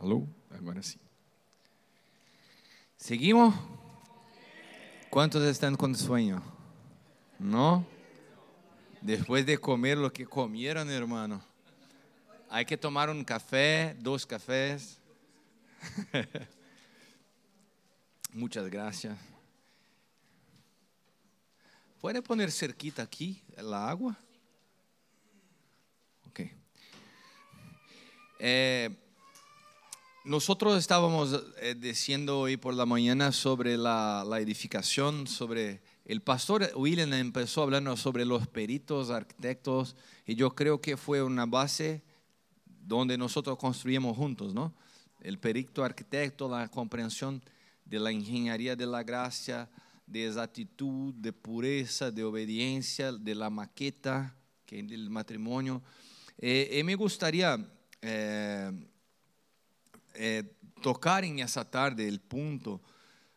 Alô? 0.00 0.26
Agora 0.48 0.82
sim. 0.82 0.98
Seguimos? 2.96 3.54
¿Cuántos 5.10 5.42
están 5.42 5.76
con 5.76 5.94
sueño? 5.94 6.42
¿No? 7.38 7.84
Después 9.02 9.44
de 9.44 9.58
comer 9.58 9.98
lo 9.98 10.10
que 10.10 10.24
comieron, 10.24 10.88
hermano. 10.88 11.42
Hay 12.48 12.64
que 12.64 12.78
tomar 12.78 13.10
un 13.10 13.22
café, 13.22 13.94
dos 14.00 14.24
cafés. 14.24 14.98
Muchas 18.32 18.70
gracias. 18.70 19.18
¿Puede 22.00 22.22
poner 22.22 22.50
cerquita 22.50 23.02
aquí 23.02 23.42
la 23.58 23.90
agua? 23.90 24.16
Ok. 26.26 26.40
Eh, 28.38 28.96
nosotros 30.24 30.78
estábamos 30.78 31.42
eh, 31.60 31.74
diciendo 31.74 32.40
hoy 32.40 32.56
por 32.56 32.74
la 32.74 32.84
mañana 32.84 33.32
sobre 33.32 33.76
la, 33.76 34.24
la, 34.26 34.40
edificación, 34.40 35.26
sobre 35.26 35.80
el 36.04 36.20
pastor 36.20 36.70
William 36.74 37.12
empezó 37.14 37.62
hablando 37.62 37.96
sobre 37.96 38.24
los 38.26 38.46
peritos, 38.46 39.10
arquitectos, 39.10 39.96
y 40.26 40.34
yo 40.34 40.54
creo 40.54 40.80
que 40.80 40.96
fue 40.96 41.22
una 41.22 41.46
base 41.46 42.02
donde 42.66 43.16
nosotros 43.16 43.56
construimos 43.56 44.16
juntos, 44.16 44.52
¿no? 44.52 44.74
El 45.22 45.38
perito 45.38 45.84
arquitecto, 45.84 46.48
la 46.48 46.68
comprensión 46.68 47.42
de 47.84 47.98
la 47.98 48.12
ingeniería 48.12 48.76
de 48.76 48.86
la 48.86 49.02
gracia, 49.02 49.68
de 50.06 50.26
exactitud, 50.26 51.14
de 51.14 51.32
pureza, 51.32 52.10
de 52.10 52.24
obediencia, 52.24 53.12
de 53.12 53.34
la 53.34 53.48
maqueta, 53.48 54.34
que 54.66 54.80
es 54.80 54.90
el 54.90 55.08
matrimonio. 55.08 55.82
Eh, 56.38 56.78
y 56.78 56.82
me 56.82 56.94
gustaría 56.94 57.58
eh, 58.02 58.72
eh, 60.14 60.44
tocar 60.82 61.24
en 61.24 61.38
esa 61.38 61.68
tarde 61.68 62.06
el 62.08 62.20
punto 62.20 62.80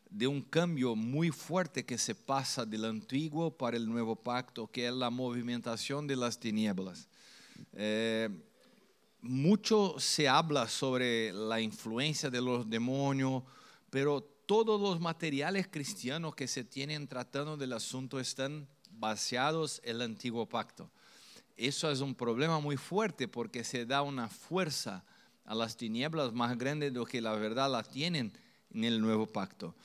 de 0.09 0.27
un 0.27 0.41
cambio 0.41 0.95
muy 0.95 1.31
fuerte 1.31 1.85
que 1.85 1.97
se 1.97 2.13
pasa 2.13 2.65
del 2.65 2.85
antiguo 2.85 3.49
para 3.49 3.77
el 3.77 3.89
nuevo 3.89 4.15
pacto, 4.15 4.67
que 4.67 4.87
es 4.87 4.93
la 4.93 5.09
movimentación 5.09 6.05
de 6.05 6.15
las 6.15 6.39
tinieblas. 6.39 7.07
Eh, 7.73 8.29
mucho 9.21 9.95
se 9.97 10.27
habla 10.27 10.67
sobre 10.67 11.33
la 11.33 11.59
influencia 11.61 12.29
de 12.29 12.41
los 12.41 12.69
demonios, 12.69 13.43
pero 13.89 14.21
todos 14.45 14.79
los 14.79 14.99
materiales 14.99 15.67
cristianos 15.67 16.35
que 16.35 16.47
se 16.47 16.63
tienen 16.63 17.07
tratando 17.07 17.57
del 17.57 17.73
asunto 17.73 18.19
están 18.19 18.67
basados 18.91 19.81
en 19.83 19.95
el 19.95 20.01
antiguo 20.03 20.47
pacto. 20.47 20.91
Eso 21.55 21.89
es 21.89 22.01
un 22.01 22.13
problema 22.13 22.59
muy 22.59 22.77
fuerte 22.77 23.27
porque 23.27 23.63
se 23.63 23.85
da 23.85 24.01
una 24.01 24.27
fuerza 24.27 25.03
a 25.45 25.55
las 25.55 25.77
tinieblas 25.77 26.33
más 26.33 26.57
grande 26.57 26.89
de 26.89 26.97
lo 26.97 27.05
que 27.05 27.21
la 27.21 27.33
verdad 27.33 27.71
la 27.71 27.83
tienen 27.83 28.31
en 28.73 28.83
el 28.83 29.01
nuevo 29.01 29.25
pacto. 29.25 29.75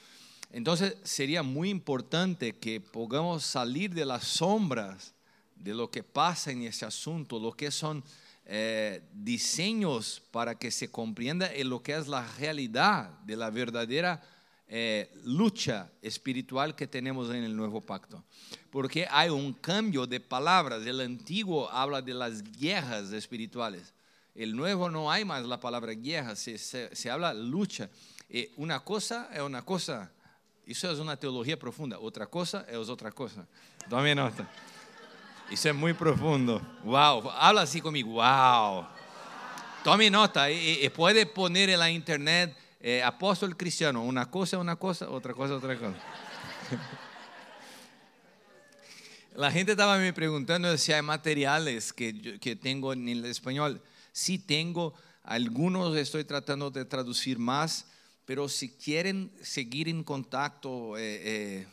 Entonces 0.50 0.96
sería 1.02 1.42
muy 1.42 1.68
importante 1.68 2.56
que 2.56 2.80
podamos 2.80 3.44
salir 3.44 3.92
de 3.92 4.04
las 4.04 4.24
sombras 4.24 5.14
de 5.56 5.74
lo 5.74 5.90
que 5.90 6.02
pasa 6.02 6.50
en 6.50 6.62
ese 6.62 6.86
asunto, 6.86 7.38
lo 7.38 7.52
que 7.52 7.70
son 7.70 8.02
eh, 8.46 9.02
diseños 9.12 10.22
para 10.30 10.54
que 10.54 10.70
se 10.70 10.90
comprenda 10.90 11.52
en 11.52 11.68
lo 11.68 11.82
que 11.82 11.94
es 11.94 12.08
la 12.08 12.26
realidad 12.38 13.10
de 13.20 13.36
la 13.36 13.50
verdadera 13.50 14.22
eh, 14.68 15.10
lucha 15.24 15.90
espiritual 16.00 16.74
que 16.74 16.86
tenemos 16.86 17.28
en 17.34 17.44
el 17.44 17.54
nuevo 17.54 17.80
pacto. 17.80 18.24
Porque 18.70 19.06
hay 19.10 19.28
un 19.28 19.52
cambio 19.52 20.06
de 20.06 20.20
palabras. 20.20 20.86
El 20.86 21.00
antiguo 21.00 21.68
habla 21.70 22.00
de 22.00 22.14
las 22.14 22.42
guerras 22.42 23.12
espirituales 23.12 23.92
el 24.38 24.54
nuevo 24.54 24.88
no 24.88 25.10
hay 25.10 25.24
más 25.24 25.44
la 25.44 25.58
palabra 25.58 25.92
guerra, 25.92 26.36
se, 26.36 27.10
habla 27.10 27.34
lucha. 27.34 27.90
Eh, 28.28 28.52
una 28.56 28.78
cosa 28.80 29.28
es 29.32 29.40
una 29.40 29.62
cosa, 29.62 30.12
eso 30.64 30.90
es 30.92 31.00
una 31.00 31.16
teología 31.16 31.58
profunda, 31.58 31.98
otra 31.98 32.28
cosa 32.28 32.64
es 32.68 32.88
otra 32.88 33.10
cosa. 33.10 33.44
Tome 33.90 34.14
nota. 34.14 34.48
Eso 35.50 35.70
es 35.70 35.74
muy 35.74 35.92
profundo. 35.92 36.62
Wow, 36.84 37.30
habla 37.30 37.62
así 37.62 37.80
conmigo, 37.80 38.12
wow. 38.12 38.86
Tome 39.82 40.08
nota 40.08 40.48
y, 40.52 40.88
puede 40.90 41.26
poner 41.26 41.70
en 41.70 41.80
la 41.80 41.90
internet 41.90 42.56
eh, 42.80 43.02
apóstol 43.02 43.56
cristiano, 43.56 44.04
una 44.04 44.30
cosa 44.30 44.56
es 44.56 44.60
una 44.60 44.76
cosa, 44.76 45.10
otra 45.10 45.34
cosa 45.34 45.54
otra 45.56 45.76
cosa. 45.76 45.96
La 49.34 49.50
gente 49.50 49.72
estaba 49.72 49.98
me 49.98 50.12
preguntando 50.12 50.76
si 50.78 50.92
hay 50.92 51.02
materiales 51.02 51.92
que, 51.92 52.38
que 52.40 52.56
tengo 52.56 52.92
en 52.92 53.08
el 53.08 53.24
español. 53.24 53.80
Sí 54.18 54.36
tengo, 54.36 54.94
algunos 55.22 55.96
estoy 55.96 56.24
tratando 56.24 56.72
de 56.72 56.84
traducir 56.84 57.38
más, 57.38 57.86
pero 58.24 58.48
si 58.48 58.70
quieren 58.70 59.30
seguir 59.40 59.88
en 59.88 60.02
contacto, 60.02 60.98
eh, 60.98 61.20
eh, 61.22 61.66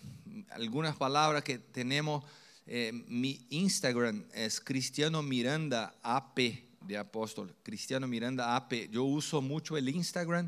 algunas 0.51 0.95
palabras 0.95 1.43
que 1.43 1.57
tenemos, 1.57 2.23
eh, 2.67 2.91
mi 3.07 3.47
Instagram 3.49 4.23
es 4.31 4.61
Cristiano 4.61 5.23
Miranda 5.23 5.95
AP 6.03 6.37
de 6.81 6.97
apóstol, 6.99 7.51
Cristiano 7.63 8.07
Miranda 8.07 8.55
AP. 8.55 8.89
Yo 8.91 9.05
uso 9.05 9.41
mucho 9.41 9.75
el 9.75 9.89
Instagram 9.89 10.47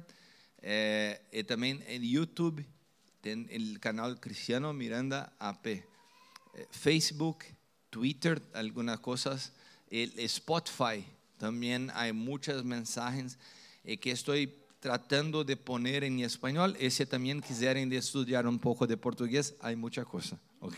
y 0.61 1.43
también 1.45 1.83
en 1.87 2.03
YouTube, 2.03 2.63
el 3.23 3.79
canal 3.79 4.19
Cristiano 4.19 4.71
Miranda 4.71 5.33
AP. 5.39 5.83
Facebook, 6.69 7.39
Twitter, 7.89 8.39
algunas 8.53 8.99
cosas, 8.99 9.51
el 9.89 10.13
Spotify 10.19 11.03
también 11.37 11.91
hay 11.93 12.13
muchos 12.13 12.63
mensajes 12.63 13.37
eh, 13.83 13.97
que 13.97 14.11
estoy 14.11 14.53
tratando 14.79 15.43
de 15.43 15.55
poner 15.55 16.03
en 16.03 16.19
español. 16.19 16.75
Y 16.79 16.89
si 16.89 17.05
también 17.05 17.41
quisieran 17.41 17.91
estudiar 17.93 18.47
un 18.47 18.59
poco 18.59 18.87
de 18.87 18.97
portugués, 18.97 19.55
hay 19.61 19.75
mucha 19.75 20.03
cosa, 20.03 20.37
¿ok? 20.59 20.77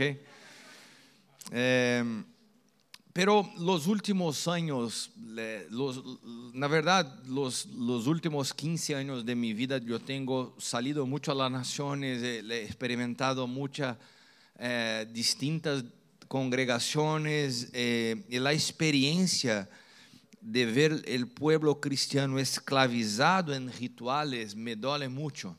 Eh, 1.52 2.24
pero 3.12 3.50
los 3.58 3.88
últimos 3.88 4.48
años, 4.48 5.12
los, 5.72 6.03
la 6.53 6.68
verdad, 6.68 7.22
los, 7.25 7.66
los, 7.66 8.06
últimos 8.06 8.53
15 8.53 8.96
años 8.96 9.25
de 9.25 9.36
mi 9.36 9.53
vida, 9.53 9.80
yo 9.80 10.00
tengo 10.00 10.56
salido 10.59 11.06
mucho 11.06 11.31
a 11.31 11.36
las 11.36 11.52
naciones, 11.52 12.22
he 12.22 12.64
experimentado 12.64 13.48
muchas 13.48 13.98
eh, 14.59 15.08
distintas 15.12 15.84
congregaciones 16.28 17.72
y 17.74 18.40
la 18.40 18.53
experiencia 18.53 19.68
de 20.42 20.66
ver 20.66 21.04
el 21.06 21.28
pueblo 21.28 21.80
cristiano 21.80 22.40
esclavizado 22.40 23.54
en 23.54 23.72
rituales 23.72 24.56
me 24.56 24.76
duele 24.76 25.10
mucho, 25.10 25.58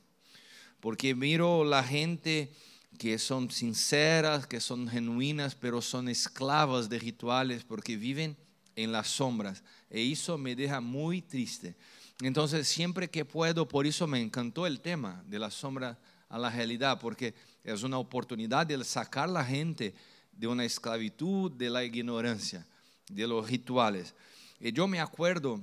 porque 0.81 1.15
miro 1.15 1.65
la 1.65 1.83
gente 1.83 2.53
que 2.99 3.19
son 3.19 3.51
sinceras, 3.51 4.47
que 4.47 4.61
son 4.61 4.89
genuinas, 4.89 5.55
pero 5.55 5.81
son 5.81 6.09
esclavas 6.09 6.89
de 6.89 6.99
rituales 6.99 7.65
porque 7.65 7.97
viven 7.97 8.37
en 8.77 8.93
las 8.93 9.09
sombras. 9.09 9.63
Y 9.91 10.13
eso 10.13 10.37
me 10.37 10.55
deja 10.55 10.81
muy 10.81 11.23
triste. 11.23 11.77
Entonces, 12.21 12.69
siempre 12.69 13.09
que 13.09 13.25
puedo, 13.25 13.67
por 13.67 13.87
eso 13.87 14.07
me 14.07 14.21
encantó 14.21 14.67
el 14.67 14.81
tema 14.81 15.23
de 15.27 15.39
la 15.39 15.51
sombra 15.51 15.99
a 16.29 16.39
la 16.39 16.51
realidad, 16.51 17.01
porque 17.01 17.35
es 17.65 17.83
una 17.83 17.99
oportunidad 17.99 18.67
de 18.67 18.83
sacar 18.85 19.29
la 19.29 19.45
gente 19.45 19.95
de 20.33 20.47
una 20.47 20.65
esclavitud, 20.65 21.51
de 21.53 21.71
la 21.71 21.83
ignorancia, 21.85 22.67
de 23.09 23.27
los 23.27 23.49
rituales. 23.49 24.15
Eh, 24.60 24.72
yo 24.72 24.87
me 24.87 25.00
acuerdo, 25.00 25.59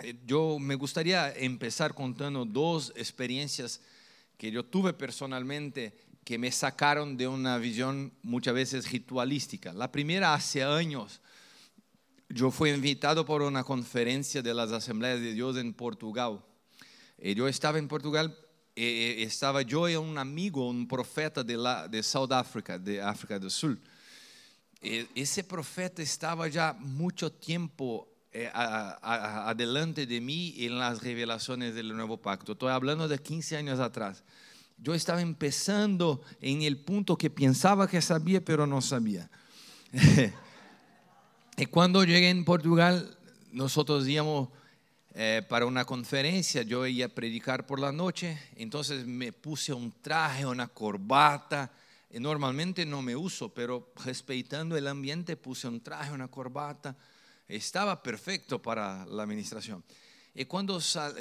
eh, 0.00 0.18
yo 0.26 0.58
me 0.58 0.74
gustaría 0.74 1.32
empezar 1.36 1.94
contando 1.94 2.44
dos 2.44 2.92
experiencias 2.96 3.80
que 4.36 4.50
yo 4.50 4.64
tuve 4.64 4.92
personalmente 4.92 5.96
que 6.24 6.36
me 6.36 6.50
sacaron 6.50 7.16
de 7.16 7.28
una 7.28 7.56
visión 7.56 8.12
muchas 8.22 8.52
veces 8.52 8.90
ritualística. 8.90 9.72
La 9.72 9.92
primera 9.92 10.34
hace 10.34 10.64
años, 10.64 11.20
yo 12.28 12.50
fui 12.50 12.70
invitado 12.70 13.24
por 13.24 13.42
una 13.42 13.62
conferencia 13.62 14.42
de 14.42 14.52
las 14.52 14.72
Asambleas 14.72 15.20
de 15.20 15.32
Dios 15.32 15.56
en 15.56 15.72
Portugal. 15.72 16.44
Eh, 17.18 17.32
yo 17.36 17.46
estaba 17.46 17.78
en 17.78 17.86
Portugal, 17.86 18.36
estaba 18.74 19.62
yo 19.62 19.88
y 19.88 19.94
un 19.94 20.18
amigo, 20.18 20.68
un 20.68 20.88
profeta 20.88 21.44
de, 21.44 21.56
la, 21.56 21.86
de 21.86 22.02
South 22.02 22.32
Africa, 22.32 22.76
de 22.76 23.00
África 23.00 23.38
del 23.38 23.50
Sur. 23.50 23.78
Ese 24.82 25.44
profeta 25.44 26.02
estaba 26.02 26.48
ya 26.48 26.74
mucho 26.78 27.32
tiempo 27.32 28.15
adelante 28.52 30.06
de 30.06 30.20
mí 30.20 30.54
en 30.58 30.78
las 30.78 31.02
revelaciones 31.02 31.74
del 31.74 31.96
nuevo 31.96 32.18
pacto. 32.18 32.52
Estoy 32.52 32.70
hablando 32.70 33.08
de 33.08 33.18
15 33.18 33.56
años 33.56 33.80
atrás. 33.80 34.22
Yo 34.78 34.94
estaba 34.94 35.22
empezando 35.22 36.22
en 36.40 36.62
el 36.62 36.76
punto 36.78 37.16
que 37.16 37.30
pensaba 37.30 37.88
que 37.88 38.02
sabía, 38.02 38.44
pero 38.44 38.66
no 38.66 38.82
sabía. 38.82 39.30
y 41.56 41.66
cuando 41.66 42.04
llegué 42.04 42.28
en 42.28 42.44
Portugal, 42.44 43.16
nosotros 43.52 44.06
íbamos 44.06 44.50
eh, 45.14 45.42
para 45.48 45.64
una 45.64 45.86
conferencia, 45.86 46.62
yo 46.62 46.86
iba 46.86 47.06
a 47.06 47.08
predicar 47.08 47.66
por 47.66 47.80
la 47.80 47.90
noche, 47.90 48.38
entonces 48.56 49.06
me 49.06 49.32
puse 49.32 49.72
un 49.72 49.92
traje, 50.02 50.44
una 50.44 50.68
corbata. 50.68 51.70
Y 52.10 52.20
normalmente 52.20 52.84
no 52.84 53.02
me 53.02 53.16
uso, 53.16 53.48
pero 53.52 53.92
respetando 54.04 54.76
el 54.76 54.86
ambiente 54.86 55.36
puse 55.36 55.68
un 55.68 55.80
traje, 55.80 56.12
una 56.12 56.28
corbata 56.28 56.96
estaba 57.48 58.02
perfecto 58.02 58.60
para 58.60 59.06
la 59.06 59.22
administración. 59.22 59.84
Y 60.34 60.44
cuando, 60.44 60.80
sal, 60.80 61.14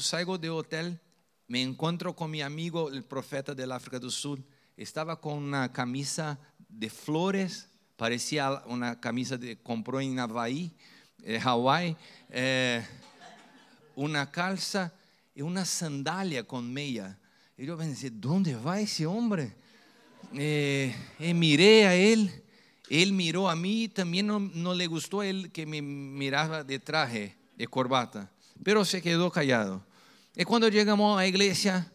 salgo 0.00 0.36
del 0.36 0.50
hotel, 0.50 1.00
me 1.48 1.62
encuentro 1.62 2.14
con 2.14 2.30
mi 2.30 2.42
amigo, 2.42 2.90
el 2.90 3.04
profeta 3.04 3.54
del 3.54 3.72
África 3.72 3.98
del 3.98 4.10
Sur. 4.10 4.38
Estaba 4.76 5.20
con 5.20 5.34
una 5.34 5.72
camisa 5.72 6.38
de 6.68 6.88
flores, 6.88 7.68
parecía 7.96 8.62
una 8.66 9.00
camisa 9.00 9.38
que 9.38 9.58
compró 9.58 10.00
en 10.00 10.16
Hawái, 10.16 10.72
eh, 11.22 11.40
Hawaii, 11.42 11.96
eh, 12.28 12.86
una 13.96 14.30
calza 14.30 14.92
y 15.34 15.42
una 15.42 15.64
sandalia 15.64 16.44
con 16.44 16.72
media. 16.72 17.18
Y 17.58 17.66
yo 17.66 17.76
pensé, 17.76 18.10
¿dónde 18.10 18.54
va 18.54 18.80
ese 18.80 19.06
hombre? 19.06 19.54
Eh, 20.34 20.94
y 21.18 21.34
miré 21.34 21.86
a 21.86 21.94
él, 21.94 22.42
él 22.90 23.12
miró 23.12 23.48
a 23.48 23.54
mí, 23.54 23.88
también 23.88 24.26
no, 24.26 24.74
le 24.74 24.86
gustó 24.88 25.22
él 25.22 25.52
que 25.52 25.64
me 25.64 25.80
miraba 25.80 26.64
de 26.64 26.80
traje, 26.80 27.36
de 27.56 27.68
corbata, 27.68 28.28
pero 28.64 28.84
se 28.84 29.00
quedó 29.00 29.30
callado. 29.30 29.86
Y 30.34 30.42
cuando 30.42 30.68
llegamos 30.68 31.14
a 31.14 31.20
la 31.20 31.26
iglesia, 31.28 31.92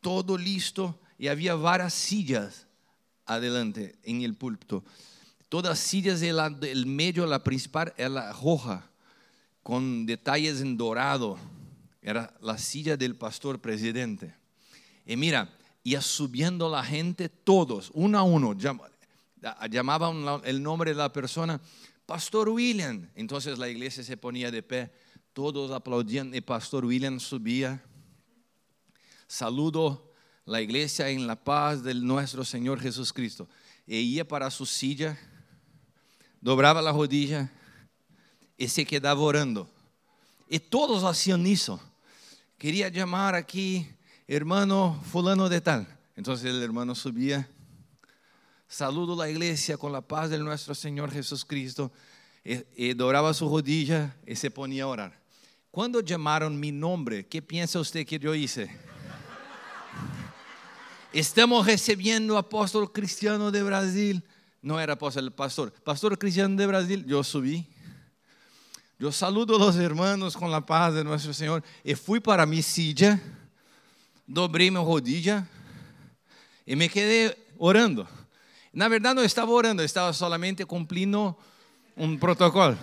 todo 0.00 0.38
listo 0.38 0.96
y 1.18 1.26
había 1.26 1.56
varias 1.56 1.92
sillas 1.92 2.68
adelante 3.26 3.98
en 4.04 4.22
el 4.22 4.34
púlpito. 4.34 4.84
Todas 5.48 5.80
sillas 5.80 6.20
del 6.20 6.86
medio, 6.86 7.26
la 7.26 7.42
principal 7.42 7.92
era 7.96 8.32
roja, 8.32 8.88
con 9.64 10.06
detalles 10.06 10.60
en 10.60 10.76
dorado. 10.76 11.36
Era 12.00 12.32
la 12.40 12.58
silla 12.58 12.96
del 12.96 13.16
pastor 13.16 13.60
presidente. 13.60 14.36
Y 15.04 15.16
mira, 15.16 15.52
ia 15.82 16.00
subiendo 16.00 16.68
la 16.68 16.84
gente, 16.84 17.28
todos, 17.28 17.90
uno 17.92 18.18
a 18.18 18.22
uno, 18.22 18.54
llamaban 19.70 20.42
el 20.44 20.62
nombre 20.62 20.90
de 20.90 20.96
la 20.96 21.12
persona, 21.12 21.60
Pastor 22.06 22.48
William. 22.48 23.08
Entonces 23.14 23.58
la 23.58 23.68
iglesia 23.68 24.02
se 24.02 24.16
ponía 24.16 24.50
de 24.50 24.62
pie, 24.62 24.90
todos 25.32 25.70
aplaudían 25.70 26.34
y 26.34 26.40
Pastor 26.40 26.84
William 26.84 27.20
subía. 27.20 27.82
Saludo 29.26 30.12
la 30.44 30.60
iglesia 30.62 31.10
en 31.10 31.26
la 31.26 31.36
paz 31.36 31.82
de 31.82 31.94
nuestro 31.94 32.44
Señor 32.44 32.80
Jesucristo. 32.80 33.48
E 33.86 34.00
ia 34.00 34.26
para 34.26 34.50
su 34.50 34.66
silla, 34.66 35.18
dobraba 36.40 36.82
la 36.82 36.92
rodilla 36.92 37.50
y 38.56 38.68
se 38.68 38.84
quedaba 38.84 39.20
orando. 39.20 39.70
Y 40.48 40.58
todos 40.58 41.04
hacían 41.04 41.46
eso. 41.46 41.80
Quería 42.56 42.88
llamar 42.88 43.34
aquí 43.34 43.86
hermano 44.26 45.00
fulano 45.10 45.48
de 45.48 45.60
tal. 45.60 45.86
Entonces 46.16 46.46
el 46.46 46.62
hermano 46.62 46.94
subía, 46.94 47.48
saludo 48.68 49.16
la 49.16 49.28
iglesia 49.28 49.76
con 49.76 49.90
la 49.90 50.00
paz 50.00 50.30
de 50.30 50.38
nuestro 50.38 50.74
Señor 50.74 51.10
Jesucristo, 51.10 51.90
y, 52.44 52.58
y 52.76 52.94
doraba 52.94 53.34
su 53.34 53.48
rodilla 53.48 54.16
y 54.26 54.36
se 54.36 54.50
ponía 54.50 54.84
a 54.84 54.88
orar. 54.88 55.20
Cuando 55.70 56.00
llamaron 56.00 56.58
mi 56.58 56.70
nombre, 56.70 57.26
¿qué 57.26 57.42
piensa 57.42 57.80
usted 57.80 58.06
que 58.06 58.18
yo 58.18 58.34
hice? 58.34 58.70
Estamos 61.12 61.66
recibiendo 61.66 62.36
apóstol 62.36 62.92
cristiano 62.92 63.50
de 63.50 63.62
Brasil. 63.62 64.22
No 64.60 64.78
era 64.78 64.92
apóstol, 64.92 65.32
pastor. 65.32 65.72
Pastor 65.72 66.18
cristiano 66.18 66.54
de 66.56 66.66
Brasil, 66.66 67.04
yo 67.06 67.24
subí. 67.24 67.66
Yo 68.98 69.10
saludo 69.12 69.56
a 69.56 69.58
los 69.58 69.76
hermanos 69.76 70.36
con 70.36 70.50
la 70.50 70.64
paz 70.64 70.94
de 70.94 71.04
nuestro 71.04 71.32
Señor 71.32 71.62
y 71.82 71.94
fui 71.94 72.20
para 72.20 72.44
mi 72.44 72.62
silla 72.62 73.20
dobrei 74.28 74.70
minha 74.70 74.84
rodilla 74.84 75.48
e 76.66 76.76
me 76.76 76.86
quedei 76.88 77.34
orando. 77.56 78.06
Na 78.72 78.88
verdade, 78.88 79.14
não 79.14 79.24
estava 79.24 79.50
orando, 79.50 79.82
estava 79.82 80.12
solamente 80.12 80.64
cumprindo 80.64 81.36
um 81.96 82.16
protocolo. 82.16 82.78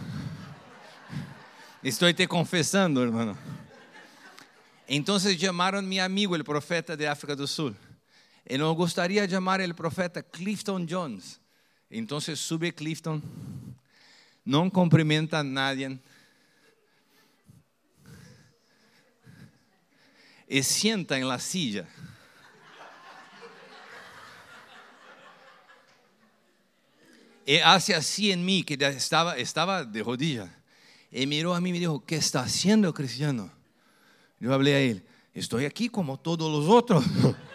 Estou 1.84 2.12
te 2.14 2.28
confessando, 2.28 3.02
hermano. 3.02 3.38
Então 4.88 5.20
chamaram 5.20 5.82
meu 5.82 6.04
amigo, 6.04 6.36
o 6.36 6.44
profeta 6.44 6.96
de 6.98 7.08
África 7.08 7.36
do 7.36 7.48
Sul. 7.48 7.76
E 8.48 8.58
nos 8.58 8.76
gostaria 8.76 9.28
de 9.28 9.34
chamar 9.34 9.62
o 9.62 9.74
profeta 9.74 10.22
Clifton 10.22 10.86
Jones. 10.86 11.40
Então 11.90 12.20
sube 12.20 12.72
Clifton, 12.72 13.22
não 14.46 14.70
cumprimenta 14.70 15.40
a 15.40 15.44
nadie 15.44 16.00
y 20.48 20.64
sienta 20.64 21.18
en 21.18 21.28
la 21.28 21.40
silla. 21.40 21.88
Hace 27.64 27.94
así 27.94 28.32
en 28.32 28.44
mí, 28.44 28.64
que 28.64 28.74
estaba, 28.74 29.38
estaba 29.38 29.84
de 29.86 30.02
rodilla. 30.02 30.52
Y 31.12 31.28
miró 31.28 31.54
a 31.56 31.62
mí 31.62 31.70
y 31.70 31.74
me 31.74 31.80
dijo, 31.80 32.04
¿qué 32.06 32.16
está 32.16 32.42
haciendo 32.42 32.94
cristiano? 32.94 33.52
Yo 34.40 34.54
hablé 34.54 34.76
a 34.76 34.80
él, 34.80 35.06
estoy 35.34 35.66
aquí 35.66 35.90
como 35.90 36.20
todos 36.20 36.52
los 36.52 36.70
otros. 36.70 37.06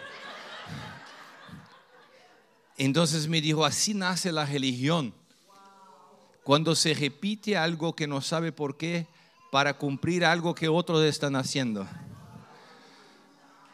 Entonces 2.77 3.27
me 3.27 3.41
dijo, 3.41 3.63
así 3.63 3.93
nace 3.93 4.31
la 4.31 4.45
religión. 4.45 5.13
Cuando 6.43 6.73
se 6.75 6.93
repite 6.93 7.55
algo 7.55 7.95
que 7.95 8.07
no 8.07 8.21
sabe 8.21 8.51
por 8.51 8.77
qué, 8.77 9.05
para 9.51 9.77
cumplir 9.77 10.25
algo 10.25 10.55
que 10.55 10.67
otros 10.67 11.03
están 11.03 11.35
haciendo. 11.35 11.83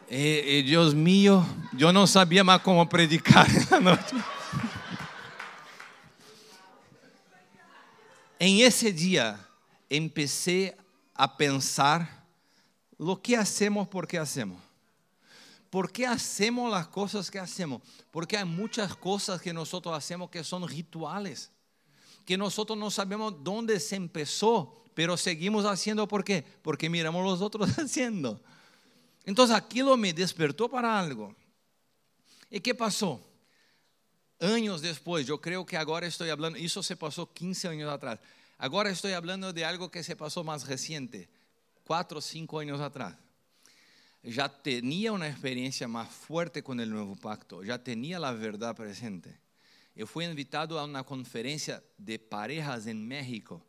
Eh, 0.10 0.44
eh, 0.46 0.64
Dios 0.64 0.96
mío, 0.96 1.46
yo 1.74 1.94
no 1.94 2.08
sabía 2.08 2.44
más 2.44 2.62
cómo 2.62 2.90
predicar 2.90 3.48
esa 3.48 3.80
noche. 3.80 4.16
En 8.40 8.60
ese 8.60 8.94
día 8.94 9.40
empecé 9.90 10.78
a 11.14 11.38
pensar 11.38 12.26
lo 12.98 13.22
que 13.22 13.36
hacemos, 13.36 13.88
por 13.88 14.08
qué 14.08 14.18
hacemos. 14.20 14.62
¿Por 15.70 15.92
qué 15.92 16.06
hacemos 16.06 16.72
las 16.72 16.88
cosas 16.88 17.30
que 17.30 17.40
hacemos? 17.40 17.82
Porque 18.12 18.38
hay 18.38 18.46
muchas 18.46 18.96
cosas 18.96 19.42
que 19.42 19.52
nosotros 19.52 19.96
hacemos 19.96 20.30
que 20.30 20.44
son 20.44 20.68
rituales, 20.68 21.52
que 22.26 22.38
nosotros 22.38 22.78
no 22.78 22.90
sabemos 22.90 23.36
dónde 23.44 23.80
se 23.80 23.96
empezó, 23.96 24.84
pero 24.94 25.18
seguimos 25.18 25.66
haciendo 25.66 26.08
¿por 26.08 26.24
qué? 26.24 26.46
Porque 26.62 26.90
miramos 26.90 27.24
los 27.26 27.42
otros 27.42 27.70
haciendo. 27.78 28.42
Entonces 29.26 29.56
aquilo 29.56 29.98
me 29.98 30.14
despertó 30.14 30.70
para 30.70 30.98
algo. 30.98 31.36
¿Y 32.50 32.62
qué 32.62 32.74
pasó? 32.74 33.27
Años 34.40 34.82
después, 34.82 35.26
yo 35.26 35.42
creo 35.42 35.66
que 35.66 35.78
ahora 35.78 36.06
estoy 36.06 36.30
hablando, 36.30 36.60
eso 36.60 36.84
se 36.84 36.96
pasó 36.96 37.32
15 37.34 37.70
años 37.70 37.92
atrás. 37.92 38.20
Ahora 38.60 38.90
estoy 38.90 39.14
hablando 39.14 39.52
de 39.52 39.66
algo 39.66 39.90
que 39.90 40.04
se 40.04 40.16
pasó 40.16 40.44
más 40.44 40.68
reciente, 40.68 41.30
4 41.84 42.20
o 42.20 42.22
5 42.22 42.60
años 42.60 42.80
atrás. 42.80 43.16
Ya 44.22 44.50
tenía 44.50 45.12
una 45.12 45.28
experiencia 45.28 45.88
más 45.88 46.10
fuerte 46.10 46.62
con 46.62 46.80
el 46.80 46.90
nuevo 46.90 47.16
pacto, 47.16 47.64
ya 47.64 47.84
tenía 47.84 48.20
la 48.20 48.32
verdad 48.32 48.76
presente. 48.76 49.40
Yo 49.96 50.06
fui 50.06 50.26
invitado 50.26 50.80
a 50.80 50.86
una 50.86 51.04
conferencia 51.04 51.84
de 51.98 52.20
parejas 52.20 52.86
en 52.86 53.08
México. 53.08 53.66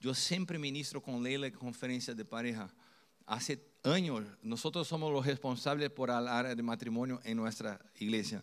Yo 0.00 0.14
siempre 0.14 0.58
ministro 0.58 1.00
con 1.00 1.22
Leila 1.22 1.50
conferencia 1.52 2.14
de 2.14 2.24
pareja. 2.24 2.72
Hace 3.26 3.62
años, 3.84 4.24
nosotros 4.42 4.88
somos 4.88 5.12
los 5.12 5.24
responsables 5.24 5.90
por 5.90 6.10
el 6.10 6.26
área 6.26 6.54
de 6.54 6.62
matrimonio 6.62 7.20
en 7.22 7.36
nuestra 7.36 7.80
iglesia. 8.00 8.42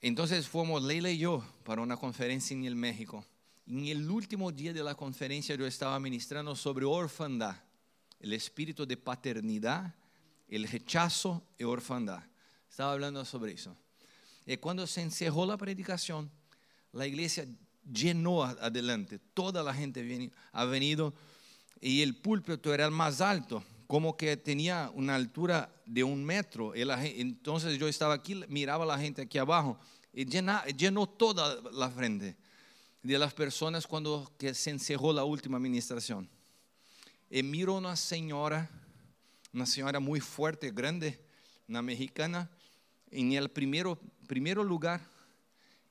Entonces 0.00 0.46
fuimos 0.46 0.82
Leila 0.82 1.10
y 1.10 1.18
yo 1.18 1.44
para 1.64 1.82
una 1.82 1.96
conferencia 1.96 2.54
en 2.54 2.64
el 2.64 2.76
México. 2.76 3.24
En 3.66 3.86
el 3.86 4.08
último 4.10 4.52
día 4.52 4.72
de 4.72 4.82
la 4.82 4.94
conferencia 4.94 5.54
yo 5.56 5.66
estaba 5.66 5.98
ministrando 5.98 6.54
sobre 6.54 6.84
orfandad, 6.84 7.56
el 8.20 8.32
espíritu 8.32 8.86
de 8.86 8.96
paternidad, 8.96 9.94
el 10.48 10.68
rechazo 10.68 11.42
y 11.58 11.64
orfandad. 11.64 12.22
Estaba 12.70 12.92
hablando 12.92 13.24
sobre 13.24 13.52
eso. 13.52 13.76
Y 14.44 14.56
cuando 14.58 14.86
se 14.86 15.02
encerró 15.02 15.46
la 15.46 15.56
predicación, 15.56 16.30
la 16.92 17.06
iglesia 17.06 17.46
llenó 17.90 18.44
adelante. 18.44 19.18
Toda 19.34 19.62
la 19.62 19.74
gente 19.74 20.30
ha 20.52 20.64
venido 20.64 21.14
y 21.80 22.02
el 22.02 22.16
púlpito 22.16 22.72
era 22.72 22.84
el 22.84 22.90
más 22.90 23.20
alto 23.20 23.64
como 23.86 24.16
que 24.16 24.36
tenía 24.36 24.90
una 24.94 25.14
altura 25.14 25.72
de 25.84 26.02
un 26.02 26.24
metro. 26.24 26.74
Entonces 26.74 27.78
yo 27.78 27.88
estaba 27.88 28.14
aquí, 28.14 28.34
miraba 28.48 28.84
a 28.84 28.86
la 28.86 28.98
gente 28.98 29.22
aquí 29.22 29.38
abajo 29.38 29.78
y 30.12 30.24
llenó 30.24 31.08
toda 31.08 31.60
la 31.72 31.90
frente 31.90 32.36
de 33.02 33.18
las 33.18 33.32
personas 33.34 33.86
cuando 33.86 34.32
se 34.52 34.70
encerró 34.70 35.12
la 35.12 35.24
última 35.24 35.56
administración. 35.56 36.28
Y 37.30 37.42
miro 37.42 37.74
una 37.74 37.96
señora, 37.96 38.68
una 39.52 39.66
señora 39.66 40.00
muy 40.00 40.20
fuerte, 40.20 40.70
grande, 40.70 41.20
una 41.68 41.82
mexicana, 41.82 42.50
en 43.10 43.32
el 43.32 43.48
primero, 43.48 43.98
primero 44.26 44.64
lugar, 44.64 45.00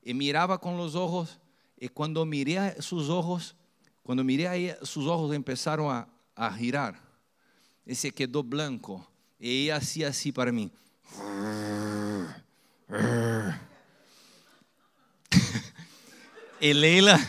y 0.02 0.12
miraba 0.14 0.60
con 0.60 0.76
los 0.76 0.94
ojos, 0.94 1.38
y 1.78 1.88
cuando 1.88 2.24
miré 2.24 2.80
sus 2.80 3.08
ojos, 3.08 3.54
cuando 4.02 4.22
miré 4.24 4.48
ahí, 4.48 4.74
sus 4.82 5.06
ojos 5.06 5.34
empezaron 5.34 5.90
a, 5.90 6.08
a 6.34 6.52
girar 6.52 7.05
ese 7.86 8.10
quedó 8.10 8.42
blanco. 8.42 9.08
Y 9.38 9.64
ella 9.64 9.76
hacía 9.76 10.08
así 10.08 10.32
para 10.32 10.50
mí. 10.52 10.70
y 16.60 16.74
Leila, 16.74 17.20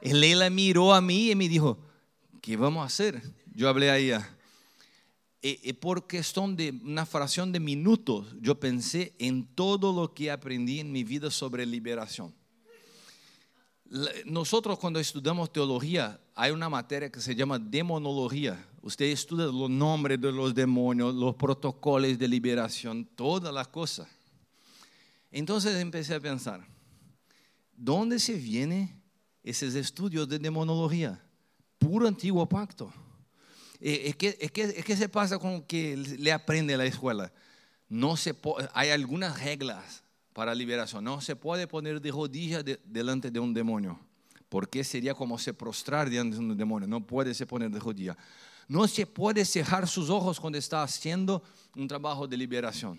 Leila 0.00 0.48
miró 0.50 0.94
a 0.94 1.00
mí 1.00 1.30
y 1.30 1.34
me 1.34 1.48
dijo, 1.48 1.78
¿qué 2.40 2.56
vamos 2.56 2.82
a 2.82 2.86
hacer? 2.86 3.20
Yo 3.54 3.68
hablé 3.68 3.90
a 3.90 3.98
ella, 3.98 4.36
Y, 5.42 5.70
y 5.70 5.72
por 5.72 6.06
cuestión 6.06 6.56
de 6.56 6.70
una 6.82 7.06
fracción 7.06 7.52
de 7.52 7.60
minutos, 7.60 8.34
yo 8.40 8.58
pensé 8.58 9.14
en 9.18 9.46
todo 9.54 9.92
lo 9.92 10.12
que 10.12 10.30
aprendí 10.30 10.80
en 10.80 10.92
mi 10.92 11.04
vida 11.04 11.30
sobre 11.30 11.64
liberación. 11.66 12.34
Nosotros 14.24 14.78
cuando 14.78 14.98
estudiamos 14.98 15.52
teología, 15.52 16.20
hay 16.34 16.50
una 16.50 16.68
materia 16.68 17.10
que 17.10 17.20
se 17.20 17.34
llama 17.34 17.58
demonología. 17.58 18.62
Usted 18.86 19.06
estudia 19.06 19.46
los 19.46 19.68
nombres 19.68 20.20
de 20.20 20.30
los 20.30 20.54
demonios, 20.54 21.12
los 21.12 21.34
protocolos 21.34 22.16
de 22.16 22.28
liberación, 22.28 23.04
todas 23.04 23.52
las 23.52 23.66
cosas. 23.66 24.06
Entonces 25.32 25.74
empecé 25.80 26.14
a 26.14 26.20
pensar, 26.20 26.64
¿dónde 27.76 28.20
se 28.20 28.34
vienen 28.34 29.02
esos 29.42 29.74
estudios 29.74 30.28
de 30.28 30.38
demonología? 30.38 31.20
Puro 31.78 32.06
antiguo 32.06 32.48
pacto. 32.48 32.92
Que, 33.80 34.14
es 34.40 34.84
que 34.84 34.96
se 34.96 35.08
pasa 35.08 35.40
con 35.40 35.62
que 35.62 35.96
le 35.96 36.30
aprende 36.30 36.76
la 36.76 36.84
escuela. 36.84 37.32
No 37.88 38.16
se 38.16 38.36
hay 38.72 38.90
algunas 38.90 39.42
reglas 39.42 40.04
para 40.32 40.54
liberación. 40.54 41.02
No 41.02 41.20
se 41.20 41.34
puede 41.34 41.66
poner 41.66 42.00
de 42.00 42.12
rodillas 42.12 42.64
de- 42.64 42.78
delante 42.84 43.32
de 43.32 43.40
un 43.40 43.52
demonio, 43.52 43.98
porque 44.48 44.84
sería 44.84 45.12
como 45.12 45.40
se 45.40 45.52
prostrar 45.52 46.08
delante 46.08 46.36
de 46.36 46.42
un 46.42 46.56
demonio. 46.56 46.86
No 46.86 47.04
puede 47.04 47.34
se 47.34 47.46
poner 47.46 47.68
de 47.72 47.80
rodillas. 47.80 48.16
No 48.68 48.88
se 48.88 49.06
puede 49.06 49.44
cerrar 49.44 49.86
sus 49.86 50.10
ojos 50.10 50.40
cuando 50.40 50.58
está 50.58 50.82
haciendo 50.82 51.42
un 51.74 51.86
trabajo 51.86 52.26
de 52.26 52.36
liberación. 52.36 52.98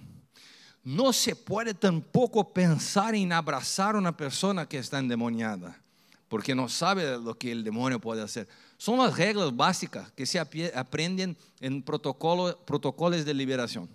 No 0.83 1.11
se 1.11 1.35
puede 1.35 1.73
tampoco 1.73 2.53
pensar 2.53 3.13
en 3.15 3.33
abrazar 3.33 3.95
a 3.95 3.97
una 3.97 4.15
persona 4.15 4.67
que 4.67 4.77
está 4.77 4.99
endemoniada, 4.99 5.81
porque 6.29 6.55
no 6.55 6.69
sabe 6.69 7.17
lo 7.17 7.37
que 7.37 7.51
el 7.51 7.63
demonio 7.63 7.99
puede 7.99 8.21
hacer. 8.21 8.47
Son 8.77 8.97
las 8.97 9.17
reglas 9.17 9.53
básicas 9.53 10.11
que 10.13 10.25
se 10.25 10.39
aprenden 10.39 11.35
en 11.59 11.81
protocolo, 11.81 12.57
protocolos 12.65 13.25
de 13.25 13.33
liberación. 13.33 13.89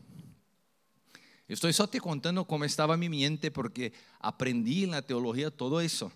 Estoy 1.48 1.72
solo 1.72 1.88
te 1.88 2.00
contando 2.00 2.46
cómo 2.46 2.64
estaba 2.64 2.96
mi 2.96 3.08
mente, 3.08 3.50
porque 3.50 3.92
aprendí 4.20 4.84
en 4.84 4.90
la 4.90 5.02
teología 5.02 5.50
todo 5.50 5.80
eso. 5.80 6.12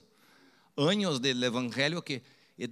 Años 0.76 1.22
del 1.22 1.42
Evangelio 1.42 2.02
que 2.02 2.22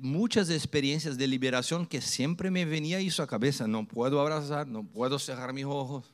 muchas 0.01 0.49
experiencias 0.51 1.17
de 1.19 1.27
liberación 1.27 1.87
que 1.87 2.01
siempre 2.01 2.51
me 2.51 2.65
venía 2.65 2.99
eso 3.01 3.23
a 3.23 3.27
cabeza. 3.27 3.67
No 3.67 3.87
puedo 3.87 4.21
abrazar, 4.21 4.67
no 4.67 4.83
puedo 4.85 5.19
cerrar 5.19 5.53
mis 5.53 5.65
ojos 5.65 6.05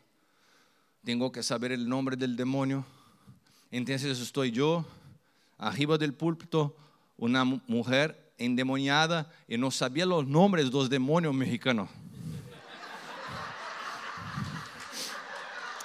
tengo 1.03 1.33
que 1.33 1.43
saber 1.43 1.73
el 1.73 1.89
nombre 1.89 2.15
del 2.15 2.37
demonio. 2.37 2.85
Entonces 3.71 4.19
estoy 4.21 4.51
yo, 4.51 4.85
arriba 5.57 5.97
del 5.97 6.13
púlpito, 6.13 6.77
una 7.17 7.43
mu- 7.43 7.61
mujer 7.67 8.33
endemoniada 8.37 9.33
y 9.49 9.57
no 9.57 9.71
sabía 9.71 10.05
los 10.05 10.27
nombres 10.27 10.67
de 10.67 10.71
los 10.73 10.91
demonios 10.91 11.33
mexicanos. 11.33 11.89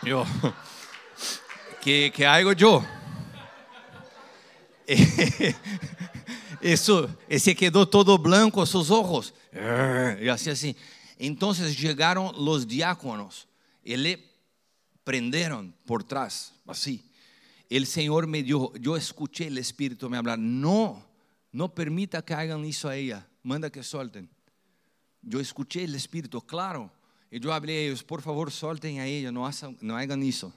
Yo, 0.04 0.26
¿qué, 1.82 2.12
qué 2.14 2.28
hago 2.28 2.52
yo? 2.52 2.84
Eso, 6.66 7.08
ese 7.30 7.56
quedó 7.56 7.88
todo 7.88 8.18
blanco 8.18 8.66
sus 8.66 8.90
ojos. 8.90 9.36
Y 10.20 10.28
así 10.30 10.50
así. 10.50 10.76
Entonces 11.20 11.80
llegaron 11.80 12.34
los 12.44 12.68
diáconos 12.68 13.48
y 13.84 13.96
le 13.96 14.24
prenderon 15.04 15.76
por 15.86 16.02
atrás, 16.02 16.56
así. 16.66 17.08
El 17.70 17.86
Señor 17.86 18.26
me 18.26 18.42
dijo, 18.42 18.74
yo 18.78 18.98
escuché 18.98 19.46
el 19.46 19.60
Espíritu 19.60 20.10
me 20.10 20.18
hablar, 20.18 20.40
no, 20.40 21.06
no 21.52 21.72
permita 21.72 22.24
que 22.24 22.34
hagan 22.34 22.66
eso 22.66 22.90
a 22.90 22.96
ella, 22.96 23.28
manda 23.44 23.70
que 23.70 23.84
suelten. 23.84 24.28
Yo 25.22 25.40
escuché 25.40 25.84
el 25.84 25.94
Espíritu, 25.94 26.42
claro, 26.42 26.92
y 27.30 27.40
yo 27.40 27.54
hablé 27.54 27.74
a 27.78 27.82
ellos, 27.90 28.04
por 28.04 28.24
favor 28.24 28.52
suelten 28.52 28.98
a 28.98 29.06
ella, 29.06 29.32
no, 29.32 29.46
hagan- 29.46 29.78
eso. 30.24 30.52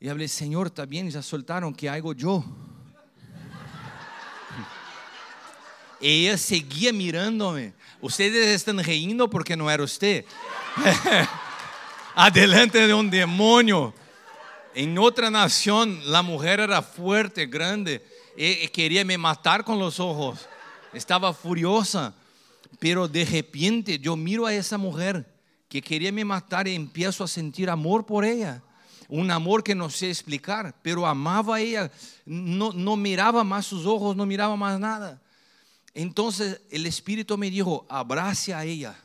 Y 0.00 0.08
hablé, 0.08 0.26
Señor, 0.26 0.66
está 0.66 0.86
bien, 0.86 1.08
ya 1.08 1.22
soltaron, 1.22 1.72
¿qué 1.72 1.88
hago 1.88 2.12
yo? 2.14 2.44
Ella 6.02 6.36
seguía 6.36 6.92
mirándome. 6.92 7.72
Ustedes 8.00 8.48
están 8.48 8.82
riendo 8.82 9.30
porque 9.30 9.56
no 9.56 9.70
era 9.70 9.84
usted. 9.84 10.24
Adelante 12.16 12.86
de 12.86 12.92
un 12.92 13.08
demonio. 13.08 13.94
En 14.74 14.98
otra 14.98 15.30
nación 15.30 16.00
la 16.10 16.22
mujer 16.22 16.58
era 16.58 16.82
fuerte, 16.82 17.46
grande. 17.46 18.04
Y 18.36 18.66
quería 18.68 19.04
me 19.04 19.16
matar 19.16 19.62
con 19.64 19.78
los 19.78 20.00
ojos. 20.00 20.48
Estaba 20.92 21.32
furiosa. 21.32 22.12
Pero 22.80 23.06
de 23.06 23.24
repente 23.24 23.96
yo 24.00 24.16
miro 24.16 24.44
a 24.44 24.52
esa 24.52 24.76
mujer 24.76 25.24
que 25.68 25.80
quería 25.80 26.10
me 26.10 26.24
matar 26.24 26.66
y 26.66 26.74
empiezo 26.74 27.22
a 27.22 27.28
sentir 27.28 27.70
amor 27.70 28.04
por 28.04 28.24
ella. 28.24 28.60
Un 29.08 29.30
amor 29.30 29.62
que 29.62 29.74
no 29.74 29.88
sé 29.88 30.10
explicar, 30.10 30.74
pero 30.82 31.06
amaba 31.06 31.56
a 31.56 31.60
ella. 31.60 31.92
No, 32.26 32.72
no 32.72 32.96
miraba 32.96 33.44
más 33.44 33.66
sus 33.66 33.86
ojos, 33.86 34.16
no 34.16 34.26
miraba 34.26 34.56
más 34.56 34.80
nada. 34.80 35.21
Entonces 35.94 36.60
el 36.70 36.86
Espíritu 36.86 37.36
me 37.36 37.50
dijo, 37.50 37.86
abrace 37.88 38.54
a 38.54 38.64
ella. 38.64 38.96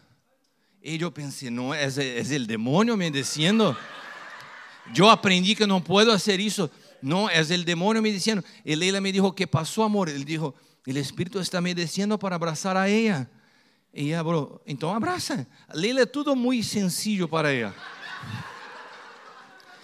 Y 0.82 0.98
yo 0.98 1.14
pensé, 1.14 1.52
no, 1.52 1.74
es, 1.74 1.98
es 1.98 2.32
el 2.32 2.48
demonio 2.48 2.96
me 2.96 3.12
diciendo. 3.12 3.78
Yo 4.94 5.10
aprendí 5.10 5.56
que 5.56 5.68
no 5.68 5.84
puedo 5.84 6.14
hacer 6.14 6.40
eso. 6.40 6.72
No, 7.02 7.30
es 7.30 7.52
el 7.52 7.66
demonio 7.66 8.02
me 8.02 8.12
diciendo. 8.12 8.44
Y 8.64 8.76
Leila 8.76 9.02
me 9.02 9.12
dijo, 9.12 9.36
¿qué 9.36 9.48
pasó, 9.48 9.84
amor? 9.84 10.10
Él 10.10 10.24
dijo, 10.24 10.56
el 10.86 10.98
Espíritu 10.98 11.40
está 11.40 11.60
me 11.60 11.76
diciendo 11.76 12.18
para 12.18 12.36
abrazar 12.36 12.78
a 12.78 12.88
ella. 12.88 13.30
Y 13.92 14.08
ella, 14.08 14.22
bro, 14.22 14.62
entonces 14.66 14.96
abraza. 14.96 15.48
Leila 15.74 16.04
es 16.04 16.12
todo 16.12 16.36
muy 16.36 16.64
sencillo 16.64 17.28
para 17.28 17.52
ella. 17.52 17.74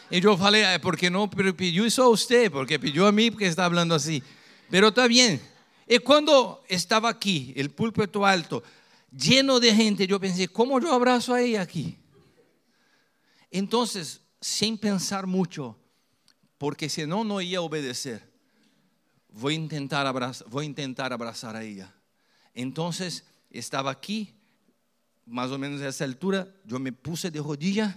Y 0.09 0.21
yo 0.21 0.37
falei, 0.37 0.63
"Ah, 0.63 0.79
porque 0.81 1.09
no 1.09 1.29
pidió 1.29 1.85
eso 1.85 2.03
a 2.03 2.09
usted, 2.09 2.51
porque 2.51 2.79
pidió 2.79 3.07
a 3.07 3.11
mí 3.11 3.31
porque 3.31 3.47
está 3.47 3.65
hablando 3.65 3.95
así. 3.95 4.21
Pero 4.69 4.89
está 4.89 5.07
bien. 5.07 5.41
Y 5.93 5.99
cuando 5.99 6.63
estaba 6.69 7.07
aquí, 7.07 7.53
el 7.55 7.69
púlpito 7.69 8.25
alto, 8.25 8.63
lleno 9.15 9.59
de 9.59 9.75
gente, 9.75 10.07
yo 10.07 10.19
pensé, 10.19 10.47
¿cómo 10.47 10.79
yo 10.79 10.91
abrazo 10.91 11.35
a 11.35 11.41
ella 11.43 11.61
aquí? 11.61 11.99
Entonces, 13.51 14.19
sin 14.41 14.79
pensar 14.79 15.27
mucho, 15.27 15.77
porque 16.57 16.89
si 16.89 17.05
no, 17.05 17.23
no 17.23 17.39
iba 17.41 17.59
a 17.59 17.61
obedecer, 17.61 18.27
voy 19.29 19.53
a 19.53 19.57
intentar 19.57 20.07
abrazar, 20.07 20.49
voy 20.49 20.65
a 20.65 20.69
intentar 20.69 21.13
abrazar 21.13 21.55
a 21.55 21.63
ella. 21.63 21.93
Entonces, 22.55 23.25
estaba 23.51 23.91
aquí, 23.91 24.33
más 25.27 25.51
o 25.51 25.59
menos 25.59 25.79
a 25.81 25.89
esa 25.89 26.05
altura, 26.05 26.47
yo 26.65 26.79
me 26.79 26.91
puse 26.91 27.29
de 27.29 27.39
rodillas, 27.39 27.95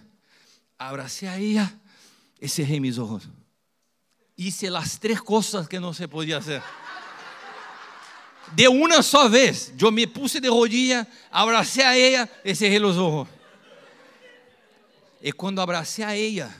abracé 0.76 1.30
a 1.30 1.38
ella 1.38 1.80
y 2.38 2.48
cerré 2.48 2.78
mis 2.78 2.98
ojos. 2.98 3.26
Hice 4.36 4.68
las 4.68 5.00
tres 5.00 5.22
cosas 5.22 5.66
que 5.66 5.80
no 5.80 5.94
se 5.94 6.08
podía 6.08 6.36
hacer. 6.36 6.60
De 8.54 8.68
una 8.68 9.02
sola 9.02 9.28
vez, 9.28 9.72
yo 9.76 9.90
me 9.90 10.06
puse 10.06 10.40
de 10.40 10.48
rodillas, 10.48 11.06
abracé 11.30 11.82
a 11.82 11.96
ella 11.96 12.30
y 12.44 12.54
cerré 12.54 12.78
los 12.78 12.96
ojos. 12.96 13.28
Y 15.20 15.32
cuando 15.32 15.62
abracé 15.62 16.04
a 16.04 16.14
ella 16.14 16.54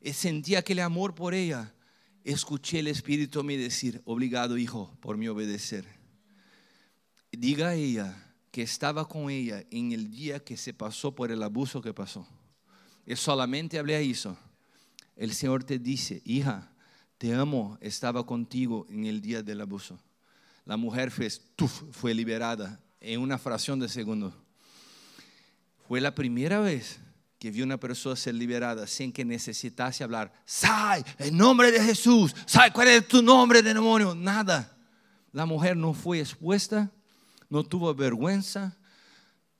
y 0.00 0.12
sentí 0.12 0.54
aquel 0.54 0.78
amor 0.80 1.14
por 1.14 1.34
ella, 1.34 1.74
escuché 2.24 2.78
el 2.78 2.86
Espíritu 2.86 3.44
me 3.44 3.56
decir, 3.56 4.00
obrigado 4.04 4.56
hijo 4.56 4.96
por 5.00 5.16
me 5.16 5.28
obedecer. 5.28 5.84
Diga 7.30 7.68
a 7.68 7.74
ella 7.74 8.34
que 8.50 8.62
estaba 8.62 9.06
con 9.06 9.30
ella 9.30 9.64
en 9.70 9.92
el 9.92 10.10
día 10.10 10.42
que 10.42 10.56
se 10.56 10.74
pasó 10.74 11.14
por 11.14 11.30
el 11.30 11.42
abuso 11.42 11.80
que 11.80 11.94
pasó. 11.94 12.26
Y 13.06 13.16
solamente 13.16 13.78
hablé 13.78 13.96
a 13.96 14.00
eso. 14.00 14.36
El 15.16 15.32
Señor 15.32 15.64
te 15.64 15.78
dice, 15.78 16.22
hija, 16.24 16.72
te 17.18 17.34
amo, 17.34 17.76
estaba 17.80 18.24
contigo 18.24 18.86
en 18.88 19.04
el 19.04 19.20
día 19.20 19.42
del 19.42 19.60
abuso. 19.60 19.98
La 20.70 20.76
mujer 20.76 21.10
fue, 21.10 21.28
tuf, 21.56 21.82
fue 21.90 22.14
liberada 22.14 22.80
en 23.00 23.20
una 23.20 23.38
fracción 23.38 23.80
de 23.80 23.88
segundo. 23.88 24.32
Fue 25.88 26.00
la 26.00 26.14
primera 26.14 26.60
vez 26.60 27.00
que 27.40 27.50
vi 27.50 27.62
una 27.62 27.76
persona 27.76 28.14
ser 28.14 28.36
liberada 28.36 28.86
sin 28.86 29.10
que 29.10 29.24
necesitase 29.24 30.04
hablar. 30.04 30.32
Sai, 30.44 31.02
en 31.18 31.36
nombre 31.36 31.72
de 31.72 31.82
Jesús. 31.82 32.32
Sai, 32.46 32.70
¿cuál 32.70 32.86
es 32.86 33.08
tu 33.08 33.20
nombre, 33.20 33.62
demonio? 33.62 34.14
Nada. 34.14 34.72
La 35.32 35.44
mujer 35.44 35.76
no 35.76 35.92
fue 35.92 36.20
expuesta, 36.20 36.88
no 37.48 37.64
tuvo 37.64 37.92
vergüenza, 37.92 38.78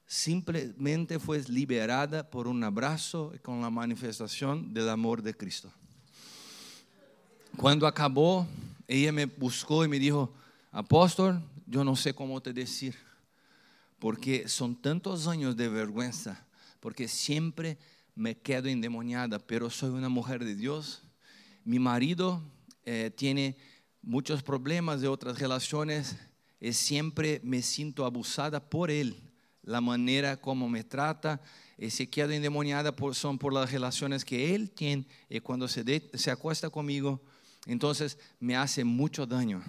simplemente 0.06 1.18
fue 1.18 1.42
liberada 1.48 2.30
por 2.30 2.46
un 2.46 2.62
abrazo 2.62 3.32
y 3.34 3.40
con 3.40 3.60
la 3.60 3.70
manifestación 3.70 4.72
del 4.72 4.88
amor 4.88 5.22
de 5.22 5.36
Cristo. 5.36 5.72
Cuando 7.56 7.88
acabó, 7.88 8.46
ella 8.86 9.10
me 9.10 9.24
buscó 9.26 9.84
y 9.84 9.88
me 9.88 9.98
dijo, 9.98 10.32
apóstol, 10.70 11.42
yo 11.66 11.84
no 11.84 11.96
sé 11.96 12.14
cómo 12.14 12.40
te 12.40 12.52
decir, 12.52 12.94
porque 13.98 14.48
son 14.48 14.74
tantos 14.74 15.26
años 15.26 15.56
de 15.56 15.68
vergüenza, 15.68 16.46
porque 16.80 17.08
siempre 17.08 17.78
me 18.14 18.36
quedo 18.36 18.68
endemoniada, 18.68 19.38
pero 19.38 19.70
soy 19.70 19.90
una 19.90 20.08
mujer 20.08 20.44
de 20.44 20.54
Dios. 20.54 21.02
Mi 21.64 21.78
marido 21.78 22.42
eh, 22.84 23.10
tiene 23.16 23.56
muchos 24.02 24.42
problemas 24.42 25.00
de 25.00 25.08
otras 25.08 25.38
relaciones 25.38 26.16
y 26.60 26.72
siempre 26.72 27.40
me 27.44 27.62
siento 27.62 28.04
abusada 28.04 28.68
por 28.68 28.90
él, 28.90 29.16
la 29.62 29.80
manera 29.80 30.36
como 30.36 30.68
me 30.68 30.84
trata. 30.84 31.40
y 31.78 31.90
se 31.90 32.08
queda 32.08 32.34
endemoniada 32.34 32.94
por, 32.94 33.14
son 33.14 33.38
por 33.38 33.52
las 33.52 33.72
relaciones 33.72 34.24
que 34.24 34.54
él 34.54 34.70
tiene 34.70 35.06
y 35.28 35.40
cuando 35.40 35.66
se, 35.66 36.10
se 36.14 36.30
acuesta 36.30 36.68
conmigo, 36.68 37.20
entonces 37.66 38.18
me 38.38 38.56
hace 38.56 38.84
mucho 38.84 39.26
daño. 39.26 39.62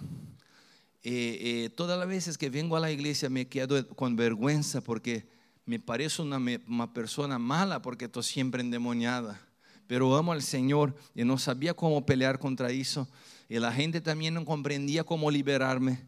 Eh, 1.04 1.64
eh, 1.64 1.70
todas 1.70 1.98
las 1.98 2.06
veces 2.06 2.38
que 2.38 2.48
vengo 2.48 2.76
a 2.76 2.80
la 2.80 2.92
iglesia 2.92 3.28
me 3.28 3.48
quedo 3.48 3.88
con 3.88 4.14
vergüenza 4.14 4.80
porque 4.80 5.26
me 5.64 5.80
parece 5.80 6.22
una, 6.22 6.92
persona 6.92 7.38
mala 7.38 7.82
porque 7.82 8.04
estoy 8.04 8.22
siempre 8.22 8.60
endemoniada. 8.62 9.40
Pero 9.88 10.16
amo 10.16 10.32
al 10.32 10.42
Señor 10.42 10.94
y 11.14 11.24
no 11.24 11.38
sabía 11.38 11.74
cómo 11.74 12.06
pelear 12.06 12.38
contra 12.38 12.70
eso. 12.70 13.08
Y 13.48 13.58
la 13.58 13.72
gente 13.72 14.00
también 14.00 14.34
no 14.34 14.44
comprendía 14.44 15.04
cómo 15.04 15.30
liberarme. 15.30 16.06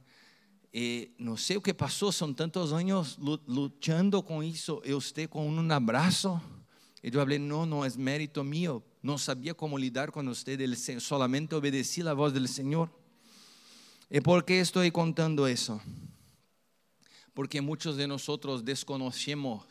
Eh, 0.73 1.13
no 1.19 1.37
sé 1.37 1.57
o 1.57 1.63
que 1.63 1.75
pasó, 1.75 2.11
son 2.11 2.35
tantos 2.35 2.73
años 2.73 3.19
lu- 3.19 3.41
luchando 3.47 4.25
con 4.25 4.45
eso. 4.45 4.81
Y 4.85 4.93
usted 4.93 5.29
con 5.29 5.47
un 5.47 5.71
abrazo. 5.71 6.41
Y 7.03 7.11
yo 7.11 7.21
hablé, 7.21 7.39
no, 7.39 7.67
no 7.67 7.85
es 7.85 7.99
mérito 7.99 8.45
mío. 8.45 8.83
No 9.03 9.19
sabía 9.19 9.55
cómo 9.55 9.77
lidiar 9.77 10.13
con 10.13 10.29
usted. 10.29 10.59
Solamente 10.99 11.55
obedecí 11.55 12.03
la 12.03 12.15
voz 12.15 12.33
del 12.33 12.49
Señor. 12.49 12.91
¿Y 14.15 14.21
por 14.21 14.45
qué 14.45 14.61
estoy 14.61 14.93
contando 14.93 15.49
eso? 15.49 15.83
Porque 17.33 17.61
muchos 17.61 17.97
de 17.97 18.07
nosotros 18.07 18.65
desconocemos 18.65 19.65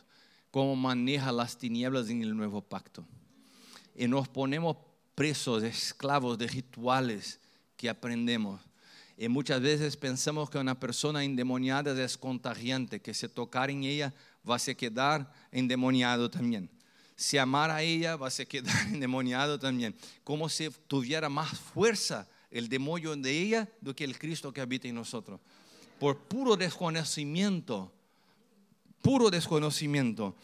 cómo 0.50 0.76
maneja 0.76 1.32
las 1.32 1.56
tinieblas 1.56 2.10
en 2.10 2.20
el 2.20 2.36
nuevo 2.36 2.60
pacto. 2.60 3.06
Y 3.96 4.06
nos 4.06 4.28
ponemos 4.28 4.76
presos, 5.14 5.62
esclavos 5.62 6.36
de 6.36 6.46
rituales 6.46 7.40
que 7.74 7.88
aprendemos. 7.88 8.60
Y 9.16 9.28
muchas 9.28 9.62
veces 9.62 9.96
pensamos 9.96 10.50
que 10.50 10.58
una 10.58 10.78
persona 10.78 11.24
endemoniada 11.24 11.98
es 12.04 12.18
contagiante, 12.18 13.00
que 13.00 13.14
si 13.14 13.26
tocar 13.28 13.70
en 13.70 13.84
ella 13.84 14.12
va 14.46 14.56
a 14.56 14.74
quedar 14.74 15.32
endemoniado 15.52 16.30
también. 16.30 16.68
Si 17.16 17.38
amar 17.38 17.70
a 17.70 17.80
ella 17.80 18.16
va 18.16 18.28
a 18.28 18.44
quedar 18.44 18.88
endemoniado 18.88 19.58
también. 19.58 19.96
Como 20.22 20.50
si 20.50 20.68
tuviera 20.86 21.30
más 21.30 21.58
fuerza 21.58 22.28
el 22.54 22.68
demonio 22.68 23.16
de 23.16 23.30
ella 23.30 23.68
do 23.82 23.94
que 23.94 24.04
el 24.04 24.16
Cristo 24.16 24.52
que 24.52 24.62
habita 24.62 24.86
en 24.86 24.94
nosotros. 24.94 25.40
Por 25.98 26.16
puro 26.30 26.56
desconocimiento, 26.56 27.92
puro 29.02 29.28
desconocimiento. 29.28 30.36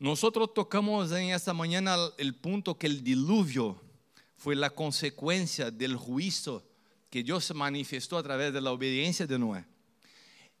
Nosotros 0.00 0.52
tocamos 0.52 1.12
en 1.12 1.30
esta 1.30 1.54
mañana 1.54 1.96
el 2.18 2.34
punto 2.34 2.76
que 2.76 2.88
el 2.88 3.04
diluvio 3.04 3.80
fue 4.36 4.56
la 4.56 4.68
consecuencia 4.68 5.70
del 5.70 5.96
juicio 5.96 6.64
que 7.08 7.22
Dios 7.22 7.54
manifestó 7.54 8.18
a 8.18 8.22
través 8.24 8.52
de 8.52 8.60
la 8.60 8.72
obediencia 8.72 9.24
de 9.24 9.38
Noé. 9.38 9.64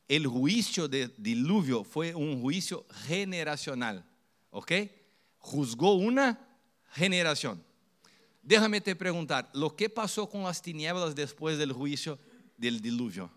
El 0.06 0.28
juicio 0.28 0.86
del 0.86 1.12
diluvio 1.18 1.82
fue 1.82 2.14
un 2.14 2.40
juicio 2.40 2.86
generacional, 3.08 4.06
¿ok? 4.50 4.72
Juzgó 5.38 5.94
una 5.94 6.38
generación. 6.92 7.60
Déjame 8.44 8.82
te 8.82 8.94
preguntar, 8.94 9.50
¿lo 9.54 9.74
que 9.74 9.88
pasó 9.88 10.28
con 10.28 10.42
las 10.42 10.60
tinieblas 10.60 11.14
después 11.14 11.56
del 11.56 11.72
juicio 11.72 12.18
del 12.58 12.80
diluvio? 12.80 13.30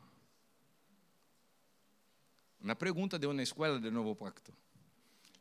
Una 2.59 2.77
pregunta 2.77 3.17
de 3.17 3.25
una 3.25 3.41
escuela 3.41 3.79
del 3.79 3.93
nuevo 3.93 4.15
pacto. 4.15 4.51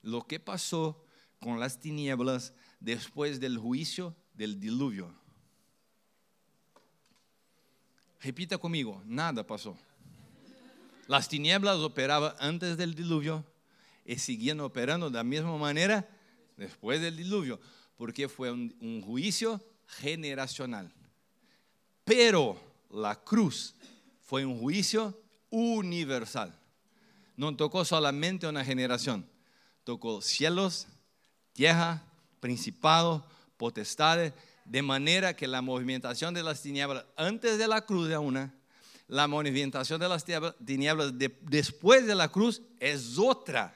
Lo 0.02 0.24
que 0.24 0.38
pasó 0.38 1.04
con 1.40 1.58
las 1.58 1.80
tinieblas 1.80 2.54
después 2.78 3.40
del 3.40 3.58
juicio 3.58 4.14
del 4.34 4.60
diluvio. 4.60 5.12
Repita 8.20 8.58
conmigo, 8.58 9.02
nada 9.04 9.44
pasó. 9.44 9.76
Las 11.08 11.28
tinieblas 11.28 11.78
operaban 11.78 12.34
antes 12.38 12.76
del 12.76 12.94
diluvio 12.94 13.44
y 14.04 14.16
seguían 14.16 14.60
operando 14.60 15.10
de 15.10 15.16
la 15.16 15.24
misma 15.24 15.56
manera 15.56 16.08
después 16.56 17.00
del 17.00 17.16
diluvio, 17.16 17.60
porque 17.96 18.28
fue 18.28 18.50
un, 18.50 19.02
juicio 19.02 19.60
generacional. 19.86 20.92
Pero 22.04 22.60
la 22.90 23.16
cruz 23.16 23.74
fue 24.22 24.44
un 24.44 24.58
juicio 24.58 25.18
universal. 25.50 26.54
No 27.36 27.54
tocó 27.56 27.84
solamente 27.84 28.46
una 28.46 28.64
generación, 28.64 29.26
tocó 29.84 30.20
cielos, 30.22 30.86
tierra, 31.52 32.02
principados, 32.40 33.22
potestades, 33.56 34.32
de 34.64 34.82
manera 34.82 35.34
que 35.34 35.46
la 35.46 35.62
movimentación 35.62 36.34
de 36.34 36.42
las 36.42 36.62
tinieblas 36.62 37.04
antes 37.16 37.58
de 37.58 37.68
la 37.68 37.82
cruz 37.82 38.10
es 38.10 38.16
una, 38.16 38.52
la 39.06 39.28
movimentación 39.28 40.00
de 40.00 40.08
las 40.08 40.24
tinieblas 40.24 41.16
de- 41.16 41.36
después 41.42 42.06
de 42.06 42.14
la 42.14 42.28
cruz 42.28 42.62
es 42.80 43.18
otra. 43.18 43.75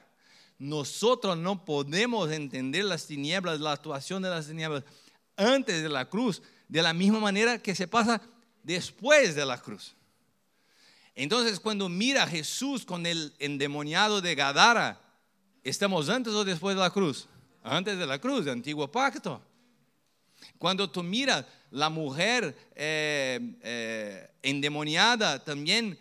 Nosotros 0.61 1.39
no 1.39 1.65
podemos 1.65 2.31
entender 2.31 2.85
las 2.85 3.07
tinieblas, 3.07 3.59
la 3.59 3.71
actuación 3.71 4.21
de 4.21 4.29
las 4.29 4.45
tinieblas 4.45 4.83
antes 5.35 5.81
de 5.81 5.89
la 5.89 6.07
cruz, 6.07 6.43
de 6.67 6.83
la 6.83 6.93
misma 6.93 7.19
manera 7.19 7.57
que 7.57 7.73
se 7.73 7.87
pasa 7.87 8.21
después 8.61 9.33
de 9.33 9.43
la 9.43 9.59
cruz. 9.59 9.95
Entonces, 11.15 11.59
cuando 11.59 11.89
mira 11.89 12.21
a 12.21 12.27
Jesús 12.27 12.85
con 12.85 13.07
el 13.07 13.33
endemoniado 13.39 14.21
de 14.21 14.35
Gadara, 14.35 15.01
¿estamos 15.63 16.09
antes 16.09 16.31
o 16.31 16.43
después 16.43 16.75
de 16.75 16.81
la 16.83 16.91
cruz? 16.91 17.27
Antes 17.63 17.97
de 17.97 18.05
la 18.05 18.19
cruz, 18.19 18.45
del 18.45 18.53
antiguo 18.53 18.91
pacto. 18.91 19.41
Cuando 20.59 20.87
tú 20.87 21.01
miras 21.01 21.43
la 21.71 21.89
mujer 21.89 22.55
eh, 22.75 23.57
eh, 23.63 24.29
endemoniada, 24.43 25.43
también 25.43 25.97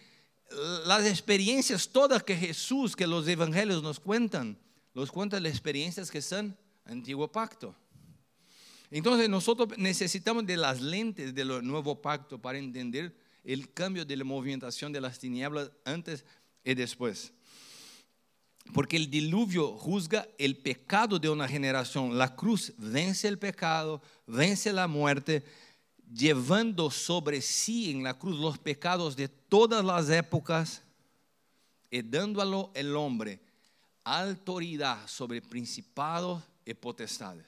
las 0.85 1.07
experiencias 1.07 1.89
todas 1.89 2.23
que 2.23 2.37
Jesús, 2.37 2.97
que 2.97 3.07
los 3.07 3.27
evangelios 3.29 3.83
nos 3.83 4.01
cuentan, 4.01 4.59
nos 4.95 5.11
cuentan 5.11 5.43
las 5.43 5.53
experiencias 5.53 6.11
que 6.11 6.21
son 6.21 6.57
antiguo 6.85 7.31
pacto. 7.31 7.75
Entonces 8.91 9.29
nosotros 9.29 9.79
necesitamos 9.79 10.45
de 10.47 10.57
las 10.57 10.81
lentes 10.81 11.35
del 11.35 11.65
nuevo 11.65 12.03
pacto 12.03 12.41
para 12.41 12.59
entender 12.59 13.15
el 13.45 13.73
cambio 13.73 14.05
de 14.05 14.17
la 14.17 14.25
movimentación 14.25 14.93
de 14.93 15.01
las 15.01 15.19
tinieblas 15.19 15.71
antes 15.85 16.25
y 16.65 16.75
después. 16.75 17.33
Porque 18.75 18.97
el 18.97 19.09
diluvio 19.09 19.77
juzga 19.77 20.29
el 20.39 20.57
pecado 20.57 21.19
de 21.19 21.29
una 21.29 21.49
generación. 21.49 22.19
La 22.19 22.35
cruz 22.35 22.73
vence 22.77 23.29
el 23.29 23.39
pecado, 23.39 24.03
vence 24.27 24.73
la 24.73 24.87
muerte, 24.87 25.45
llevando 26.13 26.91
sobre 26.91 27.41
sí 27.41 27.91
en 27.91 28.03
la 28.03 28.19
cruz 28.19 28.39
los 28.39 28.59
pecados 28.59 29.17
de 29.17 29.29
todas 29.29 29.85
las 29.85 30.09
épocas 30.11 30.83
y 31.91 32.03
dándolo 32.03 32.71
el 32.75 32.95
hombre 32.97 33.41
autoridad 34.05 35.07
sobre 35.07 35.41
principados 35.41 36.43
y 36.65 36.75
potestades. 36.75 37.47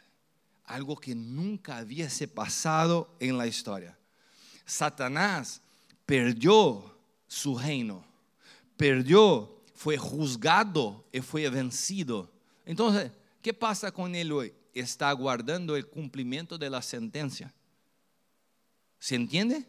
Algo 0.64 0.96
que 0.96 1.14
nunca 1.14 1.79
había 1.79 2.09
pasado 2.33 3.14
en 3.18 3.37
la 3.37 3.46
historia. 3.46 3.98
Satanás 4.64 5.61
perdió 6.07 6.96
su 7.27 7.59
reino, 7.59 8.05
perdió, 8.77 9.61
fue 9.75 9.98
juzgado 9.98 11.05
y 11.12 11.20
fue 11.20 11.48
vencido. 11.51 12.31
Entonces, 12.64 13.11
¿qué 13.40 13.53
pasa 13.53 13.90
con 13.90 14.14
él 14.14 14.31
hoy? 14.31 14.55
Está 14.72 15.09
aguardando 15.09 15.77
el 15.77 15.87
cumplimiento 15.87 16.57
de 16.57 16.70
la 16.70 16.81
sentencia. 16.81 17.53
¿Se 19.03 19.17
entiende? 19.17 19.67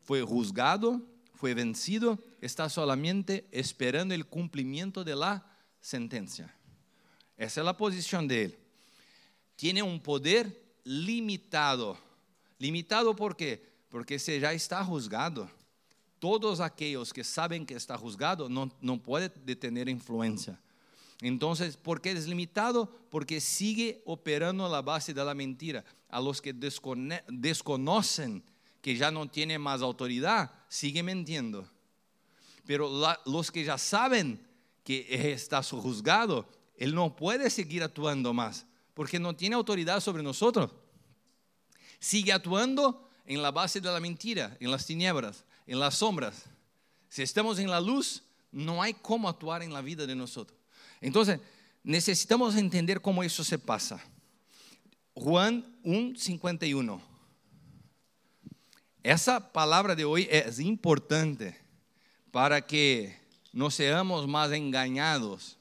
Fue 0.00 0.20
juzgado, 0.20 1.00
fue 1.32 1.54
vencido, 1.54 2.22
está 2.42 2.68
solamente 2.68 3.48
esperando 3.52 4.12
el 4.12 4.26
cumplimiento 4.26 5.02
de 5.02 5.16
la 5.16 5.50
sentencia. 5.80 6.54
Esa 7.38 7.62
es 7.62 7.64
la 7.64 7.78
posición 7.78 8.28
de 8.28 8.42
él. 8.42 8.58
Tiene 9.56 9.82
un 9.82 9.98
poder 9.98 10.62
limitado. 10.84 11.96
Limitado 12.58 13.16
por 13.16 13.34
qué? 13.34 13.66
Porque 13.88 14.18
se 14.18 14.38
ya 14.38 14.52
está 14.52 14.84
juzgado. 14.84 15.50
Todos 16.18 16.60
aquellos 16.60 17.14
que 17.14 17.24
saben 17.24 17.64
que 17.64 17.76
está 17.76 17.96
juzgado 17.96 18.50
no, 18.50 18.70
no 18.82 19.02
pueden 19.02 19.32
detener 19.46 19.88
influencia. 19.88 20.60
Entonces, 21.20 21.76
¿por 21.76 22.00
qué 22.00 22.12
es 22.12 22.26
limitado? 22.26 22.90
Porque 23.10 23.40
sigue 23.40 24.02
operando 24.06 24.68
la 24.68 24.80
base 24.82 25.12
de 25.12 25.24
la 25.24 25.34
mentira. 25.34 25.84
A 26.08 26.20
los 26.20 26.40
que 26.40 26.52
desconocen 26.52 28.42
que 28.80 28.96
ya 28.96 29.10
no 29.10 29.28
tiene 29.28 29.58
más 29.58 29.82
autoridad, 29.82 30.50
sigue 30.68 31.02
mintiendo. 31.02 31.68
Pero 32.66 32.90
los 33.26 33.50
que 33.50 33.64
ya 33.64 33.76
saben 33.76 34.46
que 34.82 35.32
está 35.32 35.62
juzgado, 35.62 36.48
él 36.76 36.94
no 36.94 37.14
puede 37.14 37.50
seguir 37.50 37.82
actuando 37.82 38.32
más, 38.32 38.64
porque 38.94 39.18
no 39.18 39.36
tiene 39.36 39.56
autoridad 39.56 40.00
sobre 40.00 40.22
nosotros. 40.22 40.70
Sigue 41.98 42.32
actuando 42.32 43.10
en 43.26 43.42
la 43.42 43.50
base 43.50 43.80
de 43.80 43.90
la 43.90 44.00
mentira, 44.00 44.56
en 44.58 44.70
las 44.70 44.86
tinieblas, 44.86 45.44
en 45.66 45.78
las 45.78 45.96
sombras. 45.96 46.44
Si 47.10 47.22
estamos 47.22 47.58
en 47.58 47.68
la 47.68 47.80
luz, 47.80 48.22
no 48.50 48.82
hay 48.82 48.94
cómo 48.94 49.28
actuar 49.28 49.62
en 49.62 49.72
la 49.72 49.82
vida 49.82 50.06
de 50.06 50.14
nosotros. 50.14 50.59
Entonces, 51.00 51.40
necesitamos 51.82 52.56
entender 52.56 53.00
cómo 53.00 53.22
eso 53.22 53.42
se 53.42 53.58
pasa. 53.58 54.02
Juan 55.14 55.64
1.51. 55.84 57.00
Esa 59.02 59.52
palabra 59.52 59.94
de 59.94 60.04
hoy 60.04 60.28
es 60.30 60.60
importante 60.60 61.56
para 62.30 62.60
que 62.66 63.18
no 63.52 63.70
seamos 63.70 64.28
más 64.28 64.52
engañados. 64.52 65.56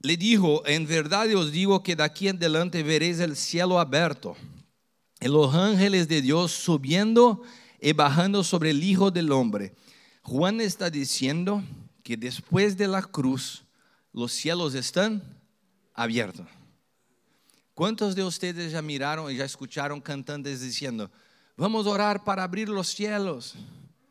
Le 0.00 0.16
dijo, 0.16 0.64
en 0.66 0.86
verdad 0.86 1.34
os 1.34 1.50
digo 1.50 1.82
que 1.82 1.96
de 1.96 2.04
aquí 2.04 2.28
en 2.28 2.36
adelante 2.36 2.84
veréis 2.84 3.18
el 3.18 3.34
cielo 3.34 3.80
abierto 3.80 4.36
y 5.20 5.26
los 5.26 5.52
ángeles 5.52 6.06
de 6.06 6.22
Dios 6.22 6.52
subiendo 6.52 7.42
y 7.86 7.92
bajando 7.92 8.42
sobre 8.42 8.70
el 8.70 8.82
Hijo 8.82 9.12
del 9.12 9.30
Hombre. 9.30 9.72
Juan 10.22 10.60
está 10.60 10.90
diciendo 10.90 11.62
que 12.02 12.16
después 12.16 12.76
de 12.76 12.88
la 12.88 13.00
cruz 13.00 13.62
los 14.12 14.32
cielos 14.32 14.74
están 14.74 15.22
abiertos. 15.94 16.48
¿Cuántos 17.74 18.16
de 18.16 18.24
ustedes 18.24 18.72
ya 18.72 18.82
miraron 18.82 19.30
y 19.30 19.36
ya 19.36 19.44
escucharon 19.44 20.00
cantantes 20.00 20.62
diciendo, 20.62 21.08
vamos 21.56 21.86
a 21.86 21.90
orar 21.90 22.24
para 22.24 22.42
abrir 22.42 22.68
los 22.68 22.88
cielos, 22.88 23.54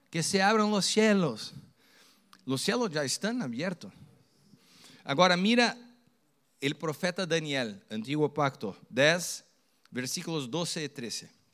que 0.09 0.23
se 0.23 0.41
abran 0.41 0.71
los 0.71 0.85
cielos? 0.85 1.53
Los 2.45 2.61
cielos 2.61 2.91
ya 2.91 3.03
están 3.03 3.41
abiertos. 3.41 3.91
Ahora 5.03 5.35
mira 5.35 5.77
el 6.61 6.77
profeta 6.77 7.25
Daniel, 7.25 7.83
antiguo 7.89 8.33
pacto, 8.33 8.77
10, 8.89 9.43
versículos 9.91 10.49
12 10.49 10.85
y 10.85 10.87
13. 10.87 11.44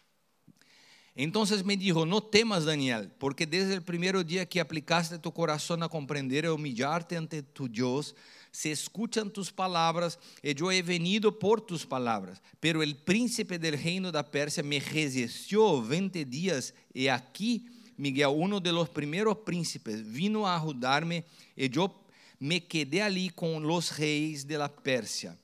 Entonces 1.16 1.66
me 1.66 1.76
dijo, 1.76 2.06
no 2.06 2.24
temas 2.24 2.66
Daniel, 2.66 3.12
porque 3.18 3.46
desde 3.46 3.74
el 3.74 3.82
primer 3.82 4.26
día 4.26 4.48
que 4.48 4.62
aplicaste 4.62 5.20
tu 5.20 5.34
corazón 5.34 5.84
a 5.84 5.90
comprender 5.90 6.46
y 6.46 6.48
humillarte 6.48 7.18
ante 7.18 7.44
tu 7.44 7.68
Dios, 7.68 8.16
se 8.52 8.72
escuchan 8.72 9.32
tus 9.32 9.52
palabras 9.52 10.20
y 10.42 10.54
yo 10.54 10.72
he 10.72 10.82
venido 10.82 11.38
por 11.38 11.62
tus 11.62 11.86
palabras. 11.86 12.42
Pero 12.60 12.82
el 12.82 12.96
príncipe 12.96 13.60
del 13.60 13.82
reino 13.82 14.12
de 14.12 14.24
Persia 14.24 14.64
me 14.64 14.80
resistió 14.80 15.82
20 15.82 16.26
días 16.26 16.74
y 16.94 17.08
aquí 17.08 17.68
Miguel, 17.98 18.30
uno 18.34 18.60
de 18.60 18.72
los 18.72 18.90
primeros 18.90 19.38
príncipes, 19.38 20.10
vino 20.10 20.48
a 20.48 20.60
ayudarme 20.60 21.24
y 21.56 21.70
yo 21.70 22.04
me 22.40 22.66
quedé 22.66 23.04
ali 23.04 23.30
com 23.30 23.64
os 23.70 23.92
reis 23.96 24.48
de 24.48 24.58
la 24.58 24.68
Pérsia. 24.68 25.38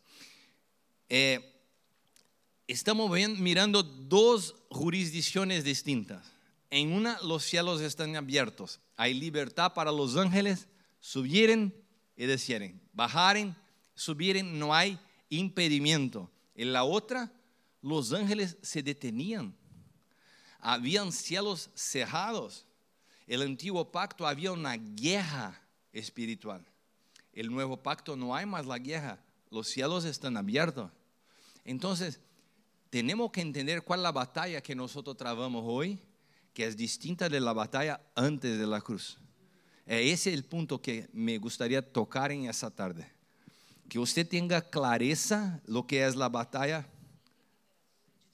Eh, 1.08 1.57
estamos 2.68 3.10
mirando 3.38 3.82
duas 3.82 4.54
jurisdições 4.72 5.64
distintas. 5.64 6.22
Em 6.70 6.88
uma, 6.92 7.22
os 7.24 7.44
cielos 7.44 7.82
estão 7.82 8.14
abertos. 8.16 8.80
Há 8.98 9.08
liberdade 9.08 9.74
para 9.74 9.92
os 9.92 10.18
ángeles 10.18 10.68
subirem 11.00 11.72
e 12.18 12.28
descerem, 12.28 12.80
bajarem, 12.94 13.56
subirem, 13.96 14.44
não 14.44 14.74
há 14.74 14.84
impedimento. 15.32 16.30
Em 16.56 16.66
la 16.66 16.84
outra, 16.84 17.32
os 17.82 18.12
ángeles 18.12 18.58
se 18.62 18.82
detenían. 18.82 19.54
Habían 20.60 21.12
cielos 21.12 21.70
cerrados. 21.76 22.66
El 23.28 23.44
antiguo 23.44 23.86
pacto 23.92 24.26
había 24.26 24.52
una 24.52 24.76
guerra 24.76 25.62
espiritual. 25.94 26.66
el 27.38 27.52
nuevo 27.52 27.78
pacto 27.78 28.16
no 28.16 28.36
hay 28.36 28.48
más 28.48 28.66
la 28.66 28.80
guerra, 28.80 29.20
los 29.52 29.68
cielos 29.68 30.06
están 30.06 30.38
abiertos. 30.38 30.90
Entonces, 31.64 32.20
tenemos 32.90 33.32
que 33.32 33.42
entender 33.42 33.84
cuál 33.84 34.00
es 34.00 34.04
la 34.04 34.12
batalla 34.12 34.62
que 34.62 34.76
nosotros 34.76 35.18
trabamos 35.18 35.64
hoy, 35.66 36.00
que 36.54 36.66
es 36.66 36.76
distinta 36.76 37.30
de 37.30 37.40
la 37.40 37.54
batalla 37.54 38.02
antes 38.16 38.58
de 38.58 38.66
la 38.66 38.82
cruz. 38.82 39.18
Ese 39.86 40.32
es 40.32 40.36
el 40.36 40.44
punto 40.44 40.82
que 40.82 41.08
me 41.14 41.38
gustaría 41.38 41.82
tocar 41.82 42.32
en 42.32 42.46
esa 42.46 42.70
tarde. 42.70 43.10
Que 43.88 44.00
usted 44.00 44.28
tenga 44.28 44.62
clareza 44.62 45.62
lo 45.66 45.88
que 45.88 46.06
es 46.06 46.16
la 46.16 46.28
batalla. 46.28 46.86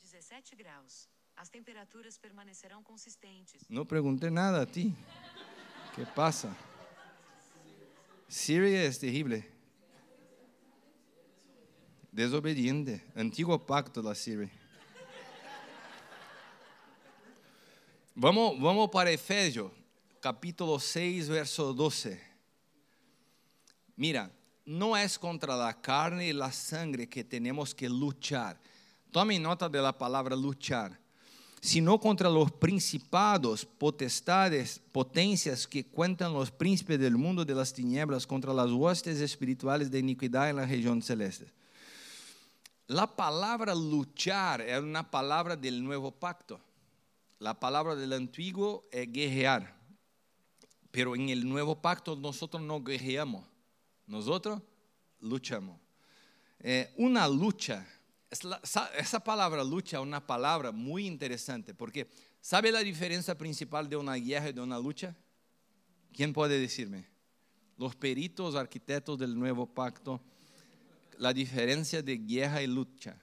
17 0.01 0.55
graus. 0.55 1.07
As 1.35 1.49
temperaturas 1.49 2.17
permanecerão 2.17 2.81
consistentes. 2.81 3.69
No 3.69 3.85
pregunté 3.85 4.31
nada 4.31 4.61
a 4.61 4.65
ti. 4.65 4.95
¿Qué 5.95 6.05
pasa? 6.05 6.55
Siri 8.27 8.73
es 8.73 8.97
terrible. 8.97 9.52
Desobediente. 12.13 13.03
Antiguo 13.15 13.57
pacto 13.57 13.99
la 14.03 14.13
Siri. 14.13 14.47
Vamos, 18.13 18.61
vamos 18.61 18.89
para 18.91 19.09
Efesios, 19.09 19.71
capítulo 20.19 20.79
6, 20.79 21.27
verso 21.27 21.73
12. 21.73 22.21
Mira, 23.95 24.31
no 24.63 24.95
es 24.95 25.17
contra 25.17 25.57
la 25.57 25.81
carne 25.81 26.27
y 26.27 26.33
la 26.33 26.51
sangre 26.51 27.09
que 27.09 27.23
tenemos 27.23 27.73
que 27.73 27.89
luchar. 27.89 28.61
Tome 29.09 29.39
nota 29.39 29.67
de 29.67 29.81
la 29.81 29.97
palabra 29.97 30.35
luchar 30.35 31.01
sino 31.63 31.97
contra 31.97 32.29
los 32.29 32.51
principados, 32.51 33.65
potestades, 33.65 34.81
potencias 34.91 35.65
que 35.65 35.85
cuentan 35.85 36.33
los 36.33 36.51
príncipes 36.51 36.99
del 36.99 37.15
mundo 37.15 37.45
de 37.45 37.55
las 37.55 37.71
tinieblas, 37.71 38.27
contra 38.27 38.53
las 38.53 38.69
huestes 38.69 39.21
espirituales 39.21 39.89
de 39.89 39.99
iniquidad 39.99 40.49
en 40.49 40.57
la 40.57 40.65
región 40.65 41.01
celeste. 41.01 41.62
La 42.87 43.15
palabra 43.15 43.73
luchar 43.73 44.61
es 44.61 44.79
una 44.79 45.09
palabra 45.09 45.55
del 45.55 45.83
nuevo 45.83 46.11
pacto. 46.11 46.59
La 47.39 47.59
palabra 47.59 47.95
del 47.95 48.13
antiguo 48.13 48.85
es 48.91 49.11
guerrear. 49.11 49.75
Pero 50.91 51.15
en 51.15 51.29
el 51.29 51.47
nuevo 51.47 51.81
pacto 51.81 52.15
nosotros 52.15 52.61
no 52.61 52.83
guerreamos, 52.83 53.45
nosotros 54.05 54.61
luchamos. 55.19 55.79
Eh, 56.59 56.93
una 56.97 57.27
lucha 57.27 57.85
esa 58.97 59.23
palabra 59.23 59.63
lucha 59.63 59.97
es 59.97 60.03
una 60.03 60.25
palabra 60.25 60.71
muy 60.71 61.05
interesante 61.05 61.73
porque 61.73 62.09
¿sabe 62.41 62.71
la 62.71 62.79
diferencia 62.79 63.37
principal 63.37 63.87
de 63.87 63.95
una 63.95 64.15
guerra 64.15 64.49
y 64.49 64.53
de 64.53 64.61
una 64.61 64.79
lucha? 64.79 65.15
¿Quién 66.11 66.33
puede 66.33 66.59
decirme? 66.59 67.07
Los 67.77 67.95
peritos 67.95 68.55
arquitectos 68.55 69.17
del 69.17 69.37
nuevo 69.37 69.67
pacto, 69.67 70.21
la 71.23 71.31
diferencia 71.31 72.03
de 72.03 72.17
guerra 72.17 72.61
y 72.61 72.67
lucha. 72.67 73.15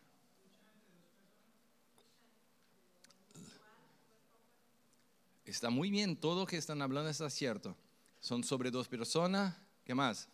Está 5.44 5.68
muy 5.68 5.90
bien, 5.90 6.16
todo 6.16 6.40
lo 6.40 6.46
que 6.46 6.56
están 6.56 6.80
hablando 6.80 7.10
está 7.10 7.28
cierto. 7.28 7.76
Son 8.18 8.42
sobre 8.42 8.70
dos 8.70 8.88
personas, 8.88 9.54
¿qué 9.84 9.94
más? 9.94 10.28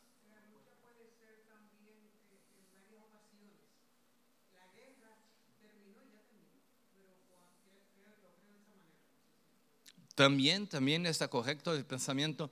También, 10.14 10.68
también 10.68 11.04
está 11.04 11.26
correcto 11.26 11.74
el 11.74 11.84
pensamiento, 11.84 12.48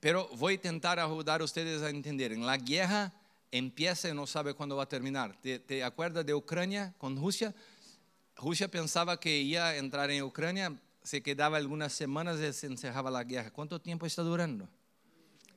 pero 0.00 0.28
voy 0.38 0.54
a 0.54 0.56
intentar 0.56 0.98
ayudar 0.98 1.40
a 1.40 1.44
ustedes 1.44 1.82
a 1.82 1.90
entender. 1.90 2.32
En 2.32 2.44
la 2.44 2.56
guerra 2.56 3.14
empieza 3.50 4.08
y 4.08 4.14
no 4.14 4.26
sabe 4.26 4.54
cuándo 4.54 4.76
va 4.76 4.84
a 4.84 4.88
terminar. 4.88 5.36
¿Te, 5.40 5.84
acuerdas 5.84 6.24
de 6.24 6.34
Ucrania 6.34 6.94
con 6.98 7.16
Rusia? 7.16 7.54
Rusia 8.36 8.68
pensaba 8.68 9.18
que 9.18 9.40
iba 9.40 9.68
a 9.68 9.76
entrar 9.76 10.10
en 10.10 10.22
Ucrania, 10.22 10.74
se 11.02 11.22
quedaba 11.22 11.56
algunas 11.56 11.92
semanas 11.92 12.40
y 12.40 12.52
se 12.52 12.66
encerraba 12.66 13.10
la 13.10 13.24
guerra. 13.24 13.50
¿Cuánto 13.50 13.80
tiempo 13.80 14.06
está 14.06 14.22
durando? 14.22 14.68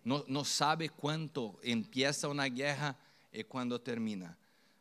No, 0.03 0.23
no 0.27 0.43
sabe 0.43 0.89
cuánto 0.89 1.59
empieza 1.63 2.27
una 2.27 2.45
guerra 2.45 2.97
y 3.31 3.43
cuándo 3.43 3.79
termina. 3.79 4.37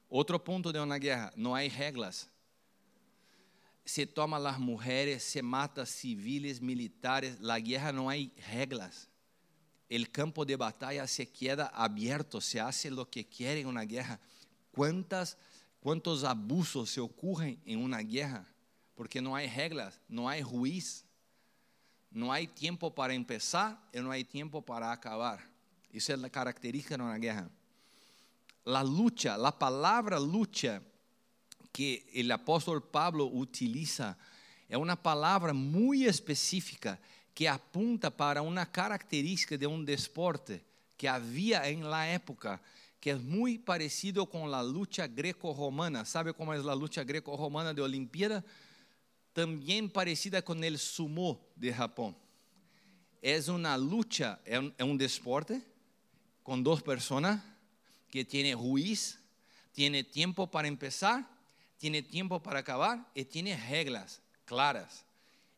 Otro 0.08 0.42
punto 0.42 0.72
de 0.72 0.80
una 0.80 0.96
guerra, 0.96 1.32
no 1.36 1.54
hay 1.54 1.68
reglas 1.68 2.28
se 3.84 4.06
toma 4.06 4.38
las 4.38 4.58
mujeres, 4.58 5.22
se 5.22 5.42
mata 5.42 5.84
civiles, 5.84 6.60
militares, 6.60 7.40
la 7.40 7.58
guerra 7.58 7.92
no 7.92 8.08
hay 8.08 8.32
reglas. 8.52 9.08
El 9.92 10.10
campo 10.10 10.46
de 10.46 10.56
batalla 10.56 11.06
se 11.06 11.28
queda 11.28 11.66
abierto, 11.66 12.40
se 12.40 12.58
hace 12.58 12.90
lo 12.90 13.10
que 13.10 13.26
quiere 13.26 13.60
en 13.60 13.66
una 13.66 13.82
guerra. 13.82 14.18
¿Cuántas, 14.70 15.36
¿Cuántos 15.80 16.24
abusos 16.24 16.88
se 16.88 16.98
ocurren 16.98 17.60
en 17.66 17.78
una 17.78 17.98
guerra? 17.98 18.50
Porque 18.94 19.20
no 19.20 19.36
hay 19.36 19.50
reglas, 19.50 20.00
no 20.08 20.30
hay 20.30 20.40
juiz, 20.40 21.04
no 22.10 22.32
hay 22.32 22.46
tiempo 22.46 22.94
para 22.94 23.12
empezar 23.12 23.78
y 23.92 24.00
no 24.00 24.10
hay 24.10 24.24
tiempo 24.24 24.62
para 24.62 24.90
acabar. 24.92 25.46
Esa 25.92 26.14
es 26.14 26.18
la 26.20 26.30
característica 26.30 26.96
de 26.96 27.02
una 27.02 27.18
guerra. 27.18 27.50
La 28.64 28.82
lucha, 28.82 29.36
la 29.36 29.58
palabra 29.58 30.18
lucha 30.18 30.80
que 31.70 32.08
el 32.14 32.32
apóstol 32.32 32.82
Pablo 32.82 33.26
utiliza 33.26 34.16
é 34.70 34.78
uma 34.78 34.96
palavra 34.96 35.52
muito 35.52 36.08
específica 36.08 36.98
que 37.34 37.46
apunta 37.46 38.10
para 38.10 38.42
uma 38.42 38.66
característica 38.66 39.56
de 39.56 39.66
um 39.66 39.82
desporte 39.82 40.60
que 40.96 41.06
havia 41.06 41.70
em 41.70 41.82
la 41.82 42.04
época, 42.04 42.60
que 43.00 43.10
é 43.10 43.14
muito 43.14 43.64
parecido 43.64 44.26
com 44.26 44.46
a 44.52 44.60
luta 44.60 45.06
greco-romana. 45.06 46.04
¿Sabe 46.04 46.32
como 46.32 46.52
é 46.52 46.58
a 46.58 46.72
luta 46.74 47.02
greco-romana 47.02 47.74
de 47.74 47.80
Olimpíada? 47.80 48.44
Também 49.34 49.88
parecida 49.88 50.42
com 50.42 50.52
o 50.52 50.78
sumo 50.78 51.40
de 51.56 51.70
uma 53.48 53.74
luta, 53.76 54.40
é 54.44 54.60
um, 54.60 54.72
é 54.78 54.84
um 54.84 54.96
desporte 54.96 55.60
com 56.42 56.60
duas 56.60 56.82
pessoas 56.82 57.38
que 58.10 58.24
tem 58.24 58.52
juiz, 58.52 59.18
tem 59.72 60.04
tempo 60.04 60.46
para 60.46 60.68
começar 60.68 61.32
tiene 61.82 62.00
tiempo 62.00 62.40
para 62.40 62.60
acabar 62.60 63.10
y 63.12 63.24
tiene 63.24 63.56
reglas 63.56 64.22
claras. 64.44 65.04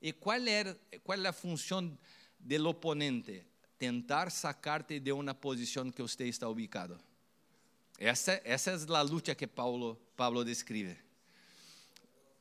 ¿Y 0.04 0.12
cuál 0.12 0.46
es, 0.48 0.76
cuál 1.02 1.20
es 1.20 1.22
la 1.22 1.32
función 1.32 1.98
del 2.38 2.66
oponente? 2.66 3.46
Tentar 3.78 4.30
sacarte 4.30 5.00
de 5.00 5.10
una 5.10 5.32
posición 5.32 5.90
que 5.90 6.02
usted 6.02 6.26
está 6.26 6.46
ubicado. 6.46 7.00
Essa, 7.98 8.38
essa 8.44 8.72
é 8.72 8.96
a 8.96 9.02
luta 9.02 9.34
que 9.34 9.48
Paulo, 9.48 9.98
Pablo 10.14 10.44
descreve. 10.44 10.98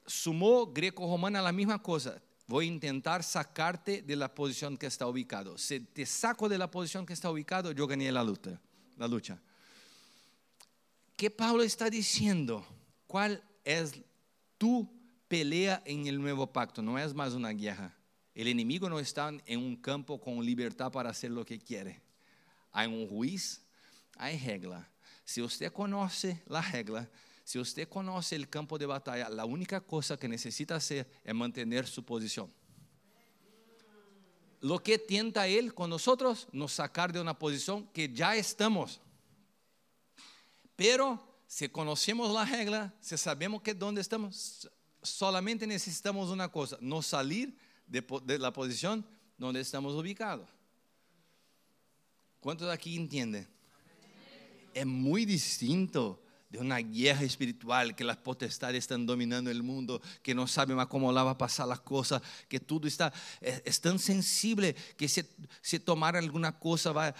Sumó 0.05 0.65
greco-romana 0.65 1.39
a 1.39 1.53
mesma 1.53 1.79
coisa. 1.79 2.21
Vou 2.49 2.61
tentar 2.77 3.23
sacarte 3.23 4.01
de 4.01 4.15
la 4.17 4.27
posição 4.27 4.75
que 4.75 4.85
está 4.85 5.07
ubicado. 5.07 5.57
Se 5.57 5.79
te 5.79 6.05
saco 6.05 6.49
de 6.49 6.57
la 6.57 6.67
posição 6.67 7.05
que 7.05 7.13
está 7.13 7.31
ubicado, 7.31 7.71
eu 7.71 7.87
ganhei 7.87 8.09
a 8.09 8.21
luta. 8.21 8.59
La 8.97 9.07
lucha. 9.07 9.41
¿Qué 11.15 11.29
Pablo 11.29 11.63
está 11.63 11.89
diciendo? 11.89 12.65
¿Cuál 13.07 13.41
es 13.63 13.93
tu 14.57 14.85
pelea 15.33 15.81
en 15.83 16.05
el 16.05 16.21
nuevo 16.21 16.45
pacto? 16.45 16.83
No 16.83 16.99
es 16.99 17.11
más 17.11 17.33
una 17.33 17.49
guerra. 17.49 17.91
El 18.35 18.47
enemigo 18.47 18.87
no 18.87 18.99
está 18.99 19.31
en 19.47 19.59
un 19.59 19.75
campo 19.75 20.21
con 20.21 20.45
libertad 20.45 20.91
para 20.91 21.09
hacer 21.09 21.31
lo 21.31 21.43
que 21.43 21.57
quiere. 21.57 22.03
Hay 22.71 22.87
un 22.87 23.07
juiz, 23.09 23.65
hay 24.15 24.37
regla. 24.37 24.87
Si 25.25 25.41
usted 25.41 25.73
conoce 25.73 26.43
la 26.45 26.61
regla, 26.61 27.09
si 27.43 27.57
usted 27.57 27.89
conoce 27.89 28.35
el 28.35 28.47
campo 28.47 28.77
de 28.77 28.85
batalla, 28.85 29.27
la 29.27 29.43
única 29.43 29.81
cosa 29.81 30.17
que 30.17 30.27
necesita 30.27 30.75
hacer 30.75 31.09
es 31.23 31.33
mantener 31.33 31.87
su 31.87 32.05
posición. 32.05 32.53
Lo 34.61 34.83
que 34.83 34.99
tienta 34.99 35.47
él 35.47 35.73
con 35.73 35.89
nosotros, 35.89 36.47
nos 36.51 36.73
sacar 36.73 37.11
de 37.11 37.19
una 37.19 37.39
posición 37.39 37.87
que 37.87 38.07
ya 38.13 38.35
estamos. 38.35 39.01
Pero 40.75 41.41
si 41.47 41.69
conocemos 41.69 42.31
la 42.31 42.45
regla, 42.45 42.93
si 43.01 43.17
sabemos 43.17 43.63
que 43.63 43.73
dónde 43.73 43.99
estamos, 43.99 44.69
solamente 45.03 45.67
necesitamos 45.67 46.29
una 46.29 46.49
cosa, 46.49 46.77
no 46.81 47.01
salir 47.01 47.57
de, 47.87 48.39
la 48.39 48.51
posición 48.51 49.05
donde 49.37 49.61
estamos 49.61 49.93
ubicados. 49.93 50.49
¿Cuántos 52.39 52.69
aquí 52.69 52.95
entienden? 52.95 53.47
Es 54.73 54.85
muy 54.85 55.25
distinto 55.25 56.22
de 56.53 56.59
una 56.59 56.77
guerra 56.77 57.23
espiritual, 57.23 57.95
que 57.95 58.03
las 58.03 58.17
potestades 58.17 58.77
están 58.77 59.07
dominando 59.07 59.49
el 59.49 59.63
mundo, 59.63 59.99
que 60.21 60.35
no 60.35 60.45
sabe 60.45 60.75
más 60.75 60.85
cómo 60.85 61.11
la 61.11 61.23
va 61.23 61.31
a 61.31 61.37
pasar 61.37 61.67
las 61.67 61.79
cosas, 61.79 62.21
que 62.47 62.59
todo 62.59 62.87
está, 62.87 63.11
es, 63.41 63.63
es 63.65 63.81
tan 63.81 63.97
sensible 63.97 64.75
que 64.95 65.09
si, 65.09 65.23
si 65.63 65.79
tomar 65.79 66.15
alguna 66.15 66.51
cosa 66.51 66.91
va, 66.91 67.15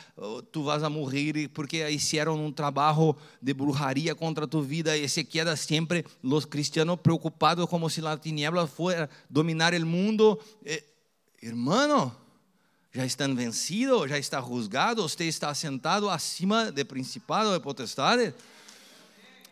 tú 0.52 0.66
vas 0.66 0.84
a 0.84 0.90
morir 0.90 1.52
porque 1.52 1.90
hicieron 1.90 2.40
un 2.40 2.54
trabajo 2.54 3.18
de 3.42 3.54
brujería 3.54 4.14
contra 4.14 4.46
tu 4.46 4.62
vida 4.62 4.96
y 4.96 5.10
se 5.10 5.28
queda 5.28 5.58
siempre 5.58 6.06
los 6.22 6.46
cristianos 6.46 7.00
preocupados 7.00 7.68
como 7.68 7.90
si 7.90 8.02
la 8.02 8.22
tiniebla 8.22 8.68
fuera 8.68 9.10
dominar 9.30 9.74
el 9.74 9.86
mundo. 9.86 10.40
Eh, 10.64 10.86
hermano, 11.42 12.16
já 12.94 13.04
estão 13.04 13.34
vencidos, 13.34 14.08
já 14.08 14.20
está 14.20 14.40
juzgado, 14.40 15.02
você 15.02 15.26
está 15.26 15.52
sentado 15.56 16.08
acima 16.08 16.72
de 16.72 16.86
principado, 16.86 17.52
de 17.52 17.60
potestade. 17.60 18.32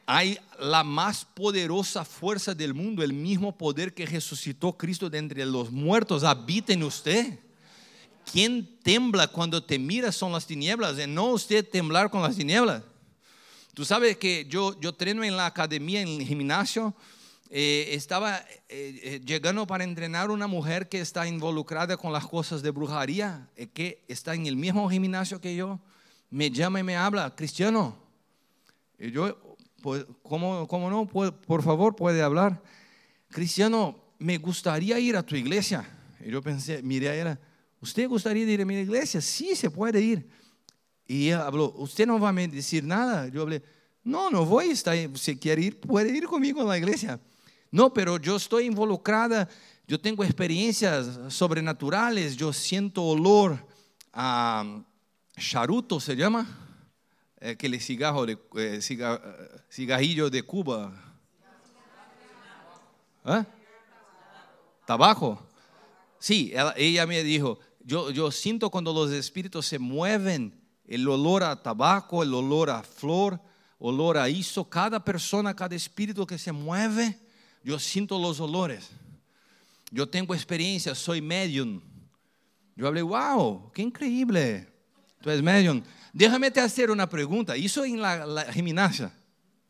Hay 0.06 0.40
la 0.60 0.84
más 0.84 1.26
poderosa 1.26 2.04
fuerza 2.04 2.54
del 2.54 2.74
mundo, 2.74 3.04
el 3.04 3.14
mismo 3.14 3.58
poder 3.58 3.94
que 3.94 4.06
resucitó 4.06 4.74
Cristo 4.74 5.10
de 5.10 5.20
entre 5.20 5.46
los 5.46 5.72
muertos, 5.72 6.24
habita 6.24 6.74
en 6.74 6.84
usted. 6.84 7.40
Quien 8.32 8.78
tembla 8.84 9.28
cuando 9.28 9.64
te 9.64 9.80
mira 9.80 10.12
son 10.12 10.32
las 10.32 10.46
tinieblas, 10.46 10.96
no 11.08 11.28
usted 11.28 11.68
temblar 11.68 12.10
con 12.10 12.22
las 12.22 12.36
tinieblas. 12.36 12.84
Tú 13.74 13.86
sabes 13.86 14.18
que 14.18 14.46
yo, 14.50 14.80
yo 14.80 14.94
treno 14.94 15.24
en 15.24 15.38
la 15.38 15.46
academia, 15.46 16.02
en 16.02 16.10
el 16.22 16.28
gimnasio, 16.28 16.94
eh, 17.54 17.96
estaba 17.96 18.38
eh, 18.38 19.00
eh, 19.04 19.22
llegando 19.26 19.68
para 19.68 19.84
entrenar 19.84 20.32
una 20.32 20.48
mujer 20.48 20.88
que 20.88 21.02
está 21.02 21.28
involucrada 21.28 21.98
con 21.98 22.14
las 22.14 22.26
cosas 22.26 22.62
de 22.62 22.72
brujería, 22.72 23.50
eh, 23.58 23.68
que 23.68 24.04
está 24.08 24.34
en 24.34 24.46
el 24.46 24.56
mismo 24.56 24.90
gimnasio 24.90 25.42
que 25.42 25.56
yo, 25.56 25.80
me 26.30 26.50
llama 26.50 26.80
y 26.80 26.84
me 26.84 26.96
habla, 26.96 27.36
Cristiano. 27.36 27.98
Y 28.98 29.12
yo, 29.12 29.51
¿cómo, 30.24 30.67
cómo 30.67 30.89
no? 30.89 31.08
Por, 31.08 31.63
favor, 31.63 31.96
puede 31.96 32.22
hablar. 32.22 32.62
Cristiano, 33.30 33.96
me 34.20 34.38
gustaría 34.38 35.00
ir 35.00 35.15
a 35.15 35.24
tu 35.24 35.36
iglesia. 35.36 35.88
Y 36.24 36.32
yo 36.32 36.41
pensé, 36.41 36.82
miré 36.84 37.10
a 37.10 37.15
ella, 37.15 37.39
¿usted 37.80 38.08
gustaría 38.08 38.44
ir 38.44 38.62
a 38.62 38.65
mi 38.65 38.76
iglesia? 38.76 39.22
Sí, 39.22 39.56
se 39.56 39.70
puede 39.70 40.02
ir. 40.02 40.30
Y 41.08 41.28
ella 41.28 41.46
habló, 41.46 41.74
¿usted 41.78 42.06
no 42.06 42.20
va 42.20 42.30
a 42.30 42.34
decir 42.34 42.84
nada? 42.84 43.28
Yo 43.28 43.41
hablé, 43.41 43.63
no, 44.04 44.30
no 44.30 44.46
voy, 44.46 44.70
está, 44.70 44.94
si 45.15 45.38
quiere 45.38 45.63
ir, 45.63 45.80
puede 45.80 46.15
ir 46.15 46.26
conmigo 46.26 46.62
a 46.62 46.65
la 46.65 46.78
iglesia. 46.78 47.20
No, 47.72 47.94
pero 47.94 48.17
yo 48.17 48.36
estoy 48.36 48.65
involucrada, 48.65 49.48
yo 49.88 50.00
tengo 50.00 50.24
experiencias 50.24 51.20
sobrenaturales, 51.30 52.36
yo 52.36 52.52
siento 52.52 53.04
olor 53.04 53.65
a 54.13 54.84
charuto, 55.38 56.00
se 56.00 56.15
llama, 56.15 56.48
aquele 57.41 57.80
cigarro 57.80 58.25
de, 58.25 58.38
eh, 58.56 58.82
ciga, 58.82 59.21
cigarrillo 59.69 60.30
de 60.30 60.43
Cuba. 60.43 60.93
¿Ah? 63.23 63.45
¿Tabaco? 64.86 65.41
Sí, 66.19 66.51
ella, 66.54 66.73
ella 66.77 67.08
me 67.08 67.23
dijo, 67.23 67.60
yo, 67.84 68.12
yo 68.12 68.32
siento 68.32 68.69
cuando 68.69 68.93
los 68.93 69.12
espíritus 69.12 69.65
se 69.65 69.80
mueven, 69.80 70.60
el 70.86 71.08
olor 71.08 71.43
a 71.43 71.62
tabaco, 71.62 72.21
el 72.21 72.34
olor 72.34 72.69
a 72.69 72.84
flor, 72.84 73.39
olor 73.80 74.17
a 74.17 74.30
isso, 74.30 74.63
cada 74.65 75.04
persona, 75.04 75.56
cada 75.56 75.75
espíritu 75.75 76.25
que 76.25 76.38
se 76.38 76.51
mueve, 76.51 77.17
yo 77.63 77.80
siento 77.80 78.19
los 78.19 78.39
olores. 78.39 78.89
Yo 79.91 80.08
tengo 80.08 80.34
experiencia, 80.34 80.93
soy 80.95 81.21
medium. 81.21 81.82
Yo 82.75 82.88
hablé, 82.88 83.01
wow, 83.01 83.71
qué 83.73 83.82
increíble. 83.82 84.67
Tú 85.21 85.30
eres 85.30 85.43
medium. 85.43 85.84
Déjame 86.13 86.52
te 86.52 86.60
hacer 86.60 86.91
una 86.91 87.08
pregunta. 87.08 87.56
Eso 87.56 87.86
en 87.86 88.02
la, 88.02 88.26
la 88.26 88.52
gimnasia. 88.52 89.12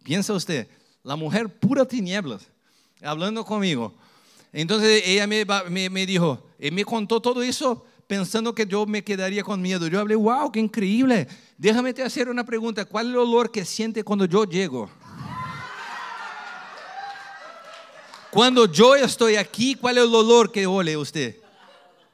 Piensa 0.03 0.33
usted, 0.33 0.67
la 1.03 1.15
mujer 1.15 1.47
pura 1.49 1.85
tinieblas, 1.85 2.47
hablando 3.01 3.45
conmigo. 3.45 3.93
Entonces 4.53 5.03
ella 5.05 5.27
me, 5.27 5.45
me, 5.89 6.05
dijo, 6.05 6.43
y 6.59 6.71
me 6.71 6.83
contó 6.83 7.21
todo 7.21 7.41
eso 7.41 7.85
pensando 8.07 8.53
que 8.53 8.65
yo 8.65 8.85
me 8.85 9.03
quedaría 9.03 9.43
con 9.43 9.61
miedo. 9.61 9.87
Yo 9.87 9.99
hablé, 9.99 10.15
wow, 10.15 10.51
qué 10.51 10.59
increíble. 10.59 11.27
Déjame 11.57 11.93
te 11.93 12.03
hacer 12.03 12.27
una 12.29 12.45
pregunta. 12.45 12.83
¿Cuál 12.83 13.07
es 13.07 13.11
el 13.11 13.19
olor 13.19 13.51
que 13.51 13.63
siente 13.63 14.03
cuando 14.03 14.25
yo 14.25 14.43
llego? 14.43 14.89
Cuando 18.31 18.65
yo 18.65 18.95
estoy 18.95 19.35
aquí, 19.35 19.75
¿cuál 19.75 19.97
es 19.97 20.03
el 20.03 20.15
olor 20.15 20.51
que 20.51 20.65
ole 20.65 20.97
usted? 20.97 21.37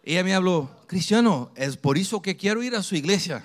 Ella 0.04 0.24
me 0.24 0.34
habló, 0.34 0.70
Cristiano, 0.88 1.52
es 1.56 1.78
por 1.78 1.98
eso 1.98 2.22
que 2.22 2.36
quiero 2.36 2.64
ir 2.64 2.76
a 2.76 2.84
su 2.84 2.96
iglesia. 2.96 3.44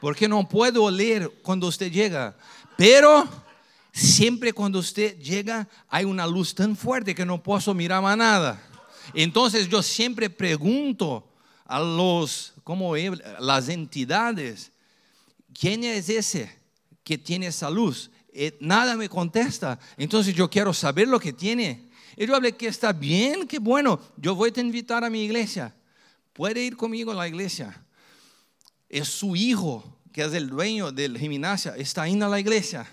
Porque 0.00 0.28
no 0.28 0.48
puedo 0.48 0.84
oler 0.84 1.30
cuando 1.42 1.66
usted 1.66 1.90
llega. 1.90 2.36
Pero 2.76 3.28
siempre 3.92 4.52
cuando 4.52 4.78
usted 4.78 5.18
llega 5.18 5.66
hay 5.88 6.04
una 6.04 6.26
luz 6.26 6.54
tan 6.54 6.76
fuerte 6.76 7.14
que 7.14 7.24
no 7.24 7.42
puedo 7.42 7.74
mirar 7.74 8.02
más 8.02 8.16
nada. 8.16 8.62
Entonces 9.14 9.68
yo 9.68 9.82
siempre 9.82 10.28
pregunto 10.28 11.28
a 11.64 11.80
los, 11.80 12.52
como 12.62 12.94
las 12.96 13.68
entidades, 13.68 14.72
¿quién 15.58 15.84
es 15.84 16.08
ese 16.08 16.54
que 17.02 17.16
tiene 17.16 17.46
esa 17.46 17.70
luz? 17.70 18.10
Eh, 18.32 18.56
nada 18.60 18.96
me 18.96 19.08
contesta. 19.08 19.78
Entonces 19.96 20.34
yo 20.34 20.50
quiero 20.50 20.74
saber 20.74 21.08
lo 21.08 21.18
que 21.18 21.32
tiene. 21.32 21.88
Y 22.16 22.26
yo 22.26 22.36
hablé 22.36 22.52
que 22.56 22.66
está 22.66 22.92
bien, 22.92 23.46
que 23.46 23.58
bueno, 23.58 24.00
yo 24.16 24.34
voy 24.34 24.50
a 24.50 24.52
te 24.52 24.60
invitar 24.60 25.04
a 25.04 25.10
mi 25.10 25.24
iglesia. 25.24 25.74
Puede 26.32 26.62
ir 26.62 26.76
conmigo 26.76 27.12
a 27.12 27.14
la 27.14 27.28
iglesia. 27.28 27.82
Es 28.88 29.08
su 29.08 29.36
hijo, 29.36 29.98
que 30.12 30.22
es 30.22 30.32
el 30.32 30.48
dueño 30.48 30.92
del 30.92 31.18
gimnasio, 31.18 31.74
está 31.74 32.04
a 32.04 32.08
la 32.08 32.40
iglesia. 32.40 32.88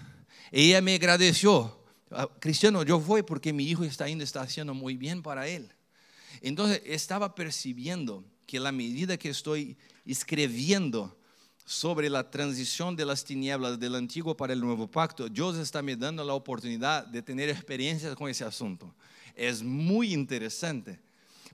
Ella 0.52 0.82
me 0.82 0.96
agradeció. 0.96 1.80
Cristiano, 2.40 2.84
yo 2.84 3.00
voy 3.00 3.24
porque 3.24 3.52
mi 3.52 3.68
hijo 3.68 3.84
está 3.84 4.08
yendo, 4.08 4.24
está 4.24 4.42
haciendo 4.42 4.74
muy 4.74 4.96
bien 4.96 5.22
para 5.22 5.48
él. 5.48 5.72
Entonces 6.42 6.82
estaba 6.86 7.34
percibiendo 7.34 8.24
que 8.46 8.60
la 8.60 8.72
medida 8.72 9.18
que 9.18 9.30
estoy 9.30 9.78
escribiendo 10.06 11.18
sobre 11.66 12.10
la 12.10 12.30
transición 12.30 12.96
de 12.96 13.06
las 13.06 13.24
tinieblas 13.24 13.80
del 13.80 13.96
antiguo 13.96 14.36
para 14.36 14.54
el 14.54 14.60
nuevo 14.60 14.88
pacto, 14.88 15.30
Dios 15.30 15.58
está 15.58 15.82
me 15.82 15.96
dando 15.96 16.24
la 16.24 16.34
oportunidad 16.34 17.06
de 17.06 17.22
tener 17.22 17.50
experiencias 17.50 18.16
con 18.16 18.30
ese 18.30 18.44
asunto. 18.44 18.94
Es 19.36 19.64
muy 19.64 20.14
interesante. 20.14 21.00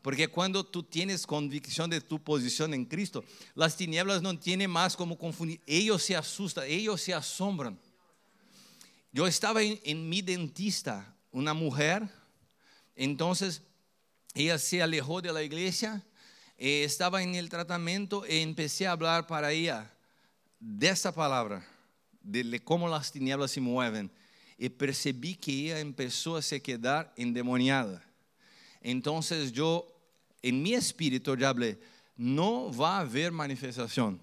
Porque 0.01 0.27
cuando 0.27 0.63
tú 0.63 0.83
tienes 0.83 1.27
convicción 1.27 1.89
de 1.89 1.99
tu 1.99 2.19
posición 2.19 2.73
en 2.73 2.85
Cristo, 2.85 3.23
las 3.53 3.75
tinieblas 3.75 4.21
no 4.21 4.37
tienen 4.37 4.69
más 4.69 4.95
como 4.95 5.17
confundir. 5.17 5.59
Ellos 5.65 6.03
se 6.03 6.15
asustan, 6.15 6.65
ellos 6.67 7.01
se 7.01 7.13
asombran. 7.13 7.77
Yo 9.11 9.27
estaba 9.27 9.61
en, 9.61 10.07
mi 10.07 10.21
dentista, 10.21 11.15
una 11.31 11.53
mujer, 11.53 12.07
entonces 12.95 13.61
ella 14.35 14.57
se 14.57 14.81
alejó 14.81 15.21
de 15.21 15.33
la 15.33 15.41
iglesia, 15.41 16.03
eh, 16.57 16.83
estaba 16.83 17.23
en 17.23 17.35
el 17.35 17.49
tratamiento 17.49 18.23
y 18.27 18.37
empecé 18.37 18.85
a 18.85 18.91
hablar 18.91 19.25
para 19.25 19.51
ella 19.51 19.91
de 20.59 20.89
esa 20.89 21.13
palabra, 21.13 21.65
de 22.21 22.63
cómo 22.63 22.87
las 22.87 23.11
tinieblas 23.11 23.51
se 23.51 23.61
mueven. 23.61 24.11
Y 24.57 24.69
percibí 24.69 25.35
que 25.35 25.51
ella 25.51 25.79
empezó 25.79 26.35
a 26.35 26.41
se 26.41 26.61
quedar 26.61 27.13
endemoniada. 27.15 28.08
Entonces 28.81 29.51
yo, 29.51 29.87
en 30.41 30.61
mi 30.61 30.73
espíritu, 30.73 31.35
ya 31.35 31.49
hablé, 31.49 31.79
no 32.15 32.71
va 32.75 32.97
a 32.97 33.01
haber 33.01 33.31
manifestación. 33.31 34.19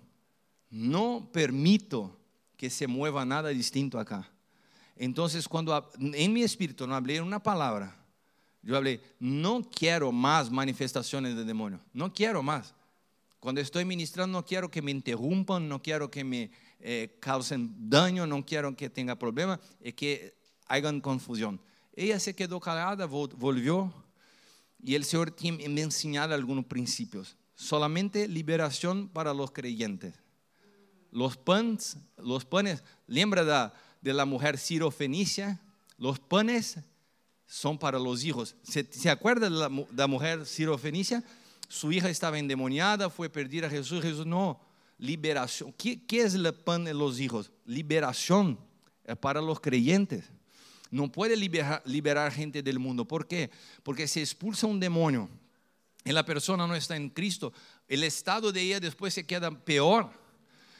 No 0.70 1.28
permito 1.32 2.18
que 2.56 2.70
se 2.70 2.86
mueva 2.86 3.24
nada 3.24 3.50
distinto 3.50 3.98
acá. 3.98 4.30
Entonces, 4.96 5.46
cuando 5.46 5.90
en 5.98 6.32
mi 6.32 6.42
espíritu 6.42 6.86
no 6.86 6.94
hablé 6.94 7.20
una 7.20 7.42
palabra, 7.42 7.94
yo 8.62 8.76
hablé, 8.76 9.00
no 9.20 9.62
quiero 9.70 10.10
más 10.10 10.50
manifestaciones 10.50 11.36
de 11.36 11.44
demonio, 11.44 11.80
no 11.92 12.12
quiero 12.12 12.42
más. 12.42 12.74
Cuando 13.38 13.60
estoy 13.60 13.84
ministrando, 13.84 14.38
no 14.38 14.44
quiero 14.44 14.70
que 14.70 14.82
me 14.82 14.90
interrumpan, 14.90 15.68
no 15.68 15.80
quiero 15.82 16.10
que 16.10 16.24
me 16.24 16.50
eh, 16.80 17.16
causen 17.20 17.88
daño, 17.90 18.26
no 18.26 18.44
quiero 18.44 18.74
que 18.74 18.90
tenga 18.90 19.16
problemas 19.16 19.60
y 19.80 19.92
que 19.92 20.34
hagan 20.66 21.00
confusión. 21.00 21.60
Ella 21.94 22.18
se 22.18 22.34
quedó 22.34 22.58
callada, 22.58 23.06
vol- 23.06 23.34
volvió 23.36 23.92
y 24.82 24.94
el 24.94 25.04
Señor 25.04 25.34
me 25.40 25.80
enseñado 25.82 26.34
algunos 26.34 26.64
principios. 26.66 27.36
Solamente 27.54 28.28
liberación 28.28 29.08
para 29.08 29.32
los 29.32 29.50
creyentes. 29.50 30.14
Los 31.10 31.36
panes, 31.36 31.96
los 32.18 32.44
panes, 32.44 32.82
lembra 33.06 33.72
de 34.02 34.12
la 34.12 34.24
mujer 34.26 34.58
sirofenicia, 34.58 35.60
los 35.96 36.18
panes 36.18 36.78
son 37.46 37.78
para 37.78 37.98
los 37.98 38.24
hijos. 38.24 38.54
¿Se, 38.62 39.08
acuerda 39.08 39.48
de 39.48 39.56
la, 39.56 39.68
mu- 39.68 39.86
da 39.90 40.06
mujer 40.06 40.44
sirofenicia? 40.44 41.24
Su 41.68 41.90
hija 41.90 42.10
estaba 42.10 42.38
endemoniada, 42.38 43.08
fue 43.08 43.30
perdida 43.30 43.68
a 43.68 43.70
Jesús. 43.70 44.02
Jesús, 44.02 44.26
no, 44.26 44.60
liberación. 44.98 45.72
¿Qué, 45.72 46.04
qué 46.06 46.22
es 46.22 46.34
el 46.34 46.52
pan 46.52 46.84
de 46.84 46.92
los 46.92 47.18
hijos? 47.18 47.50
Liberación 47.64 48.58
para 49.20 49.40
los 49.40 49.60
creyentes. 49.60 50.24
No 50.90 51.10
puede 51.10 51.36
liberar, 51.36 52.32
gente 52.32 52.62
del 52.62 52.78
mundo. 52.78 53.04
¿Por 53.04 53.26
qué? 53.26 53.50
Porque 53.82 54.06
se 54.06 54.20
expulsa 54.20 54.66
un 54.66 54.80
demonio 54.80 55.28
y 56.04 56.12
la 56.12 56.24
persona 56.24 56.66
no 56.66 56.76
está 56.76 56.96
en 56.96 57.10
Cristo, 57.10 57.52
el 57.88 58.04
estado 58.04 58.52
de 58.52 58.62
ella 58.62 58.80
después 58.80 59.12
se 59.12 59.26
queda 59.26 59.50
peor. 59.50 60.10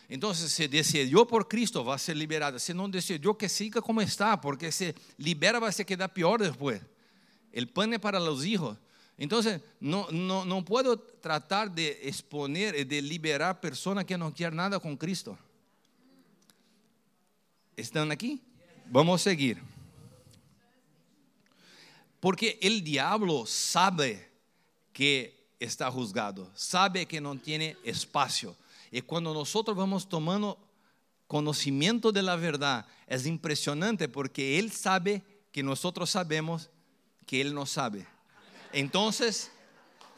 Entonces, 0.09 0.53
se 0.53 0.69
decidió 0.69 1.27
por 1.27 1.49
Cristo, 1.49 1.85
va 1.85 1.97
a 1.97 1.99
ser 1.99 2.17
liberada. 2.17 2.61
Si 2.61 2.73
no 2.73 2.87
decidió, 2.89 3.37
que 3.37 3.49
siga 3.49 3.83
como 3.83 4.01
está, 4.01 4.41
porque 4.41 4.71
se 4.71 4.95
libera, 5.19 5.59
va 5.59 5.69
a 5.69 5.73
quedar 5.73 6.13
peor 6.13 6.41
después. 6.41 6.81
El 7.51 7.69
pan 7.69 7.93
es 7.93 7.99
para 7.99 8.21
los 8.21 8.45
hijos. 8.45 8.79
Entonces, 9.19 9.61
no, 9.81 10.07
no, 10.13 10.45
no 10.45 10.65
puedo 10.65 10.99
tratar 10.99 11.75
de 11.75 12.01
exponer, 12.03 12.87
de 12.87 13.03
liberar 13.03 13.61
personas 13.61 14.05
que 14.05 14.17
no 14.17 14.33
quieren 14.33 14.57
nada 14.57 14.79
con 14.79 14.97
Cristo. 14.97 15.37
¿Están 17.77 18.13
aquí? 18.13 18.41
Vamos 18.89 19.21
a 19.21 19.25
seguir. 19.25 19.61
Porque 22.27 22.59
el 22.61 22.83
diablo 22.83 23.47
sabe 23.47 24.29
que 24.93 25.47
está 25.61 25.89
juzgado, 25.93 26.51
sabe 26.57 27.07
que 27.07 27.21
no 27.21 27.37
tiene 27.37 27.77
espacio. 27.85 28.57
Y 28.91 29.01
cuando 29.03 29.33
nosotros 29.33 29.77
vamos 29.77 30.09
tomando 30.09 30.59
conocimiento 31.29 32.11
de 32.11 32.23
la 32.23 32.35
verdad, 32.35 32.85
es 33.07 33.27
impresionante 33.27 34.09
porque 34.09 34.59
él 34.59 34.73
sabe 34.73 35.23
que 35.53 35.63
nosotros 35.63 36.11
sabemos 36.11 36.69
que 37.27 37.41
él 37.41 37.55
no 37.55 37.65
sabe. 37.65 38.05
Entonces, 38.73 39.53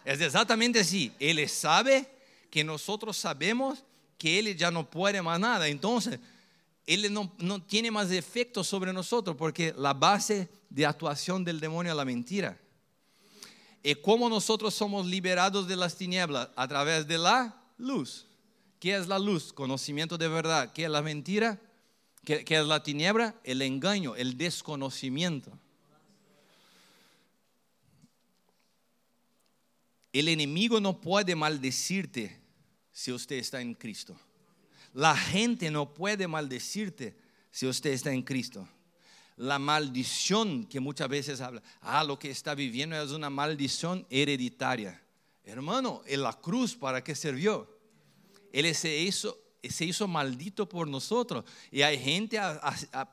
es 0.02 0.18
exactamente 0.18 0.80
así. 0.80 1.12
Él 1.20 1.46
sabe 1.46 2.10
que 2.50 2.64
nosotros 2.64 3.18
sabemos 3.18 3.84
que 4.16 4.38
él 4.38 4.56
ya 4.56 4.70
no 4.70 4.88
puede 4.88 5.20
más 5.20 5.38
nada. 5.38 5.68
Entonces, 5.68 6.18
él 6.88 7.12
no, 7.12 7.30
no 7.38 7.62
tiene 7.62 7.90
más 7.90 8.10
efecto 8.10 8.64
sobre 8.64 8.94
nosotros 8.94 9.36
porque 9.36 9.74
la 9.76 9.92
base 9.92 10.48
de 10.70 10.86
actuación 10.86 11.44
del 11.44 11.60
demonio 11.60 11.92
es 11.92 11.96
la 11.96 12.04
mentira. 12.06 12.58
Y 13.82 13.94
cómo 13.96 14.30
nosotros 14.30 14.72
somos 14.72 15.04
liberados 15.04 15.68
de 15.68 15.76
las 15.76 15.96
tinieblas 15.96 16.48
a 16.56 16.66
través 16.66 17.06
de 17.06 17.18
la 17.18 17.62
luz. 17.76 18.26
¿Qué 18.80 18.96
es 18.96 19.06
la 19.06 19.18
luz? 19.18 19.52
Conocimiento 19.52 20.16
de 20.16 20.28
verdad. 20.28 20.72
¿Qué 20.72 20.84
es 20.84 20.90
la 20.90 21.02
mentira? 21.02 21.60
¿Qué, 22.24 22.42
qué 22.42 22.58
es 22.58 22.66
la 22.66 22.82
tiniebla? 22.82 23.34
El 23.44 23.60
engaño, 23.60 24.16
el 24.16 24.38
desconocimiento. 24.38 25.52
El 30.10 30.28
enemigo 30.28 30.80
no 30.80 31.02
puede 31.02 31.36
maldecirte 31.36 32.40
si 32.92 33.12
usted 33.12 33.36
está 33.36 33.60
en 33.60 33.74
Cristo. 33.74 34.18
La 34.94 35.16
gente 35.16 35.70
no 35.70 35.92
puede 35.94 36.26
maldecirte 36.26 37.16
si 37.50 37.66
usted 37.66 37.90
está 37.90 38.12
en 38.12 38.22
Cristo. 38.22 38.68
La 39.36 39.58
maldición 39.58 40.66
que 40.66 40.80
muchas 40.80 41.08
veces 41.08 41.40
habla, 41.40 41.62
ah, 41.80 42.02
lo 42.02 42.18
que 42.18 42.30
está 42.30 42.54
viviendo 42.54 43.00
es 43.00 43.12
una 43.12 43.30
maldición 43.30 44.06
hereditaria. 44.10 45.00
Hermano, 45.44 46.02
en 46.06 46.22
la 46.22 46.32
cruz, 46.32 46.74
¿para 46.74 47.02
qué 47.02 47.14
sirvió? 47.14 47.78
Él 48.52 48.74
se 48.74 48.98
hizo, 48.98 50.08
maldito 50.08 50.68
por 50.68 50.88
nosotros. 50.88 51.44
Y 51.70 51.82
hay 51.82 51.98
gente 51.98 52.38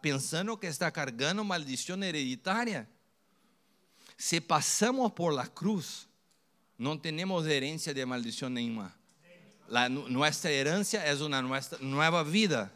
pensando 0.01 0.59
que 0.59 0.67
está 0.67 0.91
cargando 0.91 1.43
maldición 1.43 2.03
hereditaria. 2.03 2.89
Si 4.17 4.39
pasamos 4.39 5.11
por 5.11 5.33
la 5.33 5.47
cruz, 5.47 6.07
no 6.77 6.99
tenemos 6.99 7.45
herencia 7.45 7.93
de 7.93 8.05
maldición 8.05 8.53
ninguna. 8.53 8.95
La, 9.67 9.89
nu- 9.89 10.07
nuestra 10.09 10.51
herencia 10.51 11.05
es 11.11 11.21
una 11.21 11.41
nuestra, 11.41 11.77
nueva 11.81 12.23
vida. 12.23 12.71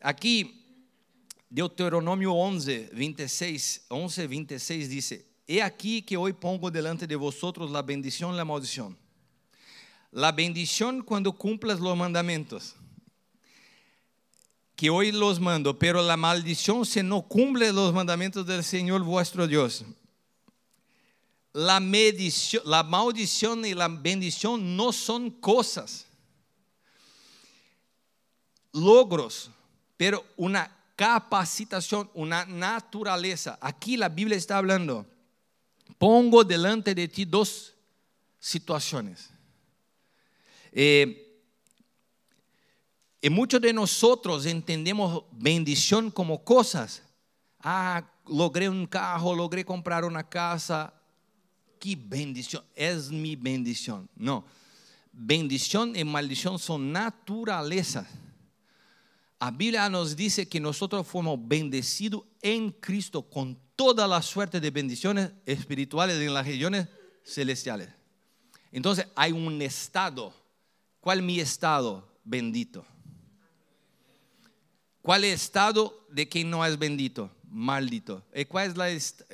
Aquí, 0.00 0.60
Deuteronomio 1.50 2.32
11, 2.32 2.90
26, 2.92 3.86
11, 3.88 4.26
26 4.26 4.88
dice, 4.88 5.26
He 5.46 5.60
aquí 5.62 6.00
que 6.02 6.16
hoy 6.16 6.32
pongo 6.32 6.70
delante 6.70 7.06
de 7.06 7.16
vosotros 7.16 7.70
la 7.70 7.82
bendición 7.82 8.32
y 8.34 8.36
la 8.36 8.44
maldición. 8.44 8.96
La 10.10 10.30
bendición 10.32 11.02
cuando 11.02 11.32
cumplas 11.32 11.80
los 11.80 11.96
mandamientos, 11.96 12.74
que 14.76 14.90
hoy 14.90 15.12
los 15.12 15.38
mando, 15.40 15.78
pero 15.78 16.02
la 16.02 16.16
maldición 16.16 16.84
si 16.86 17.02
no 17.02 17.22
cumple 17.22 17.72
los 17.72 17.92
mandamientos 17.92 18.46
del 18.46 18.62
Señor 18.64 19.02
vuestro 19.02 19.46
Dios. 19.46 19.84
La, 21.54 21.78
maldición 21.78 23.64
y 23.64 23.74
la 23.74 23.86
bendición 23.86 24.76
no 24.76 24.92
son 24.92 25.30
cosas, 25.30 26.04
logros, 28.72 29.52
pero 29.96 30.26
una 30.36 30.76
capacitación, 30.96 32.10
una 32.12 32.44
naturaleza. 32.44 33.56
Aquí 33.60 33.96
la 33.96 34.08
Biblia 34.08 34.36
está 34.36 34.58
hablando, 34.58 35.06
pongo 35.96 36.42
delante 36.42 36.92
de 36.92 37.06
ti 37.06 37.24
dos 37.24 37.72
situaciones. 38.40 39.30
Eh, 40.72 41.40
y 43.22 43.30
muchos 43.30 43.60
de 43.60 43.72
nosotros 43.72 44.44
entendemos 44.44 45.22
bendición 45.30 46.10
como 46.10 46.42
cosas. 46.42 47.00
Ah, 47.60 48.02
logré 48.26 48.68
un 48.68 48.88
carro, 48.88 49.36
logré 49.36 49.64
comprar 49.64 50.04
una 50.04 50.28
casa. 50.28 50.92
Bendición, 51.94 52.64
es 52.74 53.10
mi 53.10 53.36
bendición. 53.36 54.08
No, 54.16 54.44
bendición 55.12 55.94
y 55.94 56.04
maldición 56.04 56.58
son 56.58 56.90
naturalezas. 56.90 58.08
La 59.40 59.50
Biblia 59.50 59.90
nos 59.90 60.16
dice 60.16 60.48
que 60.48 60.58
nosotros 60.58 61.06
fuimos 61.06 61.38
bendecidos 61.38 62.22
en 62.40 62.70
Cristo 62.70 63.22
con 63.28 63.58
toda 63.76 64.08
la 64.08 64.22
suerte 64.22 64.58
de 64.58 64.70
bendiciones 64.70 65.32
espirituales 65.44 66.18
en 66.18 66.32
las 66.32 66.46
regiones 66.46 66.88
celestiales. 67.22 67.90
Entonces 68.72 69.06
hay 69.14 69.32
un 69.32 69.60
estado. 69.60 70.32
¿Cuál 71.00 71.20
mi 71.20 71.40
estado? 71.40 72.08
Bendito. 72.24 72.86
¿Cuál 75.02 75.24
es 75.24 75.30
el 75.30 75.34
estado 75.34 76.06
de 76.10 76.26
quien 76.26 76.48
no 76.48 76.64
es 76.64 76.78
bendito? 76.78 77.30
Maldito. 77.48 78.24
¿Y 78.34 78.44
cuál 78.44 78.88
es 78.88 79.24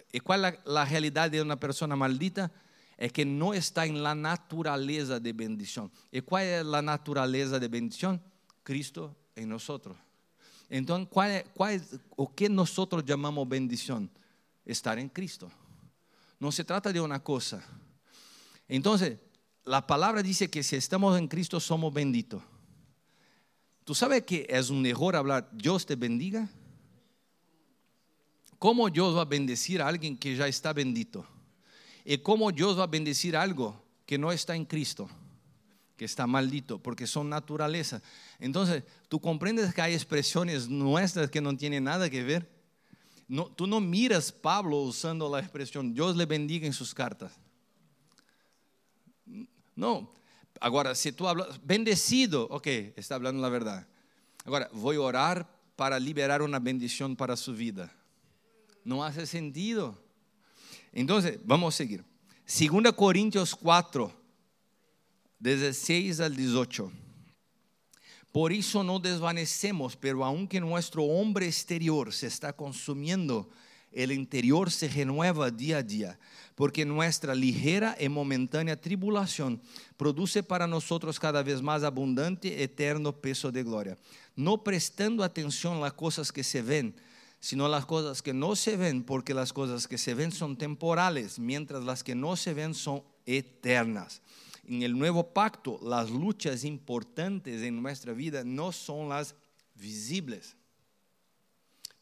la, 0.65 0.85
realidad 0.85 1.31
de 1.31 1.43
una 1.43 1.59
persona 1.59 1.97
maldita? 1.97 2.51
Es 2.97 3.13
que 3.13 3.25
no 3.25 3.55
está 3.55 3.87
en 3.87 4.03
la 4.03 4.15
naturaleza 4.15 5.19
de 5.19 5.33
bendición. 5.33 5.91
¿Y 6.13 6.21
cuál 6.21 6.45
es 6.45 6.65
la 6.65 6.83
naturaleza 6.83 7.59
de 7.59 7.69
bendición? 7.69 8.23
Cristo 8.63 9.17
en 9.35 9.49
nosotros. 9.49 9.97
Entonces, 10.69 11.09
¿cuál 11.11 11.45
cuál 11.55 11.83
o 12.17 12.35
qué 12.35 12.49
nosotros 12.49 13.05
llamamos 13.05 13.49
bendición? 13.49 14.11
Estar 14.65 14.99
en 14.99 15.09
Cristo. 15.09 15.51
No 16.39 16.53
se 16.53 16.65
trata 16.65 16.93
de 16.93 17.01
una 17.01 17.23
cosa. 17.23 17.65
Entonces, 18.69 19.19
la 19.65 19.87
palabra 19.87 20.23
dice 20.23 20.49
que 20.49 20.63
si 20.63 20.77
estamos 20.77 21.19
en 21.19 21.29
Cristo 21.29 21.59
somos 21.59 21.93
benditos. 21.93 22.43
¿Tú 23.85 23.95
sabes 23.95 24.23
que 24.23 24.47
es 24.49 24.71
un 24.71 24.87
error 24.87 25.17
hablar 25.17 25.49
Dios 25.53 25.85
te 25.85 25.97
bendiga? 25.97 26.49
¿Cómo 28.61 28.91
Dios 28.91 29.17
va 29.17 29.23
a 29.23 29.25
bendecir 29.25 29.81
a 29.81 29.89
alguien 29.89 30.19
que 30.19 30.37
ya 30.37 30.47
está 30.47 30.75
bendito? 30.75 31.25
¿Y 32.05 32.19
cómo 32.19 32.53
Dios 32.53 32.79
va 32.79 32.83
a 32.83 32.87
bendecir 32.87 33.35
algo 33.35 33.83
que 34.05 34.19
no 34.19 34.31
está 34.31 34.55
en 34.55 34.67
Cristo? 34.67 35.09
Que 35.97 36.05
está 36.05 36.27
maldito, 36.27 36.79
porque 36.79 37.07
son 37.07 37.31
naturaleza. 37.31 38.03
Entonces, 38.39 38.85
tú 39.09 39.19
comprendes 39.19 39.73
que 39.73 39.81
hay 39.81 39.95
expresiones 39.95 40.69
nuestras 40.69 41.31
que 41.31 41.41
no 41.41 41.57
tienen 41.57 41.85
nada 41.85 42.11
que 42.11 42.23
ver. 42.23 42.51
No, 43.27 43.47
tú 43.47 43.67
no 43.67 43.81
miras 43.81 44.31
Pablo 44.31 44.83
usando 44.83 45.31
la 45.31 45.41
expresión 45.41 45.95
Dios 45.95 46.15
le 46.15 46.27
bendiga 46.27 46.67
en 46.67 46.75
sus 46.75 46.93
cartas. 46.93 47.33
No. 49.75 50.13
Agora, 50.61 50.95
se 50.95 51.13
tú 51.13 51.27
hablas, 51.27 51.59
bendecido, 51.65 52.47
ok, 52.51 52.67
está 52.95 53.15
hablando 53.15 53.41
la 53.41 53.49
verdad. 53.49 53.87
Agora, 54.45 54.69
vou 54.75 54.95
orar 54.99 55.49
para 55.77 55.99
liberar 55.99 56.43
uma 56.43 56.59
bendição 56.59 57.17
para 57.17 57.37
sua 57.37 57.55
vida. 57.55 58.00
Não 58.91 59.05
hace 59.05 59.25
sentido. 59.25 59.97
Então, 60.93 61.21
vamos 61.45 61.77
seguir. 61.77 62.05
2 62.45 62.93
Coríntios 62.93 63.55
4, 63.55 64.13
16 65.39 66.19
al 66.19 66.35
18. 66.35 66.91
Por 68.33 68.51
eso 68.51 68.83
no 68.83 68.99
desvanecemos, 68.99 69.95
pero 69.95 70.25
aunque 70.25 70.61
nuestro 70.61 71.05
hombre 71.05 71.47
exterior 71.47 72.13
se 72.13 72.27
está 72.27 72.53
consumiendo, 72.53 73.49
el 73.93 74.11
interior 74.11 74.73
se 74.73 74.89
renueva 74.89 75.53
día 75.53 75.77
a 75.77 75.83
día, 75.85 76.19
porque 76.57 76.85
nuestra 76.85 77.33
ligera 77.33 77.97
y 78.01 78.09
momentánea 78.09 78.81
tribulación 78.81 79.63
produce 79.97 80.43
para 80.43 80.67
nosotros 80.67 81.21
cada 81.21 81.45
vez 81.45 81.63
más 81.63 81.85
abundante 81.85 82.65
eterno 82.65 83.13
peso 83.13 83.53
de 83.53 83.63
gloria, 83.63 83.97
no 84.35 84.65
prestando 84.65 85.23
atención 85.23 85.77
a 85.77 85.81
las 85.83 85.93
cosas 85.93 86.33
que 86.33 86.43
se 86.43 86.61
ven, 86.61 86.97
sino 87.41 87.69
las 87.69 87.87
cosas 87.87 88.21
que 88.21 88.35
no 88.35 88.55
se 88.55 88.77
ven, 88.77 89.03
porque 89.03 89.33
las 89.33 89.53
cosas 89.53 89.89
que 89.89 89.97
se 89.97 90.15
ven 90.15 90.31
son 90.31 90.57
temporales, 90.57 91.39
mientras 91.39 91.83
las 91.83 92.05
que 92.05 92.15
no 92.15 92.37
se 92.37 92.53
ven 92.53 92.75
son 92.75 93.03
eternas. 93.25 94.21
En 94.67 94.83
el 94.83 94.97
nuevo 94.97 95.33
pacto, 95.33 95.81
las 95.83 96.11
luchas 96.11 96.65
importantes 96.65 97.63
en 97.63 97.83
nuestra 97.83 98.13
vida 98.13 98.45
no 98.45 98.73
son 98.73 99.09
las 99.09 99.35
visibles, 99.75 100.55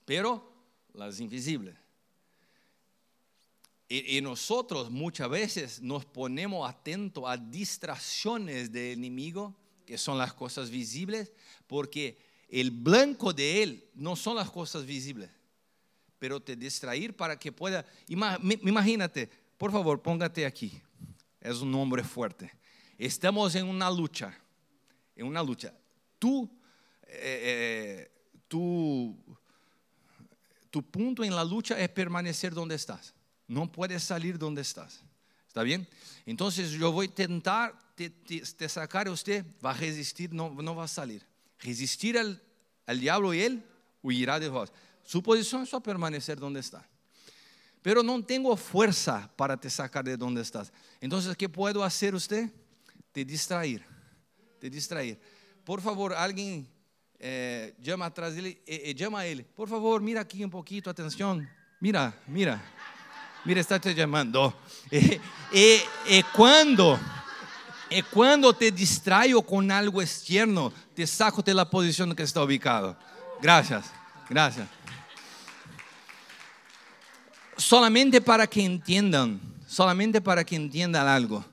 pero 0.05 0.53
las 0.93 1.21
invisibles. 1.21 1.77
Y, 3.91 4.21
nosotros 4.21 4.91
muchas 4.91 5.31
veces 5.31 5.81
nos 5.81 6.05
ponemos 6.05 6.69
atentos 6.69 7.25
a 7.27 7.39
distracciones 7.39 8.71
del 8.71 8.99
enemigo, 8.99 9.55
que 9.87 9.97
son 9.97 10.19
las 10.19 10.35
cosas 10.35 10.69
visibles, 10.69 11.33
porque 11.67 12.19
el 12.49 12.71
blanco 12.71 13.33
de 13.33 13.63
él 13.63 13.91
no 13.95 14.17
son 14.17 14.37
las 14.37 14.51
cosas 14.51 14.87
visibles, 14.87 15.31
pero 16.19 16.41
te 16.41 16.57
distraer 16.57 17.15
para 17.15 17.39
que 17.39 17.53
pueda. 17.53 17.85
Imagínate, 18.09 19.31
por 19.59 19.71
favor, 19.71 20.01
póngate 20.01 20.47
aquí. 20.47 20.81
Es 21.41 21.59
un 21.61 21.75
hombre 21.75 22.03
fuerte. 22.03 22.51
Estamos 22.97 23.55
en 23.55 23.67
una 23.67 23.91
lucha, 23.91 24.37
en 25.15 25.27
una 25.27 25.43
lucha. 25.43 25.73
Tú, 26.19 26.51
eh, 27.07 28.09
eh, 28.09 28.11
tú, 28.49 29.17
tu 30.71 30.83
punto 30.83 31.23
en 31.23 31.35
la 31.35 31.45
lucha 31.45 31.79
es 31.79 31.89
permanecer 31.91 32.55
donde 32.55 32.75
estás. 32.75 33.15
No 33.47 33.71
puedes 33.71 34.03
salir 34.03 34.39
donde 34.39 34.63
estás. 34.63 35.03
¿Está 35.47 35.63
bien? 35.63 35.87
Entonces 36.27 36.71
yo 36.73 36.93
voy 36.93 37.07
a 37.07 37.15
tentar 37.15 37.79
te, 37.95 38.11
te, 38.11 38.41
te 38.41 38.69
sacar 38.69 39.07
a 39.07 39.11
usted, 39.11 39.45
va 39.65 39.71
a 39.71 39.75
resistir, 39.75 40.33
no, 40.33 40.51
no 40.51 40.75
va 40.75 40.85
a 40.85 40.89
salir 40.89 41.25
resistir 41.61 42.19
al, 42.19 42.43
al 42.87 43.01
diablo 43.01 43.35
y 43.35 43.41
él 43.41 43.65
huirá 44.03 44.39
de 44.39 44.49
vos. 44.49 44.73
Su 45.05 45.23
posición 45.23 45.63
es 45.63 45.71
solo 45.71 45.83
permanecer 45.83 46.39
donde 46.39 46.61
está. 46.61 46.87
Pero 47.83 48.03
no 48.03 48.23
tengo 48.23 48.57
fuerza 48.57 49.31
para 49.37 49.57
te 49.57 49.71
sacar 49.71 50.05
de 50.05 50.17
donde 50.17 50.43
estás. 50.43 50.73
Entonces, 51.01 51.37
¿qué 51.37 51.49
puedo 51.49 51.83
hacer 51.83 52.15
usted? 52.15 52.51
Te 53.13 53.25
distraer. 53.25 53.85
Te 54.59 54.69
distraer. 54.69 55.19
Por 55.65 55.81
favor, 55.81 56.13
alguien 56.13 56.69
eh, 57.19 57.75
llama 57.81 58.07
atrás 58.07 58.35
de 58.35 58.41
él, 58.41 58.47
eh, 58.47 58.63
eh, 58.67 58.95
llama 58.95 59.21
a 59.21 59.27
él. 59.27 59.45
Por 59.45 59.69
favor, 59.69 60.01
mira 60.01 60.21
aquí 60.21 60.43
un 60.45 60.51
poquito, 60.51 60.91
atención. 60.91 61.49
Mira, 61.81 62.21
mira. 62.27 62.63
Mira, 63.45 63.61
está 63.61 63.81
te 63.81 63.95
llamando. 63.95 64.61
Y 65.51 66.23
cuando 66.35 67.01
y 67.91 68.03
cuando 68.03 68.53
te 68.53 68.71
distraigo 68.71 69.43
con 69.43 69.71
algo 69.71 70.03
externo, 70.03 70.73
te 70.95 71.07
saco 71.07 71.43
de 71.43 71.55
la 71.55 71.69
posición 71.69 72.15
que 72.15 72.23
está 72.23 72.43
ubicado. 72.43 72.97
Gracias, 73.41 73.87
gracias. 74.29 74.69
Solamente 77.57 78.21
para 78.21 78.47
que 78.47 78.65
entiendan, 78.65 79.41
solamente 79.67 80.21
para 80.21 80.45
que 80.45 80.57
entiendan 80.57 81.07
algo, 81.07 81.45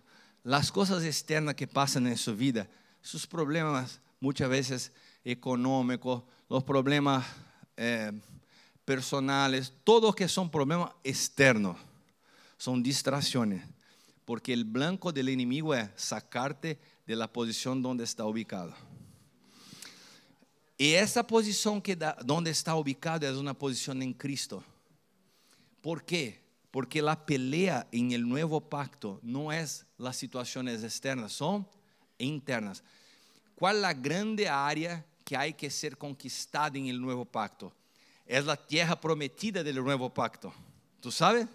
las 0.43 0.71
cosas 0.71 1.03
externas 1.03 1.55
que 1.55 1.67
pasan 1.67 2.07
en 2.07 2.17
su 2.17 2.35
vida, 2.35 2.67
sus 3.01 3.25
problemas 3.25 3.99
muchas 4.19 4.49
veces 4.49 4.91
económicos, 5.23 6.23
los 6.49 6.63
problemas 6.63 7.25
eh, 7.77 8.11
personales, 8.83 9.73
todos 9.83 10.15
que 10.15 10.27
son 10.27 10.49
problemas 10.49 10.91
externos, 11.03 11.77
son 12.57 12.83
distracciones 12.83 13.63
porque 14.25 14.51
el 14.51 14.65
blanco 14.65 15.11
del 15.11 15.29
enemigo 15.29 15.73
es 15.73 15.87
sacarte 15.95 16.79
de 17.05 17.15
la 17.15 17.31
posición 17.31 17.81
donde 17.81 18.03
está 18.03 18.25
ubicado. 18.25 18.73
Y 20.77 20.93
esa 20.93 21.25
posición 21.25 21.81
que 21.81 21.95
da, 21.95 22.17
donde 22.25 22.51
está 22.51 22.75
ubicado 22.75 23.27
es 23.27 23.37
una 23.37 23.53
posición 23.53 24.01
en 24.01 24.13
Cristo. 24.13 24.63
¿Por 25.81 26.03
qué? 26.03 26.43
Porque 26.71 27.01
la 27.01 27.25
pelea 27.25 27.87
en 27.91 28.11
el 28.11 28.27
nuevo 28.27 28.59
pacto 28.59 29.19
no 29.21 29.53
es 29.53 29.85
las 29.97 30.17
situaciones 30.17 30.83
externas, 30.83 31.31
son 31.31 31.65
internas. 32.17 32.83
¿Cuál 33.55 33.77
es 33.77 33.81
la 33.83 33.93
grande 33.93 34.49
área 34.49 35.05
que 35.23 35.37
hay 35.37 35.53
que 35.53 35.69
ser 35.69 35.97
conquistada 35.97 36.77
en 36.77 36.87
el 36.87 36.99
nuevo 36.99 37.23
pacto? 37.23 37.71
Es 38.25 38.43
la 38.43 38.57
tierra 38.57 38.99
prometida 38.99 39.63
del 39.63 39.81
nuevo 39.81 40.13
pacto. 40.13 40.51
¿Tú 40.99 41.11
sabes? 41.11 41.47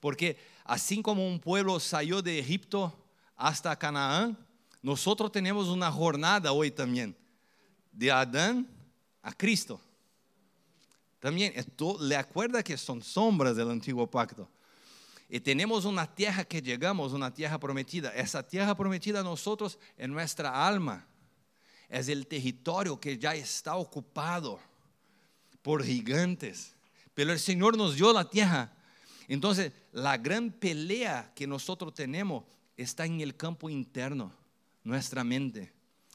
Porque 0.00 0.38
Así 0.68 1.00
como 1.00 1.26
un 1.26 1.40
pueblo 1.40 1.80
salió 1.80 2.20
de 2.20 2.38
Egipto 2.38 2.94
hasta 3.34 3.74
Canaán, 3.74 4.36
nosotros 4.82 5.32
tenemos 5.32 5.68
una 5.68 5.90
jornada 5.90 6.52
hoy 6.52 6.70
también, 6.70 7.16
de 7.90 8.12
Adán 8.12 8.68
a 9.22 9.32
Cristo. 9.32 9.80
También, 11.18 11.54
esto, 11.56 11.96
le 12.02 12.16
acuerda 12.16 12.62
que 12.62 12.76
son 12.76 13.02
sombras 13.02 13.56
del 13.56 13.70
antiguo 13.70 14.06
pacto. 14.06 14.46
Y 15.26 15.40
tenemos 15.40 15.86
una 15.86 16.06
tierra 16.06 16.44
que 16.44 16.60
llegamos, 16.60 17.14
una 17.14 17.32
tierra 17.32 17.58
prometida. 17.58 18.10
Esa 18.10 18.46
tierra 18.46 18.76
prometida 18.76 19.20
a 19.20 19.24
nosotros 19.24 19.78
en 19.96 20.12
nuestra 20.12 20.66
alma. 20.66 21.06
Es 21.88 22.08
el 22.08 22.26
territorio 22.26 23.00
que 23.00 23.16
ya 23.16 23.34
está 23.34 23.74
ocupado 23.76 24.60
por 25.62 25.82
gigantes. 25.82 26.74
Pero 27.14 27.32
el 27.32 27.38
Señor 27.38 27.74
nos 27.74 27.96
dio 27.96 28.12
la 28.12 28.28
tierra 28.28 28.74
entonces, 29.28 29.72
la 29.92 30.16
gran 30.16 30.50
pelea 30.50 31.30
que 31.34 31.46
nosotros 31.46 31.92
tenemos 31.92 32.44
está 32.76 33.04
en 33.04 33.20
el 33.20 33.36
campo 33.36 33.68
interno, 33.68 34.32
nuestra 34.82 35.22
mente, 35.22 35.70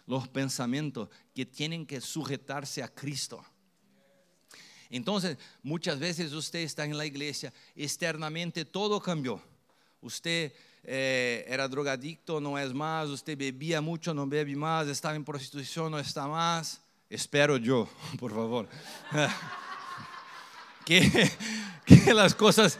los 0.08 0.28
pensamientos 0.28 1.10
que 1.34 1.46
tienen 1.46 1.86
que 1.86 2.02
sujetarse 2.02 2.82
a 2.82 2.88
Cristo. 2.88 3.46
Entonces, 4.90 5.38
muchas 5.62 6.00
veces 6.00 6.34
usted 6.34 6.60
está 6.60 6.86
en 6.86 6.98
la 6.98 7.06
iglesia, 7.06 7.54
externamente 7.76 8.66
todo 8.66 9.00
cambió. 9.00 9.42
Usted 10.02 10.52
eh, 10.84 11.46
era 11.48 11.68
drogadicto, 11.68 12.42
no 12.42 12.58
es 12.58 12.74
más, 12.74 13.10
usted 13.10 13.38
bebía 13.38 13.80
mucho, 13.80 14.14
no 14.14 14.26
bebe 14.26 14.56
más, 14.56 14.88
estaba 14.88 15.16
en 15.16 15.24
prostitución, 15.24 15.92
no 15.92 16.00
está 16.00 16.28
más. 16.28 16.82
Espero 17.10 17.58
yo, 17.58 17.88
por 18.20 18.32
favor. 18.32 18.68
que, 20.86 21.32
que 21.86 22.14
las 22.14 22.34
cosas 22.34 22.80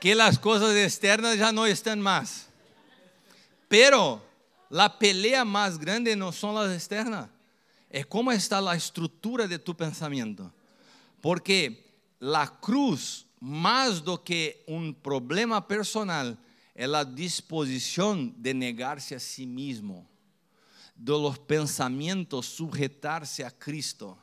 que 0.00 0.14
las 0.14 0.38
cosas 0.38 0.74
externas 0.74 1.36
ya 1.36 1.52
no 1.52 1.66
están 1.66 2.00
más. 2.00 2.48
Pero 3.68 4.22
la 4.70 4.98
pelea 4.98 5.44
más 5.44 5.78
grande 5.78 6.16
no 6.16 6.32
son 6.32 6.54
las 6.54 6.72
externas, 6.72 7.28
es 7.88 8.06
cómo 8.06 8.32
está 8.32 8.60
la 8.60 8.74
estructura 8.74 9.46
de 9.46 9.58
tu 9.58 9.76
pensamiento. 9.76 10.52
Porque 11.20 11.92
la 12.18 12.46
cruz, 12.60 13.26
más 13.38 14.02
do 14.02 14.24
que 14.24 14.64
un 14.66 14.94
problema 14.94 15.66
personal, 15.68 16.38
es 16.74 16.88
la 16.88 17.04
disposición 17.04 18.32
de 18.36 18.54
negarse 18.54 19.14
a 19.14 19.20
sí 19.20 19.44
mismo, 19.44 20.08
de 20.94 21.12
los 21.12 21.38
pensamientos 21.38 22.46
sujetarse 22.46 23.44
a 23.44 23.50
Cristo, 23.50 24.16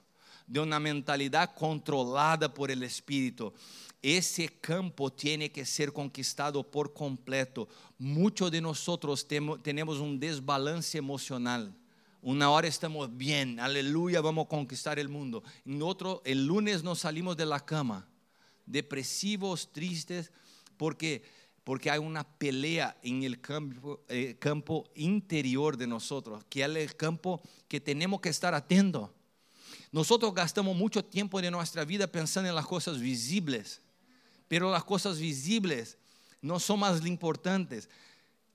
de 0.47 0.59
una 0.59 0.80
mentalidad 0.80 1.53
controlada 1.53 2.51
por 2.51 2.71
el 2.71 2.82
Espíritu 2.84 3.53
ese 4.02 4.48
campo 4.48 5.12
tiene 5.12 5.52
que 5.52 5.66
ser 5.66 5.91
conquistado 5.91 6.64
por 6.70 6.93
completo. 6.93 7.68
Muchos 7.98 8.52
de 8.52 8.62
nosotros 8.62 9.28
tenemos 9.28 10.00
un 10.00 10.20
desbalance 10.20 10.98
emocional. 10.98 11.76
Una 12.22 12.50
hora 12.50 12.68
estamos 12.68 13.16
bien, 13.16 13.60
aleluya, 13.60 14.22
vamos 14.22 14.45
a 14.45 14.50
conquistar 14.50 15.00
el 15.00 15.10
mundo. 15.10 15.43
En 15.66 15.82
otro, 15.82 16.22
el 16.26 16.45
lunes 16.45 16.84
nos 16.84 17.00
salimos 17.00 17.38
de 17.38 17.45
la 17.45 17.60
cama, 17.60 18.08
depresivos, 18.66 19.72
tristes, 19.72 20.32
porque, 20.78 21.24
porque 21.64 21.89
hay 21.89 22.00
una 22.00 22.24
pelea 22.24 22.98
en 23.02 23.24
el 23.24 23.39
campo, 23.39 24.04
eh, 24.10 24.36
campo 24.39 24.89
interior 24.95 25.78
de 25.78 25.88
nosotros, 25.88 26.43
que 26.50 26.64
es 26.64 26.70
el 26.70 26.95
campo 26.95 27.41
que 27.68 27.80
tenemos 27.80 28.20
que 28.20 28.30
estar 28.30 28.54
atentos. 28.54 29.10
Nosotros 29.91 30.34
gastamos 30.34 30.76
mucho 30.76 31.04
tiempo 31.04 31.41
de 31.41 31.50
nuestra 31.50 31.86
vida 31.86 32.08
pensando 32.08 32.50
en 32.50 32.56
las 32.56 32.68
cosas 32.68 33.00
visibles 33.00 33.82
pero 34.48 34.72
las 34.72 34.84
cosas 34.84 35.20
visibles 35.20 35.98
no 36.41 36.60
son 36.60 36.80
más 36.80 37.06
importantes. 37.06 37.89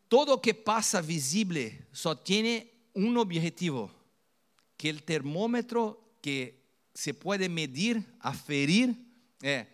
Todo 0.09 0.41
que 0.41 0.55
pasa 0.55 1.01
visible 1.01 1.87
solo 1.93 2.21
tiene 2.21 2.73
un 2.95 3.17
objetivo, 3.17 3.91
que 4.77 4.91
el 4.91 5.03
termómetro 5.03 6.17
que 6.21 6.63
se 6.95 7.15
puede 7.15 7.49
medir, 7.49 8.05
aferir, 8.21 8.95
é 9.43 9.67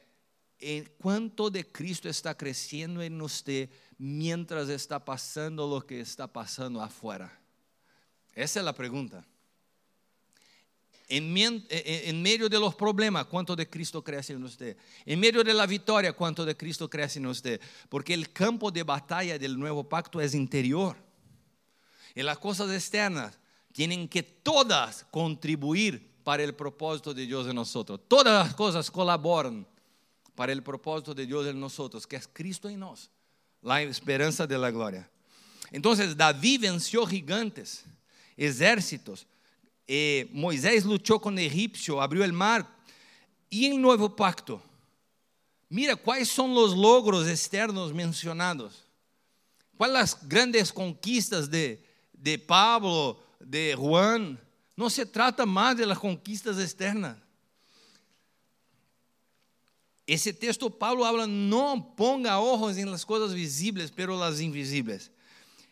en 0.58 0.90
cuánto 0.98 1.50
de 1.50 1.64
Cristo 1.64 2.08
está 2.08 2.34
creciendo 2.34 3.02
en 3.02 3.20
usted 3.22 3.70
mientras 3.96 4.68
está 4.68 5.04
pasando 5.04 5.68
lo 5.68 5.86
que 5.86 6.00
está 6.00 6.26
pasando 6.26 6.82
afuera. 6.82 7.30
Esa 8.34 8.60
es 8.60 8.64
la 8.64 8.72
pregunta. 8.72 9.24
En, 11.10 11.32
medio 12.22 12.48
de 12.50 12.60
los 12.60 12.74
problemas, 12.74 13.24
¿cuánto 13.26 13.56
de 13.56 13.68
Cristo 13.68 14.04
crece 14.04 14.34
en 14.34 14.44
usted? 14.44 14.76
En 15.06 15.18
medio 15.18 15.42
de 15.42 15.54
la 15.54 15.66
victoria, 15.66 16.12
¿cuánto 16.12 16.44
de 16.44 16.54
Cristo 16.54 16.88
crece 16.88 17.18
en 17.18 17.26
usted? 17.26 17.60
Porque 17.88 18.12
el 18.12 18.30
campo 18.30 18.70
de 18.70 18.82
batalla 18.82 19.38
del 19.38 19.58
nuevo 19.58 19.88
pacto 19.88 20.20
es 20.20 20.34
interior. 20.34 20.96
Y 22.14 22.22
las 22.22 22.38
cosas 22.38 22.70
externas 22.70 23.38
tienen 23.72 24.06
que 24.06 24.22
todas 24.22 25.06
contribuir 25.10 26.10
para 26.22 26.42
el 26.42 26.54
propósito 26.54 27.14
de 27.14 27.24
Dios 27.24 27.46
en 27.48 27.54
nosotros. 27.54 28.00
Todas 28.06 28.46
las 28.46 28.54
cosas 28.54 28.90
colaboran 28.90 29.66
para 30.34 30.52
el 30.52 30.62
propósito 30.62 31.14
de 31.14 31.26
Dios 31.26 31.46
en 31.46 31.58
nosotros, 31.58 32.06
que 32.06 32.16
es 32.16 32.28
Cristo 32.30 32.68
en 32.68 32.80
nos, 32.80 33.10
la 33.62 33.80
esperanza 33.80 34.46
de 34.46 34.58
la 34.58 34.70
gloria. 34.70 35.10
Entonces 35.70 36.16
David 36.16 36.60
venció 36.60 37.06
gigantes, 37.06 37.84
ejércitos. 38.36 39.26
Eh, 39.90 40.28
Moisés 40.32 40.84
luchó 40.84 41.18
con 41.18 41.38
egipcio, 41.38 42.00
abrió 42.00 42.22
el 42.22 42.32
mar. 42.32 42.68
Y 43.48 43.64
en 43.64 43.72
el 43.72 43.80
nuevo 43.80 44.14
pacto, 44.14 44.62
mira 45.70 45.96
cuáles 45.96 46.28
son 46.28 46.54
los 46.54 46.76
logros 46.76 47.26
externos 47.26 47.94
mencionados. 47.94 48.84
¿Cuáles 49.78 49.94
las 49.94 50.28
grandes 50.28 50.70
conquistas 50.70 51.50
de, 51.50 51.82
de 52.12 52.38
Pablo, 52.38 53.18
de 53.40 53.74
Juan? 53.74 54.38
No 54.76 54.90
se 54.90 55.06
trata 55.06 55.46
más 55.46 55.76
de 55.76 55.86
las 55.86 55.98
conquistas 55.98 56.58
externas. 56.58 57.16
Ese 60.06 60.32
texto 60.32 60.70
Pablo 60.70 61.04
habla, 61.04 61.26
no 61.26 61.94
ponga 61.96 62.40
ojos 62.40 62.76
en 62.76 62.90
las 62.90 63.04
cosas 63.04 63.34
visibles, 63.34 63.90
pero 63.94 64.18
las 64.18 64.40
invisibles. 64.40 65.10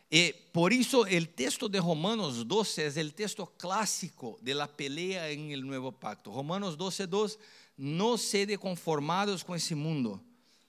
Eh, 0.09 0.49
por 0.53 0.73
eso 0.73 1.05
el 1.05 1.29
texto 1.31 1.69
de 1.69 1.81
Romanos 1.81 2.47
12 2.47 2.87
es 2.87 2.97
el 2.97 3.13
texto 3.13 3.53
clásico 3.57 4.39
de 4.41 4.55
la 4.55 4.69
pelea 4.69 5.31
en 5.31 5.51
el 5.51 5.67
nuevo 5.67 5.91
pacto. 5.91 6.33
Romanos 6.33 6.77
12, 6.77 7.07
2, 7.09 7.39
no 7.77 8.17
sede 8.17 8.57
conformados 8.57 9.43
con 9.43 9.57
ese 9.57 9.75
mundo, 9.75 10.23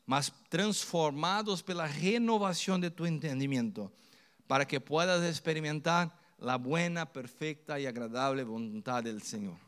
mas 0.06 0.34
transformados 0.50 1.62
pela 1.62 1.88
renovación 1.88 2.82
de 2.82 2.90
tu 2.90 3.06
entendimiento, 3.06 3.92
para 4.48 4.68
que 4.68 4.82
puedas 4.82 5.24
experimentar 5.24 6.18
la 6.40 6.58
buena, 6.58 7.06
perfecta 7.12 7.80
y 7.80 7.86
agradable 7.86 8.44
voluntad 8.44 9.04
del 9.04 9.22
Señor. 9.22 9.67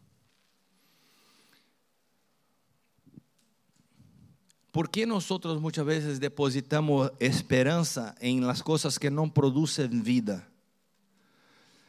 ¿Por 4.71 4.89
qué 4.89 5.05
nosotros 5.07 5.59
muchas 5.59 5.85
veces 5.85 6.19
depositamos 6.19 7.11
esperanza 7.19 8.15
en 8.19 8.45
las 8.45 8.61
cosas 8.61 8.99
que 8.99 9.09
no 9.09 9.33
producen 9.33 10.03
vida? 10.03 10.47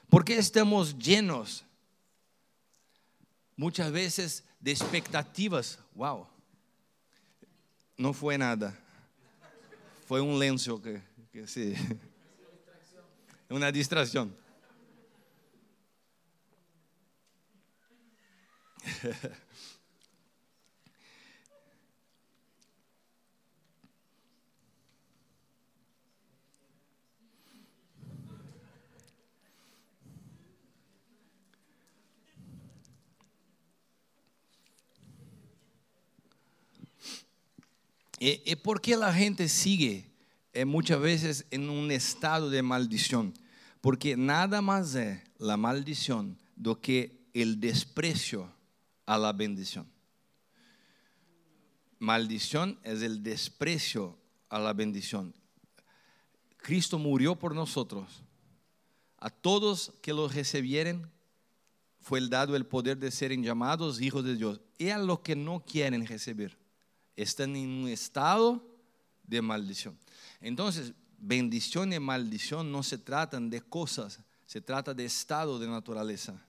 ¿Por 0.09 0.25
qué 0.25 0.39
estamos 0.39 0.97
llenos 0.99 1.65
muchas 3.55 3.93
veces 3.93 4.45
de 4.59 4.71
expectativas? 4.71 5.79
Wow, 5.95 6.27
no 7.99 8.15
fue 8.15 8.39
nada. 8.39 8.79
Fue 10.07 10.23
un 10.23 10.39
lenzo 10.39 10.81
que, 10.81 11.03
que 11.31 11.47
sí. 11.47 11.75
Una 13.51 13.71
distracción. 13.71 14.35
¿Y, 38.23 38.55
por 38.57 38.83
qué 38.83 38.99
la 38.99 39.15
gente 39.15 39.49
sigue 39.49 40.13
eh, 40.53 40.67
muchas 40.67 41.01
veces 41.01 41.47
en 41.51 41.71
un 41.71 41.91
estado 41.91 42.51
de 42.51 42.61
maldición? 42.61 43.33
Porque 43.81 44.15
nada 44.15 44.61
más 44.61 44.95
es 44.95 45.23
la 45.39 45.57
maldición 45.57 46.37
do 46.55 46.83
que 46.83 47.19
el 47.33 47.59
desprecio 47.59 48.53
a 49.07 49.17
la 49.17 49.33
bendición. 49.33 49.91
Maldición 51.99 52.79
es 52.85 53.01
el 53.01 53.23
desprecio 53.23 54.19
a 54.51 54.59
la 54.59 54.75
bendición. 54.75 55.35
Cristo 56.59 56.99
murió 56.99 57.39
por 57.39 57.55
nosotros. 57.55 58.23
A 59.17 59.31
todos 59.31 59.95
que 60.03 60.13
lo 60.13 60.29
recibieren 60.29 61.11
fue 62.01 62.21
dado 62.29 62.55
el 62.55 62.67
poder 62.67 62.99
de 62.99 63.11
ser 63.11 63.35
llamados 63.41 63.99
hijos 63.99 64.25
de 64.25 64.37
Dios. 64.37 64.61
Y 64.77 64.91
a 64.91 64.99
los 64.99 65.21
que 65.21 65.35
no 65.35 65.65
quieren 65.65 66.07
recibir 66.07 66.60
están 67.17 67.57
en 67.57 67.69
un 67.69 67.89
estado 67.89 68.65
de 69.23 69.43
maldición. 69.43 69.97
Entonces, 70.41 70.93
bendición 71.19 71.93
y 71.93 71.99
maldición 72.01 72.71
no 72.71 72.83
se 72.83 72.99
tratan 72.99 73.51
de 73.51 73.61
cosas, 73.61 74.21
se 74.47 74.61
trata 74.61 74.95
de 74.95 75.05
estado 75.05 75.59
de 75.59 75.69
naturaleza. 75.69 76.41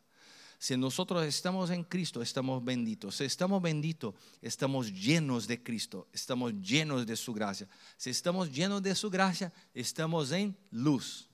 Si 0.61 0.77
nosotros 0.77 1.25
estamos 1.25 1.71
en 1.71 1.83
Cristo, 1.83 2.21
estamos 2.21 2.63
benditos. 2.63 3.15
Si 3.15 3.23
estamos 3.23 3.59
benditos, 3.63 4.13
estamos 4.43 4.93
llenos 4.93 5.47
de 5.47 5.63
Cristo, 5.63 6.07
estamos 6.13 6.53
llenos 6.53 7.07
de 7.07 7.15
su 7.15 7.33
gracia. 7.33 7.67
Si 7.97 8.11
estamos 8.11 8.51
llenos 8.51 8.83
de 8.83 8.93
su 8.93 9.09
gracia, 9.09 9.51
estamos 9.73 10.31
en 10.31 10.55
luz. 10.69 11.27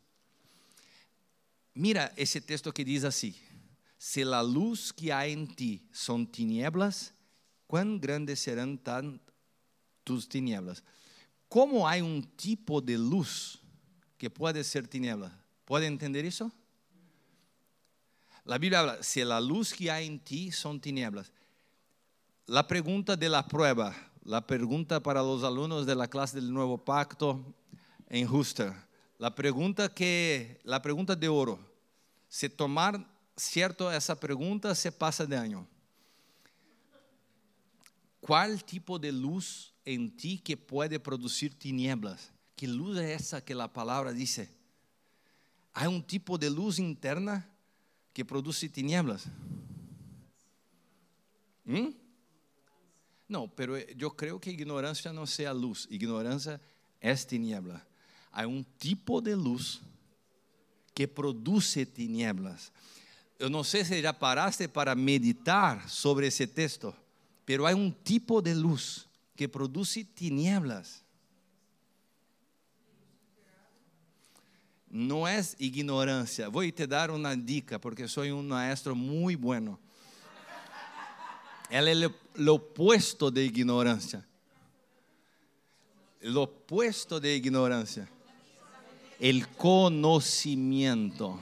Mira 1.73 2.13
ese 2.15 2.39
texto 2.39 2.73
que 2.73 2.85
dice 2.85 3.07
así, 3.07 3.35
si 3.97 4.23
la 4.23 4.41
luz 4.41 4.93
que 4.93 5.11
hay 5.11 5.33
en 5.33 5.53
ti 5.53 5.85
son 5.91 6.25
tinieblas, 6.25 7.13
cuán 7.67 7.99
grandes 7.99 8.39
serán 8.39 8.77
tan 8.77 9.21
tus 10.03 10.27
tinieblas. 10.27 10.83
¿Cómo 11.49 11.87
hay 11.87 12.01
un 12.01 12.23
tipo 12.23 12.81
de 12.81 12.97
luz 12.97 13.59
que 14.17 14.29
puede 14.29 14.63
ser 14.63 14.87
tiniebla? 14.87 15.37
¿Puede 15.65 15.85
entender 15.85 16.25
eso? 16.25 16.51
La 18.45 18.57
Biblia 18.57 18.79
habla, 18.79 19.03
si 19.03 19.23
la 19.23 19.41
luz 19.41 19.73
que 19.73 19.91
hay 19.91 20.07
en 20.07 20.19
ti 20.19 20.51
son 20.51 20.79
tinieblas. 20.79 21.31
La 22.45 22.65
pregunta 22.65 23.17
de 23.17 23.27
la 23.27 23.45
prueba, 23.45 23.93
la 24.23 24.47
pregunta 24.47 25.01
para 25.01 25.21
los 25.21 25.43
alumnos 25.43 25.85
de 25.85 25.95
la 25.95 26.07
clase 26.07 26.37
del 26.39 26.53
Nuevo 26.53 26.77
Pacto 26.77 27.53
en 28.07 28.25
Huster, 28.29 28.73
la 29.17 29.35
pregunta 29.35 29.89
que, 29.89 30.61
la 30.63 30.81
pregunta 30.81 31.15
de 31.15 31.27
oro, 31.27 31.59
si 32.29 32.47
tomar 32.47 33.05
cierto 33.35 33.91
esa 33.91 34.17
pregunta 34.17 34.73
se 34.75 34.91
pasa 34.91 35.25
de 35.25 35.35
año. 35.37 35.67
¿Cuál 38.27 38.61
tipo 38.65 38.99
de 38.99 39.13
luz 39.13 39.73
en 39.85 40.11
ti 40.11 40.37
que 40.37 40.57
puede 40.57 40.99
producir 40.99 41.57
tinieblas? 41.57 42.29
¿Qué 42.57 42.67
luz 42.67 42.97
es 42.97 43.21
esa 43.21 43.39
que 43.39 43.55
la 43.55 43.71
palabra 43.71 44.11
dice? 44.11 44.49
Hay 45.73 45.87
un 45.87 46.03
tipo 46.03 46.37
de 46.37 46.49
luz 46.49 46.77
interna 46.77 47.49
que 48.11 48.25
produce 48.25 48.67
tinieblas. 48.67 49.27
¿Mm? 51.63 51.91
No, 53.29 53.47
pero 53.47 53.77
yo 53.93 54.13
creo 54.13 54.41
que 54.41 54.51
ignorancia 54.51 55.13
no 55.13 55.25
sea 55.25 55.53
luz, 55.53 55.87
ignorancia 55.89 56.59
es 56.99 57.25
tiniebla. 57.25 57.87
Hay 58.33 58.45
un 58.45 58.65
tipo 58.77 59.21
de 59.21 59.37
luz 59.37 59.79
que 60.93 61.07
produce 61.07 61.85
tinieblas. 61.85 62.73
Eu 63.39 63.49
não 63.49 63.63
sei 63.63 63.85
se 63.85 64.01
já 64.01 64.11
paraste 64.11 64.67
para 64.67 64.95
meditar 64.95 65.87
sobre 65.87 66.27
esse 66.27 66.45
texto, 66.45 66.93
pero 67.47 67.65
hay 67.65 67.73
un 67.73 67.93
tipo 67.93 68.41
de 68.41 68.53
luz 68.53 69.07
que 69.33 69.47
produce 69.47 70.03
tinieblas. 70.03 71.01
No 74.89 75.25
es 75.29 75.55
ignorancia. 75.57 76.49
Voy 76.49 76.67
a 76.67 76.75
te 76.75 76.85
dar 76.85 77.09
una 77.09 77.33
dica 77.37 77.79
porque 77.79 78.05
soy 78.09 78.31
un 78.31 78.49
maestro 78.49 78.95
muy 78.95 79.35
bueno. 79.35 79.79
Él 81.69 81.87
es 81.87 82.11
lo 82.35 82.55
opuesto 82.55 83.31
de 83.31 83.45
ignorancia. 83.45 84.27
Lo 86.19 86.41
opuesto 86.41 87.17
de 87.17 87.33
ignorancia. 87.33 88.09
El 89.21 89.47
conocimiento. 89.47 91.39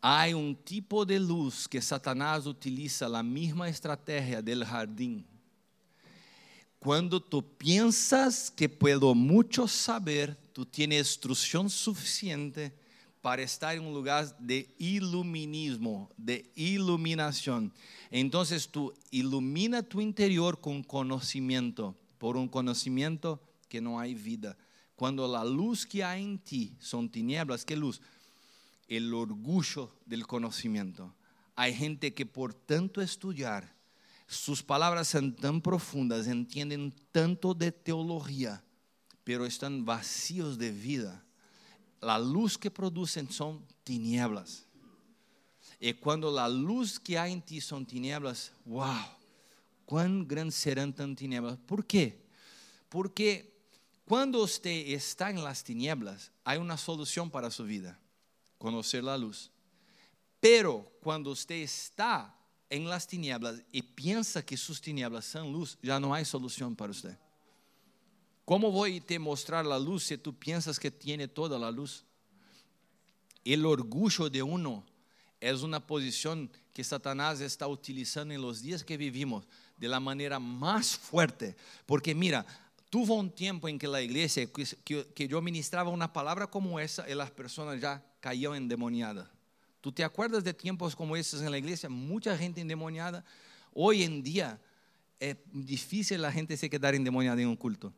Hay 0.00 0.32
un 0.32 0.56
tipo 0.56 1.04
de 1.04 1.20
luz 1.20 1.68
que 1.68 1.82
Satanás 1.82 2.46
utiliza 2.46 3.08
la 3.08 3.22
misma 3.22 3.68
estrategia 3.68 4.40
del 4.40 4.64
jardín. 4.64 5.26
Cuando 6.78 7.20
tú 7.20 7.42
piensas 7.42 8.50
que 8.50 8.68
puedo 8.68 9.14
mucho 9.14 9.68
saber, 9.68 10.34
tú 10.52 10.64
tienes 10.64 11.08
instrucción 11.08 11.68
suficiente, 11.68 12.72
para 13.20 13.42
estar 13.42 13.76
en 13.76 13.84
un 13.84 13.92
lugar 13.92 14.36
de 14.38 14.74
iluminismo, 14.78 16.10
de 16.16 16.50
iluminación. 16.54 17.72
Entonces 18.10 18.68
tú 18.68 18.94
ilumina 19.10 19.82
tu 19.82 20.00
interior 20.00 20.60
con 20.60 20.82
conocimiento, 20.82 21.94
por 22.18 22.36
un 22.36 22.48
conocimiento 22.48 23.40
que 23.68 23.80
no 23.80 24.00
hay 24.00 24.14
vida. 24.14 24.56
Cuando 24.96 25.28
la 25.28 25.44
luz 25.44 25.86
que 25.86 26.02
hay 26.02 26.22
en 26.22 26.38
ti 26.38 26.74
son 26.78 27.10
tinieblas, 27.10 27.64
¿qué 27.64 27.76
luz? 27.76 28.00
El 28.90 29.14
orgullo 29.14 29.90
del 30.04 30.26
conocimiento. 30.26 31.14
Hay 31.54 31.72
gente 31.72 32.12
que 32.12 32.26
por 32.26 32.52
tanto 32.52 33.00
estudiar, 33.00 33.72
sus 34.26 34.62
palabras 34.62 35.08
son 35.08 35.34
tan 35.34 35.62
profundas, 35.62 36.26
entienden 36.26 36.94
tanto 37.12 37.54
de 37.54 37.72
teología, 37.72 38.62
pero 39.24 39.46
están 39.46 39.84
vacíos 39.84 40.58
de 40.58 40.72
vida. 40.72 41.24
La 42.00 42.18
luz 42.18 42.58
que 42.58 42.70
producen 42.70 43.30
son 43.30 43.64
tinieblas. 43.84 44.66
Y 45.78 45.92
cuando 45.94 46.30
la 46.30 46.48
luz 46.48 46.98
que 46.98 47.18
hay 47.18 47.32
en 47.32 47.42
ti 47.42 47.60
son 47.60 47.86
tinieblas, 47.86 48.52
wow, 48.64 49.06
cuán 49.86 50.26
grandes 50.26 50.56
serán 50.56 50.92
tan 50.92 51.14
tinieblas. 51.14 51.58
¿Por 51.66 51.86
qué? 51.86 52.24
Porque 52.88 53.56
cuando 54.04 54.42
usted 54.42 54.88
está 54.88 55.30
en 55.30 55.44
las 55.44 55.62
tinieblas, 55.62 56.32
hay 56.42 56.58
una 56.58 56.76
solución 56.76 57.30
para 57.30 57.50
su 57.50 57.62
vida, 57.62 57.96
conocer 58.60 59.02
la 59.02 59.16
luz. 59.16 59.50
Pero 60.38 60.92
cuando 61.02 61.30
usted 61.30 61.56
está 61.56 62.36
en 62.68 62.88
las 62.88 63.06
tinieblas 63.06 63.62
y 63.72 63.80
piensa 63.80 64.44
que 64.44 64.56
sus 64.56 64.80
tinieblas 64.80 65.24
son 65.24 65.50
luz, 65.50 65.78
ya 65.82 65.98
no 65.98 66.12
hay 66.12 66.26
solución 66.26 66.76
para 66.76 66.92
usted. 66.92 67.18
¿Cómo 68.44 68.70
voy 68.70 68.98
a 68.98 69.00
te 69.00 69.18
mostrar 69.18 69.64
la 69.64 69.78
luz 69.78 70.04
si 70.04 70.18
tú 70.18 70.38
piensas 70.38 70.78
que 70.78 70.90
tiene 70.90 71.26
toda 71.26 71.58
la 71.58 71.70
luz? 71.70 72.04
El 73.44 73.64
orgullo 73.64 74.28
de 74.28 74.42
uno 74.42 74.84
es 75.40 75.62
una 75.62 75.80
posición 75.80 76.50
que 76.74 76.84
Satanás 76.84 77.40
está 77.40 77.66
utilizando 77.66 78.34
en 78.34 78.42
los 78.42 78.60
días 78.60 78.84
que 78.84 78.98
vivimos 78.98 79.46
de 79.78 79.88
la 79.88 80.00
manera 80.00 80.38
más 80.38 80.96
fuerte. 80.96 81.56
Porque 81.86 82.14
mira, 82.14 82.44
tuvo 82.90 83.14
un 83.14 83.30
tiempo 83.30 83.68
en 83.68 83.78
que 83.78 83.86
la 83.86 84.02
iglesia, 84.02 84.46
que, 84.52 85.28
yo 85.28 85.40
ministraba 85.40 85.90
una 85.90 86.12
palabra 86.12 86.48
como 86.48 86.78
esa 86.80 87.08
y 87.08 87.14
las 87.14 87.30
personas 87.30 87.80
ya 87.80 88.04
caían 88.18 88.56
endemoniadas. 88.56 89.28
¿Tú 89.80 89.90
te 89.92 90.04
acuerdas 90.04 90.44
de 90.44 90.52
tiempos 90.52 90.94
como 90.94 91.16
esos 91.16 91.40
en 91.40 91.50
la 91.50 91.56
iglesia? 91.56 91.88
Mucha 91.88 92.36
gente 92.36 92.60
endemoniada. 92.60 93.24
Hoy 93.72 94.02
en 94.02 94.22
día 94.22 94.60
es 95.18 95.36
difícil 95.52 96.20
la 96.20 96.32
gente 96.32 96.56
se 96.56 96.68
quedar 96.68 96.94
endemoniada 96.94 97.40
en 97.40 97.48
un 97.48 97.56
culto. 97.56 97.94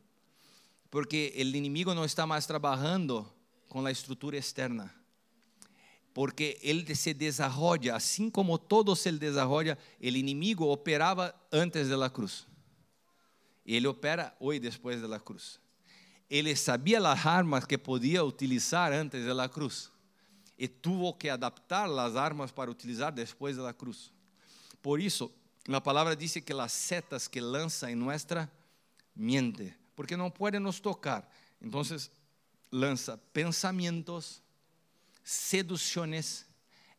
Porque 0.91 1.33
el 1.37 1.55
enemigo 1.55 1.95
no 1.95 2.05
está 2.05 2.27
más 2.27 2.47
trabajando 2.47 3.35
con 3.69 3.83
la 3.83 3.91
estructura 3.91 4.37
externa 4.37 4.95
porque 6.13 6.59
ele 6.63 6.95
se 6.95 7.15
desarrolla, 7.15 7.97
assim 7.97 8.31
como 8.31 8.59
todo 8.59 8.95
se 8.95 9.11
desarrolla, 9.13 9.79
o 9.99 10.07
inimigo 10.07 10.71
operava 10.71 11.35
antes 11.51 11.89
da 11.89 12.11
cruz. 12.11 12.47
Ele 13.65 13.87
opera 13.87 14.35
hoje 14.41 14.61
depois 14.61 15.01
da 15.03 15.21
cruz. 15.21 15.61
Ele 16.29 16.57
sabia 16.57 16.99
as 16.99 17.27
armas 17.27 17.65
que 17.65 17.79
podia 17.79 18.25
utilizar 18.25 18.93
antes 18.93 19.25
da 19.25 19.49
cruz 19.49 19.91
e 20.59 20.69
tuvo 20.69 21.13
que 21.15 21.29
adaptar 21.29 21.91
as 21.91 22.17
armas 22.17 22.51
para 22.51 22.71
utilizar 22.71 23.13
depois 23.13 23.57
da 23.57 23.73
cruz. 23.73 24.13
Por 24.81 25.01
isso, 25.01 25.31
a 25.69 25.81
palavra 25.81 26.17
diz 26.17 26.33
que 26.35 26.53
as 26.53 26.73
setas 26.73 27.29
que 27.29 27.41
lança 27.41 27.91
em 27.91 27.95
nossa 27.95 28.51
mente, 29.15 29.75
porque 29.95 30.17
não 30.17 30.31
pode 30.31 30.59
nos 30.59 30.81
tocar, 30.81 31.31
então 31.61 31.83
lança 32.71 33.19
pensamentos, 33.33 34.43
seducciones, 35.23 36.47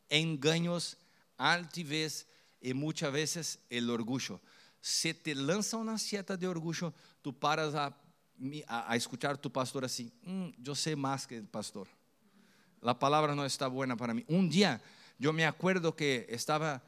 engaños, 0.10 0.96
altivez 1.38 2.28
y 2.62 2.74
muchas 2.74 3.12
veces 3.12 3.60
el 3.70 3.90
orgullo. 3.90 4.40
Se 4.84 5.14
te 5.14 5.34
lanza 5.34 5.78
una 5.78 5.98
sieta 5.98 6.36
de 6.36 6.46
orgullo, 6.46 6.94
tú 7.22 7.32
paras 7.32 7.74
a, 7.74 7.96
escuchar 8.94 9.36
a 9.36 9.38
tu 9.42 9.50
pastor 9.50 9.86
así, 9.86 10.12
mm, 10.24 10.50
yo 10.58 10.76
sé 10.76 10.94
más 10.94 11.26
que 11.26 11.38
el 11.38 11.48
pastor. 11.48 11.88
La 12.82 13.00
palabra 13.00 13.34
no 13.34 13.46
está 13.46 13.68
buena 13.68 13.96
para 13.96 14.14
mí. 14.14 14.26
Un 14.28 14.50
día 14.50 14.82
yo 15.18 15.32
me 15.32 15.46
acuerdo 15.46 15.96
que 15.96 16.26
estaba 16.28 16.84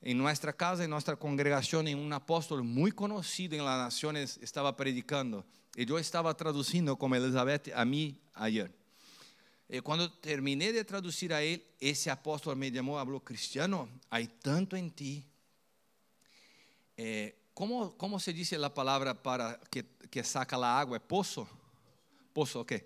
en 0.00 0.18
nuestra 0.18 0.52
casa, 0.52 0.82
en 0.82 0.90
nuestra 0.90 1.14
congregación, 1.14 1.86
en 1.86 2.00
un 2.00 2.12
apóstol 2.12 2.64
muy 2.64 2.90
conocido 2.90 3.54
en 3.54 3.64
las 3.64 3.78
naciones, 3.78 4.40
estaba 4.42 4.76
predicando. 4.76 5.46
Y 5.76 5.86
yo 5.86 6.00
estaba 6.00 6.34
traduciendo 6.36 6.96
como 6.96 7.14
Elizabeth 7.14 7.70
a 7.76 7.84
mí 7.84 8.18
ayer. 8.34 8.74
E 9.68 9.80
quando 9.82 10.10
terminei 10.10 10.72
de 10.72 10.84
traduzir 10.84 11.32
a 11.32 11.42
ele, 11.42 11.62
esse 11.80 12.10
apóstolo 12.10 12.56
me 12.56 12.70
chamou, 12.72 12.98
falou: 12.98 13.20
Cristiano, 13.20 13.88
há 14.10 14.18
tanto 14.42 14.76
em 14.76 14.88
ti. 14.88 15.24
Eh, 16.96 17.34
como, 17.54 17.90
como 17.92 18.18
se 18.20 18.32
diz 18.32 18.52
a 18.52 18.70
palavra 18.70 19.14
para 19.14 19.58
que, 19.70 19.82
que 20.10 20.22
saca 20.22 20.56
a 20.56 20.78
água? 20.78 20.96
É 20.96 21.00
poço? 21.00 21.46
Poço, 22.32 22.60
ok. 22.60 22.84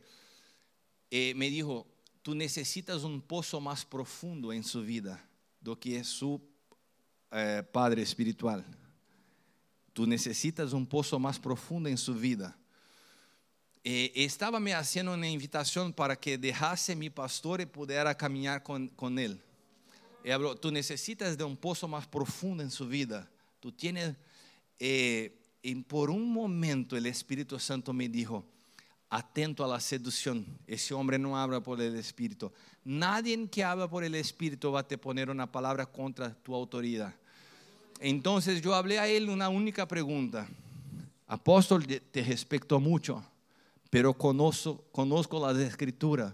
E 1.10 1.34
me 1.34 1.50
dijo: 1.50 1.86
Tu 2.22 2.34
necessitas 2.34 3.04
um 3.04 3.18
poço 3.20 3.60
mais 3.60 3.84
profundo 3.84 4.52
em 4.52 4.62
sua 4.62 4.82
vida 4.82 5.20
do 5.60 5.76
que 5.76 6.02
seu 6.04 6.40
eh, 7.30 7.62
padre 7.62 8.02
espiritual. 8.02 8.62
Tu 9.92 10.06
necessitas 10.06 10.72
um 10.72 10.84
poço 10.84 11.18
mais 11.18 11.38
profundo 11.38 11.88
em 11.88 11.96
sua 11.96 12.14
vida 12.14 12.54
eh, 13.84 14.12
estava 14.14 14.60
me 14.60 14.72
fazendo 14.72 15.10
uma 15.10 15.26
invitação 15.26 15.90
para 15.90 16.14
que 16.14 16.36
deixasse 16.36 16.94
mi 16.94 17.08
pastor 17.08 17.60
e 17.60 17.66
pudesse 17.66 18.14
caminhar 18.14 18.60
com, 18.60 18.86
com 18.88 19.18
ele. 19.18 19.40
E 20.22 20.30
falou, 20.30 20.54
tu 20.54 20.70
necessitas 20.70 21.36
de 21.36 21.44
um 21.44 21.56
poço 21.56 21.88
mais 21.88 22.04
profundo 22.04 22.62
em 22.62 22.68
sua 22.68 22.86
vida. 22.86 23.28
Tu 23.60 23.70
tienes, 23.72 24.16
eh, 24.78 25.38
e 25.62 25.74
por 25.76 26.10
um 26.10 26.24
momento 26.24 26.96
o 26.96 27.06
Espírito 27.06 27.58
Santo 27.58 27.92
me 27.92 28.08
dijo, 28.08 28.44
atento 29.08 29.62
a 29.62 29.68
la 29.68 29.78
seducción. 29.78 30.46
Ese 30.66 30.94
hombre 30.94 31.18
no 31.18 31.36
habla 31.36 31.60
por 31.60 31.80
el 31.80 31.94
Espíritu. 31.96 32.50
Nadie 32.84 33.48
que 33.48 33.62
habla 33.62 33.88
por 33.88 34.02
el 34.02 34.14
Espíritu 34.14 34.72
va 34.72 34.80
a 34.80 34.88
te 34.88 34.96
poner 34.96 35.30
una 35.30 35.50
palabra 35.50 35.86
contra 35.86 36.34
tu 36.34 36.54
autoridad. 36.54 37.14
Entonces 38.00 38.62
yo 38.62 38.74
hablé 38.74 38.98
a 38.98 39.06
él 39.06 39.28
una 39.28 39.48
única 39.48 39.86
pregunta. 39.86 40.48
Apóstol, 41.26 41.86
te 41.86 42.24
respeto 42.24 42.80
mucho 42.80 43.22
pero 43.90 44.14
conozco, 44.14 44.84
conozco 44.92 45.44
las 45.44 45.58
escrituras. 45.58 46.32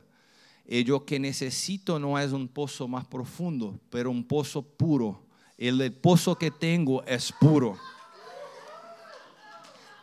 Y 0.69 0.85
yo 0.85 1.05
que 1.05 1.19
necesito 1.19 1.99
no 1.99 2.19
es 2.19 2.33
un 2.33 2.47
pozo 2.47 2.87
más 2.87 3.07
profundo, 3.07 3.81
pero 3.89 4.11
un 4.11 4.23
pozo 4.23 4.63
puro. 4.63 5.23
El, 5.59 5.93
pozo 5.93 6.37
que 6.37 6.51
tengo 6.51 7.03
es 7.05 7.33
puro. 7.33 7.79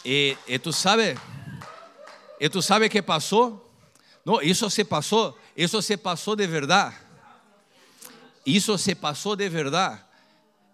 Y, 0.04 0.36
tú 0.60 0.74
sabes, 0.74 1.18
y 2.39 2.49
tú 2.49 2.62
sabes 2.62 2.89
qué 2.89 3.01
pasó. 3.01 3.70
No, 4.26 4.39
eso 4.41 4.70
se 4.70 4.86
pasó, 4.86 5.38
eso 5.56 5.82
se 5.82 5.97
pasó 5.97 6.36
de 6.36 6.47
verdad. 6.47 6.93
Eso 8.45 8.78
se 8.78 8.95
pasó 8.95 9.36
de 9.36 9.49
verdad. 9.49 10.08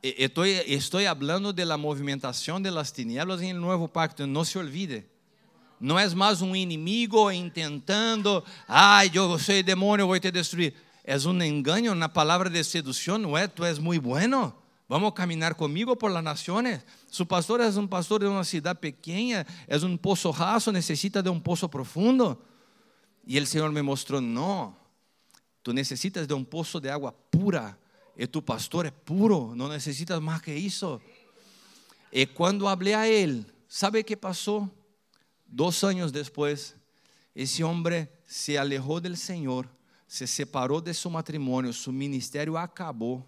Estoy, 0.01 0.51
estoy 0.65 1.05
hablando 1.05 1.51
de 1.51 1.65
la 1.65 1.77
movimentación 1.77 2.63
de 2.63 2.71
las 2.71 2.93
tinieblas 2.93 3.41
en 3.41 3.49
el 3.49 3.59
nuevo 3.59 3.87
pacto, 3.87 4.25
no 4.25 4.45
se 4.45 4.57
olvide. 4.57 5.07
Não 5.79 5.97
és 5.97 6.13
mais 6.13 6.41
um 6.41 6.55
inimigo 6.55 7.31
intentando, 7.31 8.43
ai, 8.67 9.09
eu 9.13 9.39
sou 9.39 9.63
demônio, 9.63 10.03
eu 10.03 10.07
vou 10.07 10.19
te 10.19 10.29
destruir. 10.29 10.73
És 11.05 11.25
um 11.25 11.41
engano 11.41 11.95
na 11.95 12.09
palavra 12.09 12.49
de 12.49 12.61
sedução, 12.63 13.17
não 13.17 13.37
é? 13.37 13.47
Tu 13.47 13.63
és 13.63 13.79
muito 13.79 14.01
bueno. 14.01 14.53
Vamos 14.89 15.13
caminhar 15.13 15.55
comigo 15.55 15.95
por 15.95 16.09
las 16.09 16.23
naciones. 16.23 16.83
Su 17.11 17.27
pastor 17.27 17.61
es 17.61 17.75
un 17.75 17.87
pastor 17.87 18.21
de 18.21 18.27
una 18.27 18.43
ciudad 18.43 18.79
pequeña, 18.79 19.45
es 19.67 19.83
un 19.83 19.99
pozo 19.99 20.33
raso, 20.33 20.71
necesita 20.71 21.21
de 21.21 21.29
un 21.29 21.43
pozo 21.43 21.69
profundo. 21.69 22.43
Y 23.23 23.37
el 23.37 23.45
Señor 23.45 23.71
me 23.71 23.83
mostró, 23.83 24.19
no, 24.19 24.75
tú 25.61 25.73
necesitas 25.73 26.27
de 26.27 26.33
un 26.33 26.43
pozo 26.43 26.79
de 26.79 26.89
agua 26.89 27.15
pura. 27.29 27.77
Y 28.17 28.25
tu 28.25 28.43
pastor 28.43 28.87
es 28.87 28.91
puro, 28.91 29.53
no 29.55 29.69
necesitas 29.69 30.19
más 30.19 30.41
que 30.41 30.57
eso. 30.57 30.99
Y 32.11 32.25
cuando 32.25 32.67
hablé 32.67 32.95
a 32.95 33.07
él, 33.07 33.45
¿sabe 33.67 34.03
qué 34.03 34.17
pasó? 34.17 34.71
Dos 35.45 35.83
años 35.83 36.11
después, 36.11 36.75
ese 37.35 37.63
hombre 37.63 38.11
se 38.25 38.57
alejó 38.57 38.99
del 38.99 39.17
Señor, 39.17 39.69
se 40.07 40.25
separó 40.25 40.81
de 40.81 40.95
su 40.95 41.11
matrimonio, 41.11 41.71
su 41.73 41.91
ministerio 41.91 42.57
acabó. 42.57 43.23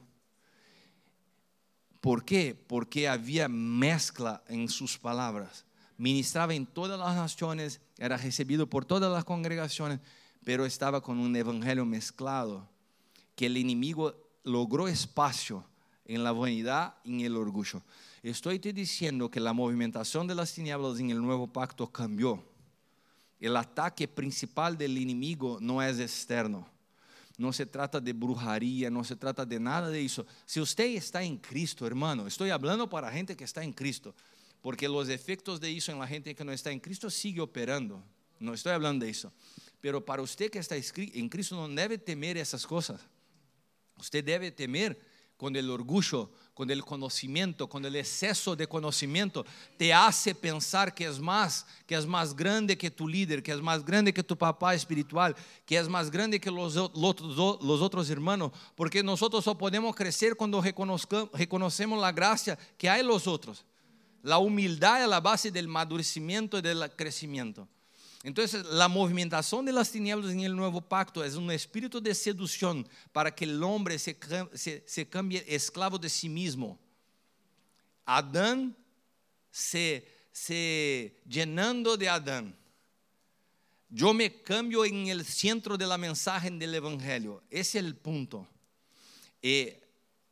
¿Por 2.01 2.25
qué? 2.25 2.55
Porque 2.67 3.07
había 3.07 3.47
mezcla 3.47 4.43
en 4.47 4.67
sus 4.67 4.97
palabras. 4.97 5.65
Ministraba 5.97 6.55
en 6.55 6.65
todas 6.65 6.99
las 6.99 7.15
naciones, 7.15 7.79
era 7.99 8.17
recibido 8.17 8.67
por 8.67 8.85
todas 8.85 9.11
las 9.11 9.23
congregaciones, 9.23 9.99
pero 10.43 10.65
estaba 10.65 10.99
con 11.01 11.19
un 11.19 11.35
evangelio 11.35 11.85
mezclado, 11.85 12.67
que 13.35 13.45
el 13.45 13.55
enemigo 13.55 14.15
logró 14.43 14.87
espacio 14.87 15.63
en 16.05 16.23
la 16.23 16.31
vanidad 16.31 16.95
y 17.03 17.13
en 17.13 17.21
el 17.21 17.37
orgullo. 17.37 17.83
Estoy 18.23 18.57
te 18.57 18.73
diciendo 18.73 19.29
que 19.29 19.39
la 19.39 19.53
movimentación 19.53 20.25
de 20.25 20.33
las 20.33 20.51
tinieblas 20.53 20.99
en 20.99 21.11
el 21.11 21.21
nuevo 21.21 21.45
pacto 21.45 21.87
cambió. 21.91 22.43
El 23.39 23.55
ataque 23.55 24.07
principal 24.07 24.75
del 24.75 24.97
enemigo 24.97 25.59
no 25.61 25.83
es 25.83 25.99
externo. 25.99 26.67
No 27.41 27.51
se 27.51 27.65
trata 27.65 27.99
de 27.99 28.13
brujería, 28.13 28.91
no 28.91 29.03
se 29.03 29.15
trata 29.15 29.43
de 29.43 29.59
nada 29.59 29.89
de 29.89 30.05
eso. 30.05 30.27
Si 30.45 30.61
usted 30.61 30.85
está 30.95 31.23
en 31.23 31.37
Cristo, 31.37 31.87
hermano, 31.87 32.27
estoy 32.27 32.51
hablando 32.51 32.87
para 32.87 33.11
gente 33.11 33.35
que 33.35 33.43
está 33.43 33.63
en 33.63 33.73
Cristo, 33.73 34.13
porque 34.61 34.87
los 34.87 35.09
efectos 35.09 35.59
de 35.59 35.75
eso 35.75 35.91
en 35.91 35.97
la 35.97 36.05
gente 36.05 36.35
que 36.35 36.45
no 36.45 36.51
está 36.51 36.69
en 36.69 36.79
Cristo 36.79 37.09
sigue 37.09 37.41
operando. 37.41 38.03
No 38.39 38.53
estoy 38.53 38.73
hablando 38.73 39.05
de 39.05 39.11
eso. 39.11 39.33
Pero 39.81 40.05
para 40.05 40.21
usted 40.21 40.51
que 40.51 40.59
está 40.59 40.75
en 40.75 41.29
Cristo 41.29 41.55
no 41.55 41.67
debe 41.73 41.97
temer 41.97 42.37
esas 42.37 42.67
cosas. 42.67 43.01
Usted 43.97 44.23
debe 44.23 44.51
temer 44.51 44.99
con 45.35 45.55
el 45.55 45.67
orgullo, 45.71 46.31
con 46.53 46.69
el 46.69 46.83
conocimiento, 46.83 47.67
con 47.67 47.85
el 47.85 47.95
exceso 47.95 48.55
de 48.55 48.67
conocimiento, 48.67 49.45
te 49.77 49.93
hace 49.93 50.35
pensar 50.35 50.93
que 50.93 51.05
es 51.05 51.19
más, 51.19 51.65
que 51.87 51.95
es 51.95 52.05
más 52.05 52.35
grande 52.35 52.77
que 52.77 52.91
tu 52.91 53.07
líder, 53.07 53.41
que 53.41 53.51
es 53.51 53.61
más 53.61 53.83
grande 53.83 54.13
que 54.13 54.23
tu 54.23 54.37
papá 54.37 54.75
espiritual, 54.75 55.35
que 55.65 55.77
es 55.77 55.87
más 55.87 56.11
grande 56.11 56.39
que 56.39 56.51
los, 56.51 56.75
los 56.75 57.81
otros 57.81 58.09
hermanos, 58.09 58.51
porque 58.75 59.01
nosotros 59.01 59.43
solo 59.43 59.57
podemos 59.57 59.95
crecer 59.95 60.35
cuando 60.35 60.61
reconocemos 60.61 61.99
la 61.99 62.11
gracia 62.11 62.57
que 62.77 62.89
hay 62.89 63.01
en 63.01 63.07
los 63.07 63.27
otros. 63.27 63.65
La 64.21 64.37
humildad 64.37 65.01
es 65.01 65.09
la 65.09 65.19
base 65.19 65.51
del 65.51 65.67
madurecimiento 65.67 66.59
y 66.59 66.61
del 66.61 66.91
crecimiento. 66.95 67.67
Entonces, 68.23 68.63
la 68.65 68.87
movimentación 68.87 69.65
de 69.65 69.71
las 69.71 69.91
tinieblas 69.91 70.31
en 70.31 70.41
el 70.41 70.55
nuevo 70.55 70.79
pacto 70.79 71.23
es 71.23 71.35
un 71.35 71.49
espíritu 71.49 71.99
de 71.99 72.13
seducción 72.13 72.87
para 73.11 73.33
que 73.33 73.45
el 73.45 73.63
hombre 73.63 73.97
se, 73.97 74.15
se, 74.85 75.09
cambie 75.09 75.43
esclavo 75.47 75.97
de 75.97 76.07
sí 76.07 76.29
mismo. 76.29 76.79
Adán 78.05 78.75
se, 79.49 80.07
se 80.31 81.19
llenando 81.27 81.97
de 81.97 82.09
Adán. 82.09 82.55
Yo 83.89 84.13
me 84.13 84.41
cambio 84.41 84.85
en 84.85 85.07
el 85.07 85.25
centro 85.25 85.75
de 85.75 85.87
la 85.87 85.97
mensaje 85.97 86.51
del 86.51 86.75
Evangelio. 86.75 87.41
Ese 87.49 87.79
es 87.79 87.85
el 87.85 87.95
punto. 87.95 88.47
Eh, 89.41 89.81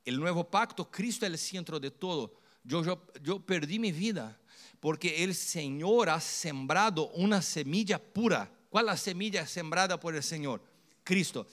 el 0.05 0.19
nuevo 0.19 0.43
pacto, 0.43 0.89
Cristo 0.89 1.25
es 1.25 1.31
el 1.31 1.37
centro 1.39 1.79
de 1.79 1.89
todo. 1.89 2.39
Yo, 2.63 2.83
yo, 2.83 3.01
yo 3.23 3.39
perdí 3.39 3.79
mi 3.79 3.91
vida 3.91 4.39
porque 4.79 5.23
el 5.23 5.35
Señor 5.35 6.09
ha 6.09 6.21
sembrado 6.21 7.09
una 7.09 7.41
semilla 7.41 7.99
pura. 7.99 8.49
¿Cuál 8.69 8.85
es 8.85 8.91
la 8.91 8.97
semilla 8.97 9.47
sembrada 9.47 9.99
por 9.99 10.15
el 10.15 10.23
Señor? 10.23 10.61
Cristo. 11.03 11.47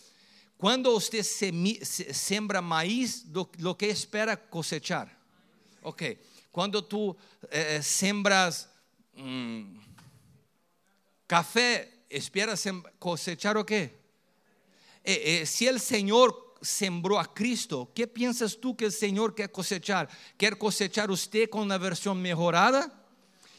Cuando 0.57 0.95
usted 0.95 1.23
sembra 1.23 2.63
maíz, 2.63 3.27
lo, 3.59 3.77
que 3.77 3.91
espera 3.91 4.37
cosechar. 4.49 5.15
Ok. 5.83 6.03
Cuando 6.51 6.83
tú 6.85 7.15
eh, 7.51 7.81
sembras 7.83 8.71
mm, 9.15 9.77
café, 11.27 12.05
esperas 12.09 12.65
cosechar 12.99 13.57
o 13.59 13.67
qué? 13.67 14.07
Eh, 15.05 15.41
eh, 15.43 15.47
si 15.47 15.67
el 15.67 15.81
Señor 15.81 16.57
sembró 16.63 17.19
a 17.19 17.33
Cristo, 17.33 17.93
¿qué 17.95 18.07
piensas 18.07 18.59
tú 18.59 18.77
que 18.77 18.87
el 18.87 18.93
Señor 18.93 19.35
quiere 19.35 19.53
cosechar? 19.53 20.09
¿Quiere 20.37 20.57
cosechar 20.57 21.11
usted 21.11 21.51
con 21.51 21.63
una 21.63 21.77
versión 21.77 22.21
mejorada? 22.21 23.06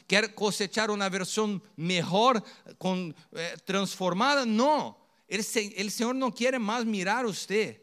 Quer 0.08 0.34
cosechar 0.34 0.90
una 0.90 1.08
versión 1.08 1.62
mejor, 1.76 2.42
eh, 3.32 3.56
transformada. 3.64 4.44
No, 4.44 4.98
el, 5.28 5.44
Señor 5.44 6.16
no 6.16 6.34
quiere 6.34 6.58
más 6.58 6.84
mirar 6.84 7.26
a 7.26 7.28
usted. 7.28 7.82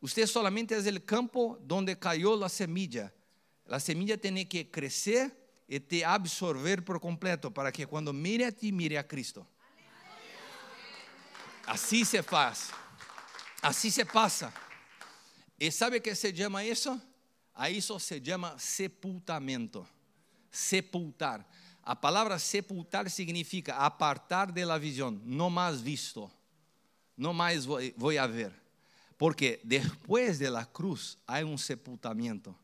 Usted 0.00 0.26
solamente 0.26 0.76
es 0.76 0.84
el 0.84 1.02
campo 1.04 1.58
donde 1.62 1.98
cayó 1.98 2.36
la 2.36 2.50
semilla. 2.50 3.12
La 3.64 3.80
semilla 3.80 4.18
tiene 4.18 4.46
que 4.46 4.70
crecer 4.70 5.34
y 5.66 5.80
te 5.80 6.04
absorber 6.04 6.84
por 6.84 7.00
completo 7.00 7.52
para 7.52 7.72
que 7.72 7.86
cuando 7.86 8.12
mire 8.12 8.44
a 8.44 8.52
ti, 8.52 8.70
mire 8.70 8.98
a 8.98 9.08
Cristo. 9.08 9.48
Así 11.64 12.04
se 12.04 12.18
hace. 12.18 12.74
Así 13.62 13.90
se 13.90 14.04
pasa. 14.04 14.52
¿Y 15.58 15.70
sabe 15.70 16.02
qué 16.02 16.14
se 16.14 16.34
llama 16.34 16.62
eso? 16.62 17.00
A 17.54 17.70
eso 17.70 17.98
se 17.98 18.20
llama 18.20 18.58
sepultamento 18.58 19.88
sepultar. 20.54 21.46
A 21.82 22.00
palavra 22.00 22.38
sepultar 22.38 23.10
significa 23.10 23.84
apartar 23.84 24.54
de 24.54 24.64
la 24.64 24.78
visión, 24.78 25.20
no 25.24 25.50
más 25.50 25.82
visto, 25.82 26.30
no 27.16 27.34
más 27.34 27.66
voy, 27.66 27.92
voy 27.96 28.16
a 28.16 28.26
ver. 28.26 28.54
Porque 29.18 29.60
después 29.62 30.38
de 30.38 30.50
la 30.50 30.64
cruz 30.64 31.18
hay 31.26 31.44
un 31.44 31.58
sepultamiento. 31.58 32.56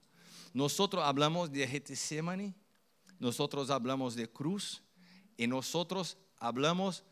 Nosotros 0.52 1.04
hablamos 1.04 1.50
de 1.52 1.66
Getsemane, 1.66 2.54
nosotros 3.18 3.70
hablamos 3.70 4.14
de 4.14 4.28
cruz 4.28 4.82
y 5.36 5.46
nosotros 5.46 6.16
hablamos, 6.38 7.04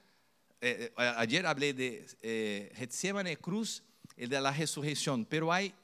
eh, 0.60 0.92
eh, 0.96 1.12
ayer 1.18 1.46
hablé 1.46 1.72
de 1.72 2.06
eh, 2.22 2.72
Getsemane, 2.74 3.36
cruz 3.36 3.82
y 4.16 4.26
de 4.26 4.40
la 4.40 4.50
resurrección, 4.50 5.24
pero 5.24 5.52
hay 5.52 5.74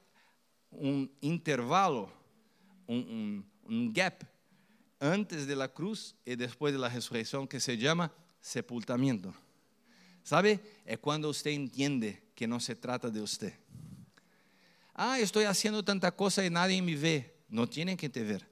un 0.71 1.09
intervalo, 1.21 2.11
un, 2.87 2.97
un, 2.97 3.51
un 3.67 3.93
gap 3.93 4.34
antes 4.99 5.47
de 5.47 5.55
la 5.55 5.67
cruz 5.67 6.15
y 6.25 6.35
después 6.35 6.73
de 6.73 6.79
la 6.79 6.89
resurrección 6.89 7.47
que 7.47 7.59
se 7.59 7.77
llama 7.77 8.11
sepultamiento. 8.41 9.33
¿Sabe? 10.23 10.59
Es 10.85 10.99
cuando 10.99 11.29
usted 11.29 11.51
entiende 11.51 12.23
que 12.33 12.47
no 12.47 12.59
se 12.59 12.75
trata 12.75 13.09
de 13.09 13.21
usted. 13.21 13.53
Ah, 14.93 15.19
estoy 15.19 15.43
haciendo 15.43 15.83
tanta 15.83 16.15
cosa 16.15 16.43
y 16.45 16.49
nadie 16.49 16.81
me 16.81 16.95
ve. 16.95 17.35
No 17.49 17.67
tiene 17.67 17.95
que 17.95 18.09
te 18.09 18.23
ver. 18.23 18.47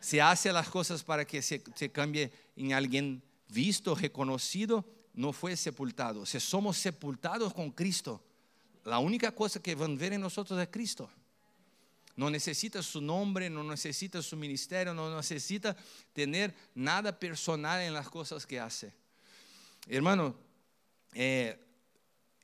Se 0.00 0.20
hace 0.20 0.52
las 0.52 0.68
cosas 0.68 1.04
para 1.04 1.24
que 1.24 1.40
se, 1.40 1.62
se 1.74 1.90
cambie 1.90 2.32
en 2.56 2.72
alguien 2.72 3.22
visto, 3.48 3.94
reconocido, 3.94 4.84
no 5.14 5.32
fue 5.32 5.56
sepultado. 5.56 6.26
Si 6.26 6.40
somos 6.40 6.76
sepultados 6.76 7.54
con 7.54 7.70
Cristo, 7.70 8.22
la 8.84 8.98
única 8.98 9.32
cosa 9.32 9.60
que 9.60 9.74
van 9.74 9.92
a 9.92 9.96
ver 9.98 10.12
en 10.12 10.20
nosotros 10.20 10.60
es 10.60 10.68
Cristo. 10.68 11.08
No 12.16 12.30
necesita 12.30 12.82
su 12.82 13.00
nombre, 13.00 13.50
no 13.50 13.64
necesita 13.64 14.22
su 14.22 14.36
ministerio, 14.36 14.94
no 14.94 15.14
necesita 15.16 15.76
tener 16.12 16.54
nada 16.74 17.18
personal 17.18 17.80
en 17.80 17.92
las 17.92 18.08
cosas 18.08 18.46
que 18.46 18.60
hace. 18.60 18.92
Hermano, 19.88 20.34
eh, 21.12 21.58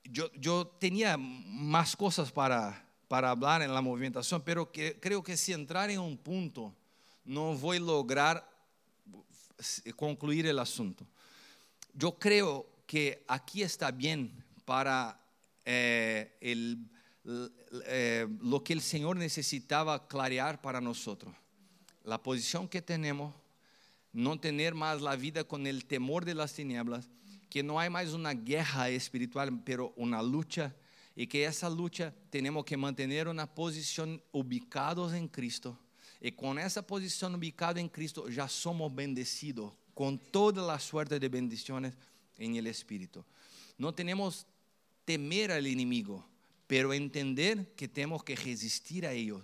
yo, 0.04 0.66
tenía 0.66 1.16
más 1.16 1.96
cosas 1.96 2.32
para, 2.32 2.84
para 3.06 3.30
hablar 3.30 3.62
en 3.62 3.72
la 3.72 3.80
movimentación, 3.80 4.42
pero 4.42 4.70
creo 4.72 5.22
que 5.22 5.36
si 5.36 5.52
entrar 5.52 5.90
en 5.90 6.00
un 6.00 6.16
punto, 6.16 6.74
no 7.24 7.54
voy 7.54 7.76
a 7.76 7.80
lograr 7.80 8.50
concluir 9.96 10.46
el 10.46 10.58
asunto. 10.58 11.06
Yo 11.92 12.18
creo 12.18 12.66
que 12.86 13.24
aquí 13.28 13.62
está 13.62 13.90
bien 13.90 14.44
para 14.64 15.20
eh, 15.64 16.36
el 16.40 16.78
eh, 17.24 18.26
lo 18.40 18.64
que 18.64 18.72
el 18.72 18.80
Señor 18.80 19.16
necesitaba 19.16 20.06
clarear 20.06 20.60
para 20.60 20.80
nosotros. 20.80 21.34
La 22.04 22.22
posición 22.22 22.68
que 22.68 22.80
tenemos, 22.80 23.34
no 24.12 24.38
tener 24.40 24.74
más 24.74 25.00
la 25.00 25.16
vida 25.16 25.44
con 25.44 25.66
el 25.66 25.84
temor 25.84 26.24
de 26.24 26.34
las 26.34 26.54
tinieblas, 26.54 27.08
que 27.48 27.62
no 27.62 27.78
hay 27.78 27.90
más 27.90 28.12
una 28.12 28.32
guerra 28.32 28.88
espiritual, 28.88 29.62
pero 29.64 29.92
una 29.96 30.22
lucha, 30.22 30.74
y 31.14 31.26
que 31.26 31.44
esa 31.44 31.68
lucha 31.68 32.14
tenemos 32.30 32.64
que 32.64 32.76
mantener 32.76 33.28
una 33.28 33.46
posición 33.46 34.22
ubicados 34.32 35.12
en 35.12 35.28
Cristo. 35.28 35.78
Y 36.20 36.32
con 36.32 36.58
esa 36.58 36.86
posición 36.86 37.34
ubicada 37.34 37.80
en 37.80 37.88
Cristo 37.88 38.28
ya 38.28 38.48
somos 38.48 38.94
bendecidos 38.94 39.72
con 39.94 40.18
toda 40.18 40.66
la 40.66 40.78
suerte 40.78 41.18
de 41.18 41.28
bendiciones 41.28 41.94
en 42.38 42.56
el 42.56 42.66
Espíritu. 42.66 43.24
No 43.76 43.92
tenemos 43.94 44.46
temer 45.04 45.52
al 45.52 45.66
enemigo, 45.66 46.24
pero 46.70 46.92
entender 46.92 47.74
que 47.74 47.88
tenemos 47.88 48.22
que 48.22 48.36
resistir 48.36 49.04
a 49.04 49.10
ellos, 49.10 49.42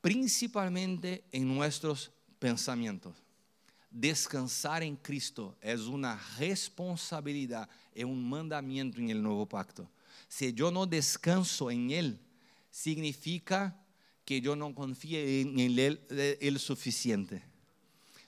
principalmente 0.00 1.22
en 1.30 1.46
nuestros 1.46 2.10
pensamientos. 2.38 3.14
Descansar 3.90 4.82
en 4.82 4.96
Cristo 4.96 5.58
es 5.60 5.80
una 5.82 6.18
responsabilidad, 6.38 7.68
es 7.94 8.06
un 8.06 8.26
mandamiento 8.26 8.98
en 8.98 9.10
el 9.10 9.22
nuevo 9.22 9.44
pacto. 9.44 9.90
Si 10.26 10.50
yo 10.54 10.70
no 10.70 10.86
descanso 10.86 11.70
en 11.70 11.90
Él, 11.90 12.18
significa 12.70 13.78
que 14.24 14.40
yo 14.40 14.56
no 14.56 14.74
confío 14.74 15.18
en 15.18 15.60
Él 15.60 16.00
el 16.40 16.58
suficiente. 16.58 17.42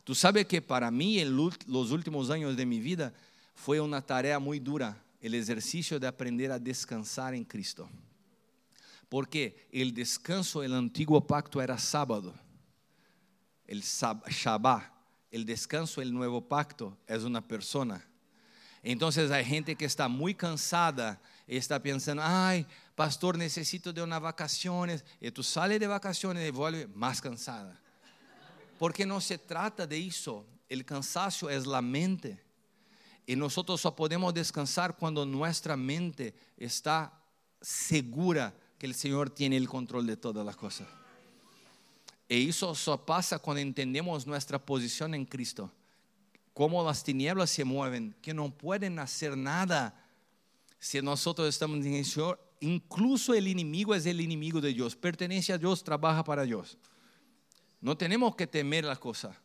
Tú 0.05 0.15
sabes 0.15 0.45
que 0.45 0.61
para 0.61 0.91
mí 0.91 1.21
en 1.21 1.35
los 1.35 1.91
últimos 1.91 2.29
años 2.29 2.55
de 2.55 2.67
mi 2.67 2.81
vida 2.81 3.15
fue 3.55 3.81
una 3.81 4.03
tarea 4.03 4.39
muy 4.39 4.59
dura 4.59 5.03
el 5.23 5.35
ejercicio 5.35 5.99
de 5.99 6.07
aprender 6.07 6.53
a 6.53 6.59
descansar 6.59 7.33
en 7.35 7.45
Cristo. 7.45 7.89
Porque 9.11 9.69
el 9.73 9.93
descanso 9.93 10.61
del 10.61 10.73
antiguo 10.73 11.27
pacto 11.27 11.61
era 11.61 11.77
sábado, 11.77 12.33
el 13.67 13.83
Shabbat. 13.83 15.01
El 15.33 15.45
descanso 15.45 16.01
del 16.01 16.13
nuevo 16.13 16.41
pacto 16.49 16.97
es 17.07 17.23
una 17.23 17.47
persona. 17.47 18.05
Entonces 18.83 19.31
hay 19.31 19.45
gente 19.45 19.77
que 19.77 19.85
está 19.85 20.09
muy 20.09 20.35
cansada 20.35 21.21
y 21.47 21.57
está 21.57 21.81
pensando, 21.81 22.23
ay, 22.25 22.67
pastor, 22.95 23.37
necesito 23.37 23.93
de 23.93 24.03
unas 24.03 24.21
vacaciones. 24.21 25.05
Y 25.21 25.31
tú 25.31 25.43
sales 25.43 25.79
de 25.79 25.87
vacaciones 25.87 26.49
y 26.49 26.51
vuelves 26.51 26.89
más 26.95 27.21
cansada. 27.21 27.81
Porque 28.79 29.07
no 29.07 29.21
se 29.21 29.39
trata 29.39 29.87
de 29.87 30.05
eso. 30.05 30.47
El 30.69 30.85
cansancio 30.85 31.51
es 31.51 31.67
la 31.67 31.83
mente. 31.83 32.43
Y 33.27 33.37
nosotros 33.37 33.81
solo 33.81 33.97
podemos 33.97 34.35
descansar 34.35 34.97
cuando 34.97 35.27
nuestra 35.27 35.77
mente 35.77 36.35
está 36.57 37.13
segura 37.61 38.55
que 38.81 38.87
el 38.87 38.95
Señor 38.95 39.29
tiene 39.29 39.59
el 39.59 39.69
control 39.69 40.07
de 40.07 40.17
todas 40.17 40.45
las 40.45 40.57
cosas. 40.57 40.89
E 42.27 42.49
eso 42.49 42.75
pasa 43.05 43.39
cuando 43.39 43.61
entendemos 43.61 44.27
nuestra 44.27 44.59
posición 44.59 45.15
en 45.15 45.27
Cristo. 45.27 45.71
Cómo 46.55 46.83
las 46.83 47.05
tinieblas 47.05 47.51
se 47.51 47.63
mueven, 47.63 48.17
que 48.23 48.33
no 48.33 48.51
pueden 48.51 48.99
hacer 48.99 49.37
nada 49.37 50.03
si 50.79 51.03
nosotros 51.03 51.47
estamos 51.47 51.85
en 51.85 51.93
el 51.93 52.07
Señor. 52.07 52.41
Incluso 52.61 53.35
el 53.35 53.49
enemigo 53.49 53.95
es 53.95 54.07
el 54.07 54.19
enemigo 54.19 54.63
de 54.63 54.73
Dios, 54.73 54.97
pertenece 54.97 55.53
a 55.53 55.59
Dios, 55.59 55.85
trabaja 55.85 56.25
para 56.25 56.45
Dios. 56.45 56.79
No 57.83 57.99
tenemos 57.99 58.35
que 58.35 58.47
temer 58.47 58.87
las 58.87 58.99
cosas. 58.99 59.37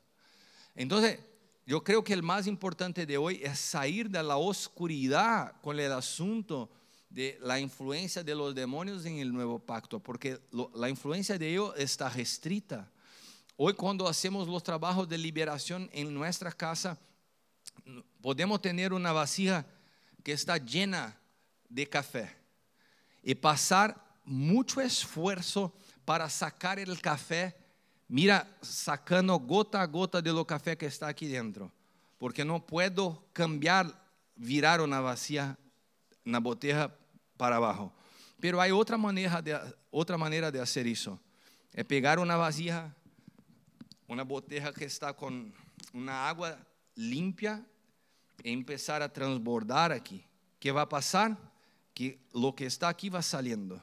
Entonces, 0.76 1.20
yo 1.66 1.84
creo 1.84 2.06
que 2.06 2.14
el 2.14 2.24
más 2.24 2.48
importante 2.48 3.06
de 3.06 3.18
hoy 3.18 3.42
es 3.44 3.60
salir 3.60 4.10
de 4.10 4.24
la 4.24 4.38
oscuridad 4.38 5.60
con 5.62 5.78
el 5.78 5.92
asunto 5.92 6.70
de 7.16 7.39
la 7.41 7.61
influencia 7.61 8.22
de 8.26 8.36
los 8.36 8.53
demonios 8.53 9.05
en 9.05 9.20
el 9.20 9.32
nuevo 9.32 9.57
pacto, 9.57 10.01
porque 10.01 10.38
lo, 10.51 10.70
la 10.76 10.89
influencia 10.89 11.38
de 11.38 11.49
ellos 11.49 11.74
está 11.78 12.09
restrita. 12.09 12.91
Hoy 13.55 13.74
cuando 13.74 14.05
hacemos 14.05 14.49
los 14.49 14.61
trabajos 14.61 15.07
de 15.07 15.18
liberación 15.18 15.89
en 15.93 16.13
nuestra 16.13 16.51
casa, 16.51 16.99
podemos 18.22 18.61
tener 18.61 18.91
una 18.91 19.13
vasija 19.13 19.66
que 20.24 20.34
está 20.34 20.57
llena 20.57 21.18
de 21.70 21.88
café 21.88 22.36
y 23.24 23.34
pasar 23.34 23.95
mucho 24.26 24.82
esfuerzo 24.82 25.74
para 26.03 26.30
sacar 26.30 26.80
el 26.80 26.99
café, 26.99 27.55
mira, 28.09 28.45
sacando 28.61 29.39
gota 29.39 29.82
a 29.82 29.88
gota 29.88 30.22
de 30.22 30.34
lo 30.34 30.45
café 30.45 30.78
que 30.78 30.88
está 30.88 31.07
aquí 31.07 31.28
dentro, 31.28 31.72
porque 32.18 32.43
no 32.43 32.66
puedo 32.66 33.24
cambiar, 33.32 34.05
virar 34.36 34.82
una 34.82 34.99
vacía, 34.99 35.57
una 36.26 36.39
botella 36.39 36.93
para 37.38 37.58
abajo. 37.58 37.94
Pero 38.40 38.62
hay 38.62 38.72
otra 38.72 38.98
manera 38.98 39.42
de, 39.42 39.60
otra 39.92 40.18
manera 40.18 40.52
de 40.52 40.60
hacer 40.60 40.88
eso. 40.88 41.20
Es 41.74 41.86
pegar 41.86 42.20
una 42.20 42.36
vasija, 42.36 42.94
una 44.08 44.24
botella 44.24 44.72
que 44.72 44.86
está 44.86 45.14
con 45.14 45.54
una 45.94 46.28
agua 46.28 46.58
limpia 46.96 47.66
e 48.44 48.52
empezar 48.52 49.02
a 49.02 49.12
transbordar 49.12 49.92
aquí. 49.92 50.24
¿Qué 50.60 50.72
va 50.72 50.82
a 50.82 50.90
pasar? 50.90 51.38
Que 51.94 52.20
lo 52.34 52.54
que 52.56 52.66
está 52.66 52.90
aquí 52.90 53.10
va 53.10 53.22
saliendo. 53.22 53.82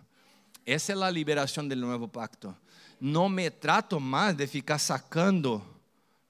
Esa 0.65 0.93
es 0.93 0.99
la 0.99 1.11
liberación 1.11 1.69
del 1.69 1.81
nuevo 1.81 2.09
pacto. 2.09 2.57
No 3.01 3.29
me 3.29 3.51
trato 3.51 3.99
más 3.99 4.37
de 4.37 4.47
ficar 4.47 4.79
sacando 4.79 5.65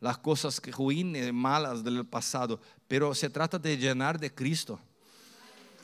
las 0.01 0.18
cosas 0.18 0.61
ruines, 0.73 1.33
malas 1.33 1.85
del 1.85 2.05
pasado, 2.07 2.61
pero 2.89 3.14
se 3.14 3.31
trata 3.31 3.59
de 3.59 3.77
llenar 3.77 4.18
de 4.18 4.35
Cristo. 4.35 4.81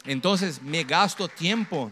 Entonces 0.05 0.63
me 0.63 0.85
gasto 0.85 1.29
tiempo. 1.29 1.91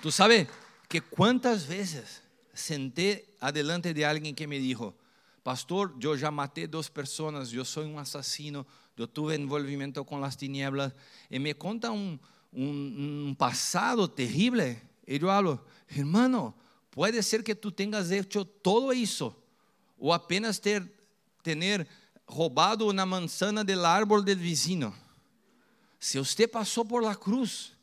Tú 0.00 0.10
sabes 0.10 0.48
que 0.88 1.00
cuántas 1.00 1.66
veces 1.66 2.22
senté 2.52 3.34
adelante 3.40 3.94
de 3.94 4.04
alguien 4.04 4.34
que 4.34 4.46
me 4.46 4.58
dijo, 4.58 4.94
pastor, 5.42 5.94
yo 5.98 6.14
ya 6.14 6.30
maté 6.30 6.68
dos 6.68 6.90
personas, 6.90 7.50
yo 7.50 7.64
soy 7.64 7.86
un 7.86 7.98
asesino, 7.98 8.66
yo 8.96 9.08
tuve 9.08 9.34
envolvimiento 9.34 10.04
con 10.04 10.20
las 10.20 10.36
tinieblas, 10.36 10.92
y 11.30 11.38
me 11.38 11.54
cuenta 11.54 11.90
un, 11.90 12.20
pasado 13.38 14.10
terrible. 14.10 14.82
Y 15.06 15.18
yo 15.18 15.30
hablo, 15.30 15.64
hermano, 15.88 16.54
puede 16.90 17.22
ser 17.22 17.42
que 17.42 17.54
tú 17.54 17.72
tengas 17.72 18.10
hecho 18.10 18.44
todo 18.44 18.92
eso, 18.92 19.36
o 19.98 20.12
apenas 20.12 20.60
ter, 20.60 20.94
tener 21.42 21.88
robado 22.26 22.86
una 22.86 23.06
manzana 23.06 23.64
del 23.64 23.84
árbol 23.84 24.24
del 24.24 24.38
vecino. 24.38 24.94
Si 26.02 26.18
usted 26.18 26.50
pasó 26.50 26.84
por 26.84 27.04
la 27.04 27.14
cruz, 27.14 27.74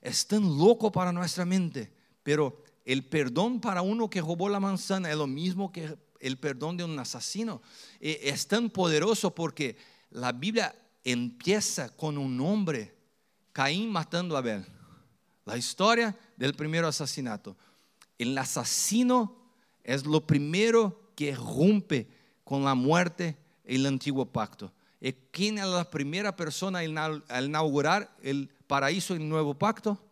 es 0.00 0.28
tan 0.28 0.44
loco 0.44 0.92
para 0.92 1.10
nuestra 1.10 1.44
mente, 1.44 1.92
pero 2.22 2.62
el 2.84 3.04
perdón 3.04 3.60
para 3.60 3.82
uno 3.82 4.08
que 4.08 4.20
robó 4.20 4.48
la 4.48 4.60
manzana 4.60 5.10
es 5.10 5.16
lo 5.16 5.26
mismo 5.26 5.72
que 5.72 5.98
el 6.20 6.38
perdón 6.38 6.76
de 6.76 6.84
un 6.84 6.96
asesino. 7.00 7.60
E, 7.98 8.20
es 8.22 8.46
tan 8.46 8.70
poderoso 8.70 9.34
porque 9.34 9.76
la 10.10 10.30
Biblia 10.30 10.72
empieza 11.02 11.88
con 11.88 12.16
un 12.16 12.40
hombre, 12.40 12.94
Caín 13.52 13.90
matando 13.90 14.36
a 14.36 14.38
Abel. 14.38 14.64
La 15.44 15.56
historia 15.56 16.16
del 16.36 16.54
primer 16.54 16.84
asesinato. 16.84 17.56
El 18.16 18.38
asesino 18.38 19.36
es 19.82 20.06
lo 20.06 20.24
primero 20.24 21.10
que 21.16 21.34
rompe 21.34 22.06
con 22.44 22.62
la 22.62 22.76
muerte 22.76 23.36
el 23.64 23.84
antiguo 23.84 24.26
pacto. 24.26 24.72
¿Quién 25.12 25.58
es 25.58 25.66
la 25.66 25.90
primera 25.90 26.34
persona 26.34 26.78
al 26.78 27.44
inaugurar 27.44 28.10
el 28.22 28.48
paraíso 28.66 29.14
en 29.14 29.22
el 29.22 29.28
nuevo 29.28 29.52
pacto? 29.52 30.02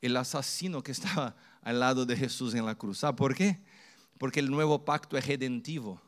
El 0.00 0.16
asesino 0.16 0.82
que 0.82 0.92
estaba 0.92 1.36
al 1.60 1.80
lado 1.80 2.06
de 2.06 2.16
Jesús 2.16 2.54
en 2.54 2.64
la 2.64 2.74
cruz. 2.74 2.98
¿Sabe 2.98 3.16
por 3.16 3.34
qué? 3.34 3.60
Porque 4.18 4.40
el 4.40 4.50
nuevo 4.50 4.84
pacto 4.84 5.18
es 5.18 5.26
redentivo. 5.26 6.00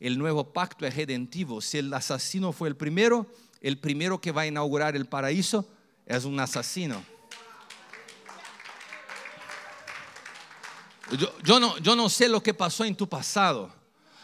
El 0.00 0.18
nuevo 0.18 0.52
pacto 0.52 0.84
es 0.84 0.94
redentivo. 0.94 1.60
Si 1.60 1.78
el 1.78 1.92
asesino 1.94 2.52
fue 2.52 2.68
el 2.68 2.76
primero, 2.76 3.26
el 3.60 3.78
primero 3.78 4.20
que 4.20 4.32
va 4.32 4.42
a 4.42 4.46
inaugurar 4.46 4.94
el 4.94 5.06
paraíso 5.06 5.66
es 6.04 6.24
un 6.24 6.38
asesino. 6.38 7.02
Yo, 11.18 11.38
yo, 11.42 11.60
no, 11.60 11.78
yo 11.78 11.96
no 11.96 12.08
sé 12.08 12.28
lo 12.28 12.42
que 12.42 12.52
pasó 12.52 12.84
en 12.84 12.96
tu 12.96 13.08
pasado. 13.08 13.72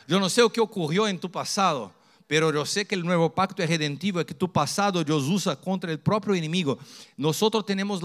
Yo 0.07 0.21
no 0.21 0.29
sé 0.29 0.41
lo 0.43 0.53
que 0.53 0.61
ocurrió 0.61 1.09
en 1.09 1.19
tu 1.19 1.31
pasado. 1.31 1.95
Pero 2.31 2.53
yo 2.53 2.64
sé 2.64 2.87
que 2.87 2.95
el 2.95 3.05
nuevo 3.05 3.35
pacto 3.35 3.61
es 3.61 3.68
redentivo, 3.68 4.20
es 4.20 4.24
que 4.24 4.35
tu 4.35 4.53
pasado 4.53 5.03
Dios 5.03 5.24
usa 5.24 5.57
contra 5.57 5.91
el 5.91 5.99
propio 5.99 6.33
enemigo. 6.33 6.78
Nosotros 7.16 7.66
tenemos 7.66 8.01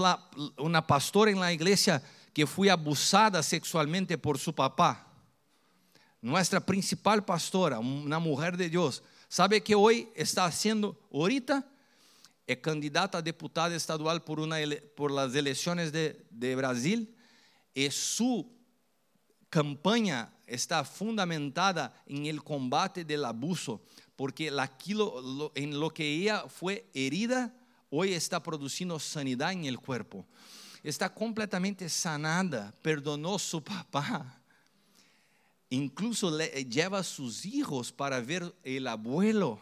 una 0.58 0.84
pastora 0.84 1.30
en 1.30 1.38
la 1.38 1.52
iglesia 1.52 2.02
que 2.32 2.44
fue 2.44 2.68
abusada 2.68 3.40
sexualmente 3.40 4.18
por 4.18 4.36
su 4.36 4.52
papá. 4.52 5.06
Nuestra 6.20 6.58
principal 6.58 7.24
pastora, 7.24 7.78
una 7.78 8.18
mujer 8.18 8.56
de 8.56 8.68
Dios, 8.68 9.00
¿sabe 9.28 9.62
que 9.62 9.76
hoy 9.76 10.08
está 10.16 10.44
haciendo 10.44 10.98
ahorita? 11.12 11.64
Es 12.48 12.56
candidata 12.56 13.18
a 13.18 13.22
diputada 13.22 13.76
estadual 13.76 14.24
por, 14.24 14.40
una, 14.40 14.56
por 14.96 15.12
las 15.12 15.32
elecciones 15.36 15.92
de, 15.92 16.26
de 16.30 16.56
Brasil 16.56 17.14
y 17.72 17.88
su 17.92 18.52
campaña 19.50 20.32
está 20.48 20.84
fundamentada 20.84 22.02
en 22.06 22.26
el 22.26 22.42
combate 22.42 23.04
del 23.04 23.24
abuso 23.24 23.82
porque 24.16 24.50
aquilo 24.58 25.52
en 25.54 25.78
lo 25.78 25.92
que 25.92 26.04
ella 26.04 26.44
fue 26.48 26.88
herida, 26.94 27.54
hoy 27.90 28.14
está 28.14 28.42
produciendo 28.42 28.98
sanidad 28.98 29.52
en 29.52 29.66
el 29.66 29.78
cuerpo. 29.78 30.26
Está 30.82 31.12
completamente 31.12 31.88
sanada, 31.88 32.74
perdonó 32.80 33.38
su 33.38 33.62
papá. 33.62 34.40
Incluso 35.68 36.30
le, 36.30 36.64
lleva 36.64 37.00
a 37.00 37.04
sus 37.04 37.44
hijos 37.44 37.92
para 37.92 38.20
ver 38.20 38.54
el 38.62 38.86
abuelo. 38.86 39.60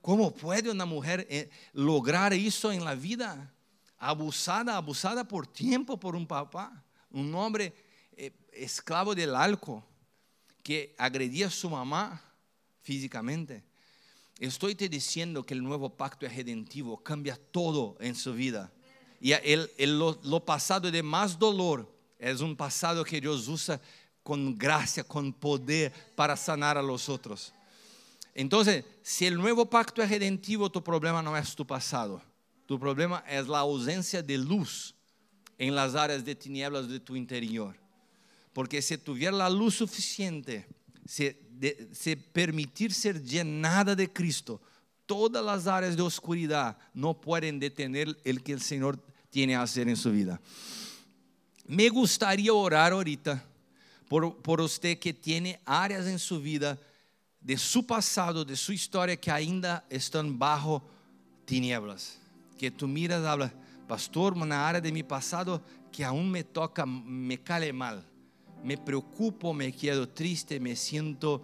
¿Cómo 0.00 0.32
puede 0.32 0.70
una 0.70 0.84
mujer 0.84 1.26
eh, 1.30 1.50
lograr 1.72 2.32
eso 2.32 2.70
en 2.70 2.84
la 2.84 2.94
vida? 2.94 3.52
Abusada, 3.98 4.76
abusada 4.76 5.26
por 5.26 5.46
tiempo 5.46 5.98
por 5.98 6.14
un 6.14 6.26
papá, 6.26 6.84
un 7.10 7.34
hombre 7.34 7.72
eh, 8.16 8.32
esclavo 8.52 9.14
del 9.14 9.34
alcohol 9.34 9.82
que 10.62 10.94
agredía 10.98 11.46
a 11.46 11.50
su 11.50 11.70
mamá 11.70 12.20
físicamente. 12.82 13.64
Estoy 14.42 14.74
te 14.74 14.88
diciendo 14.88 15.46
que 15.46 15.54
el 15.54 15.62
nuevo 15.62 15.88
pacto 15.88 16.26
es 16.26 16.34
redentivo, 16.34 17.00
cambia 17.00 17.38
todo 17.52 17.96
en 18.00 18.16
su 18.16 18.34
vida. 18.34 18.72
Y 19.20 19.30
el, 19.34 19.70
lo, 19.78 20.18
lo, 20.24 20.44
pasado 20.44 20.90
de 20.90 21.00
más 21.00 21.38
dolor 21.38 21.88
es 22.18 22.40
un 22.40 22.56
pasado 22.56 23.04
que 23.04 23.20
Dios 23.20 23.46
usa 23.46 23.80
con 24.24 24.58
gracia, 24.58 25.04
con 25.04 25.32
poder 25.32 25.92
para 26.16 26.36
sanar 26.36 26.76
a 26.76 26.82
los 26.82 27.08
otros. 27.08 27.52
Entonces, 28.34 28.84
si 29.02 29.26
el 29.26 29.36
nuevo 29.36 29.70
pacto 29.70 30.02
es 30.02 30.10
redentivo, 30.10 30.68
tu 30.72 30.82
problema 30.82 31.22
no 31.22 31.36
es 31.36 31.54
tu 31.54 31.64
pasado. 31.64 32.20
Tu 32.66 32.80
problema 32.80 33.22
es 33.28 33.46
la 33.46 33.60
ausencia 33.60 34.24
de 34.24 34.38
luz 34.38 34.92
en 35.56 35.72
las 35.76 35.94
áreas 35.94 36.24
de 36.24 36.34
tinieblas 36.34 36.88
de 36.88 36.98
tu 36.98 37.14
interior. 37.14 37.76
Porque 38.52 38.82
si 38.82 38.98
tuviera 38.98 39.36
la 39.36 39.48
luz 39.48 39.76
suficiente, 39.76 40.66
se, 41.06 41.38
de, 41.58 42.16
permitir 42.32 42.92
ser 42.92 43.22
llenada 43.22 43.94
de 43.94 44.12
Cristo, 44.12 44.60
todas 45.06 45.44
las 45.44 45.66
áreas 45.66 45.96
de 45.96 46.02
oscuridad 46.02 46.76
no 46.94 47.14
pueden 47.14 47.58
detener 47.58 48.16
el 48.24 48.42
que 48.42 48.52
el 48.52 48.60
Señor 48.60 48.98
tiene 49.30 49.54
a 49.54 49.62
hacer 49.62 49.88
en 49.88 49.96
su 49.96 50.10
vida. 50.10 50.40
Me 51.66 51.88
gustaría 51.88 52.52
orar 52.52 52.92
ahorita 52.92 53.44
por, 54.08 54.36
por 54.42 54.60
usted 54.60 54.98
que 54.98 55.12
tiene 55.12 55.60
áreas 55.64 56.06
en 56.06 56.18
su 56.18 56.40
vida 56.40 56.78
de 57.40 57.56
su 57.56 57.86
pasado, 57.86 58.44
de 58.44 58.56
su 58.56 58.72
historia 58.72 59.16
que 59.16 59.30
ainda 59.30 59.84
están 59.88 60.38
bajo 60.38 60.82
tinieblas. 61.44 62.18
Que 62.58 62.70
tú 62.70 62.86
miras, 62.86 63.24
habla, 63.24 63.52
pastor, 63.88 64.34
una 64.34 64.68
área 64.68 64.80
de 64.80 64.92
mi 64.92 65.02
pasado 65.02 65.62
que 65.90 66.04
aún 66.04 66.30
me 66.30 66.44
toca, 66.44 66.86
me 66.86 67.38
cale 67.38 67.72
mal 67.72 68.11
me 68.62 68.76
preocupo, 68.76 69.52
me 69.52 69.72
quedo 69.72 70.08
triste, 70.08 70.60
me 70.60 70.76
siento 70.76 71.42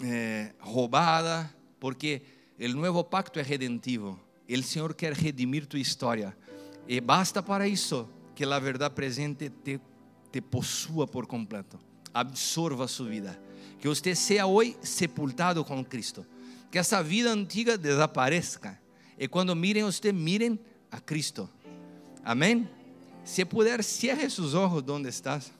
eh, 0.00 0.52
robada, 0.60 1.54
porque 1.78 2.22
el 2.58 2.74
nuevo 2.74 3.08
pacto 3.08 3.40
es 3.40 3.48
redentivo. 3.48 4.18
El 4.46 4.64
Señor 4.64 4.96
quiere 4.96 5.14
redimir 5.14 5.66
tu 5.66 5.76
historia. 5.76 6.36
Y 6.86 7.00
basta 7.00 7.44
para 7.44 7.66
eso 7.66 8.08
que 8.34 8.46
la 8.46 8.58
verdad 8.58 8.94
presente 8.94 9.50
te, 9.50 9.80
te 10.30 10.40
posúa 10.40 11.06
por 11.06 11.28
completo, 11.28 11.78
absorba 12.12 12.88
su 12.88 13.06
vida. 13.06 13.38
Que 13.80 13.88
usted 13.88 14.14
sea 14.14 14.46
hoy 14.46 14.76
sepultado 14.80 15.64
con 15.64 15.84
Cristo. 15.84 16.24
Que 16.70 16.78
esa 16.78 17.02
vida 17.02 17.32
antigua 17.32 17.76
desaparezca. 17.76 18.80
Y 19.18 19.28
cuando 19.28 19.54
miren 19.54 19.84
a 19.84 19.88
usted, 19.88 20.12
miren 20.12 20.60
a 20.90 21.00
Cristo. 21.00 21.50
Amén. 22.24 22.70
Si 23.24 23.44
puder, 23.44 23.84
cierre 23.84 24.30
sus 24.30 24.54
ojos 24.54 24.84
donde 24.84 25.10
estás. 25.10 25.52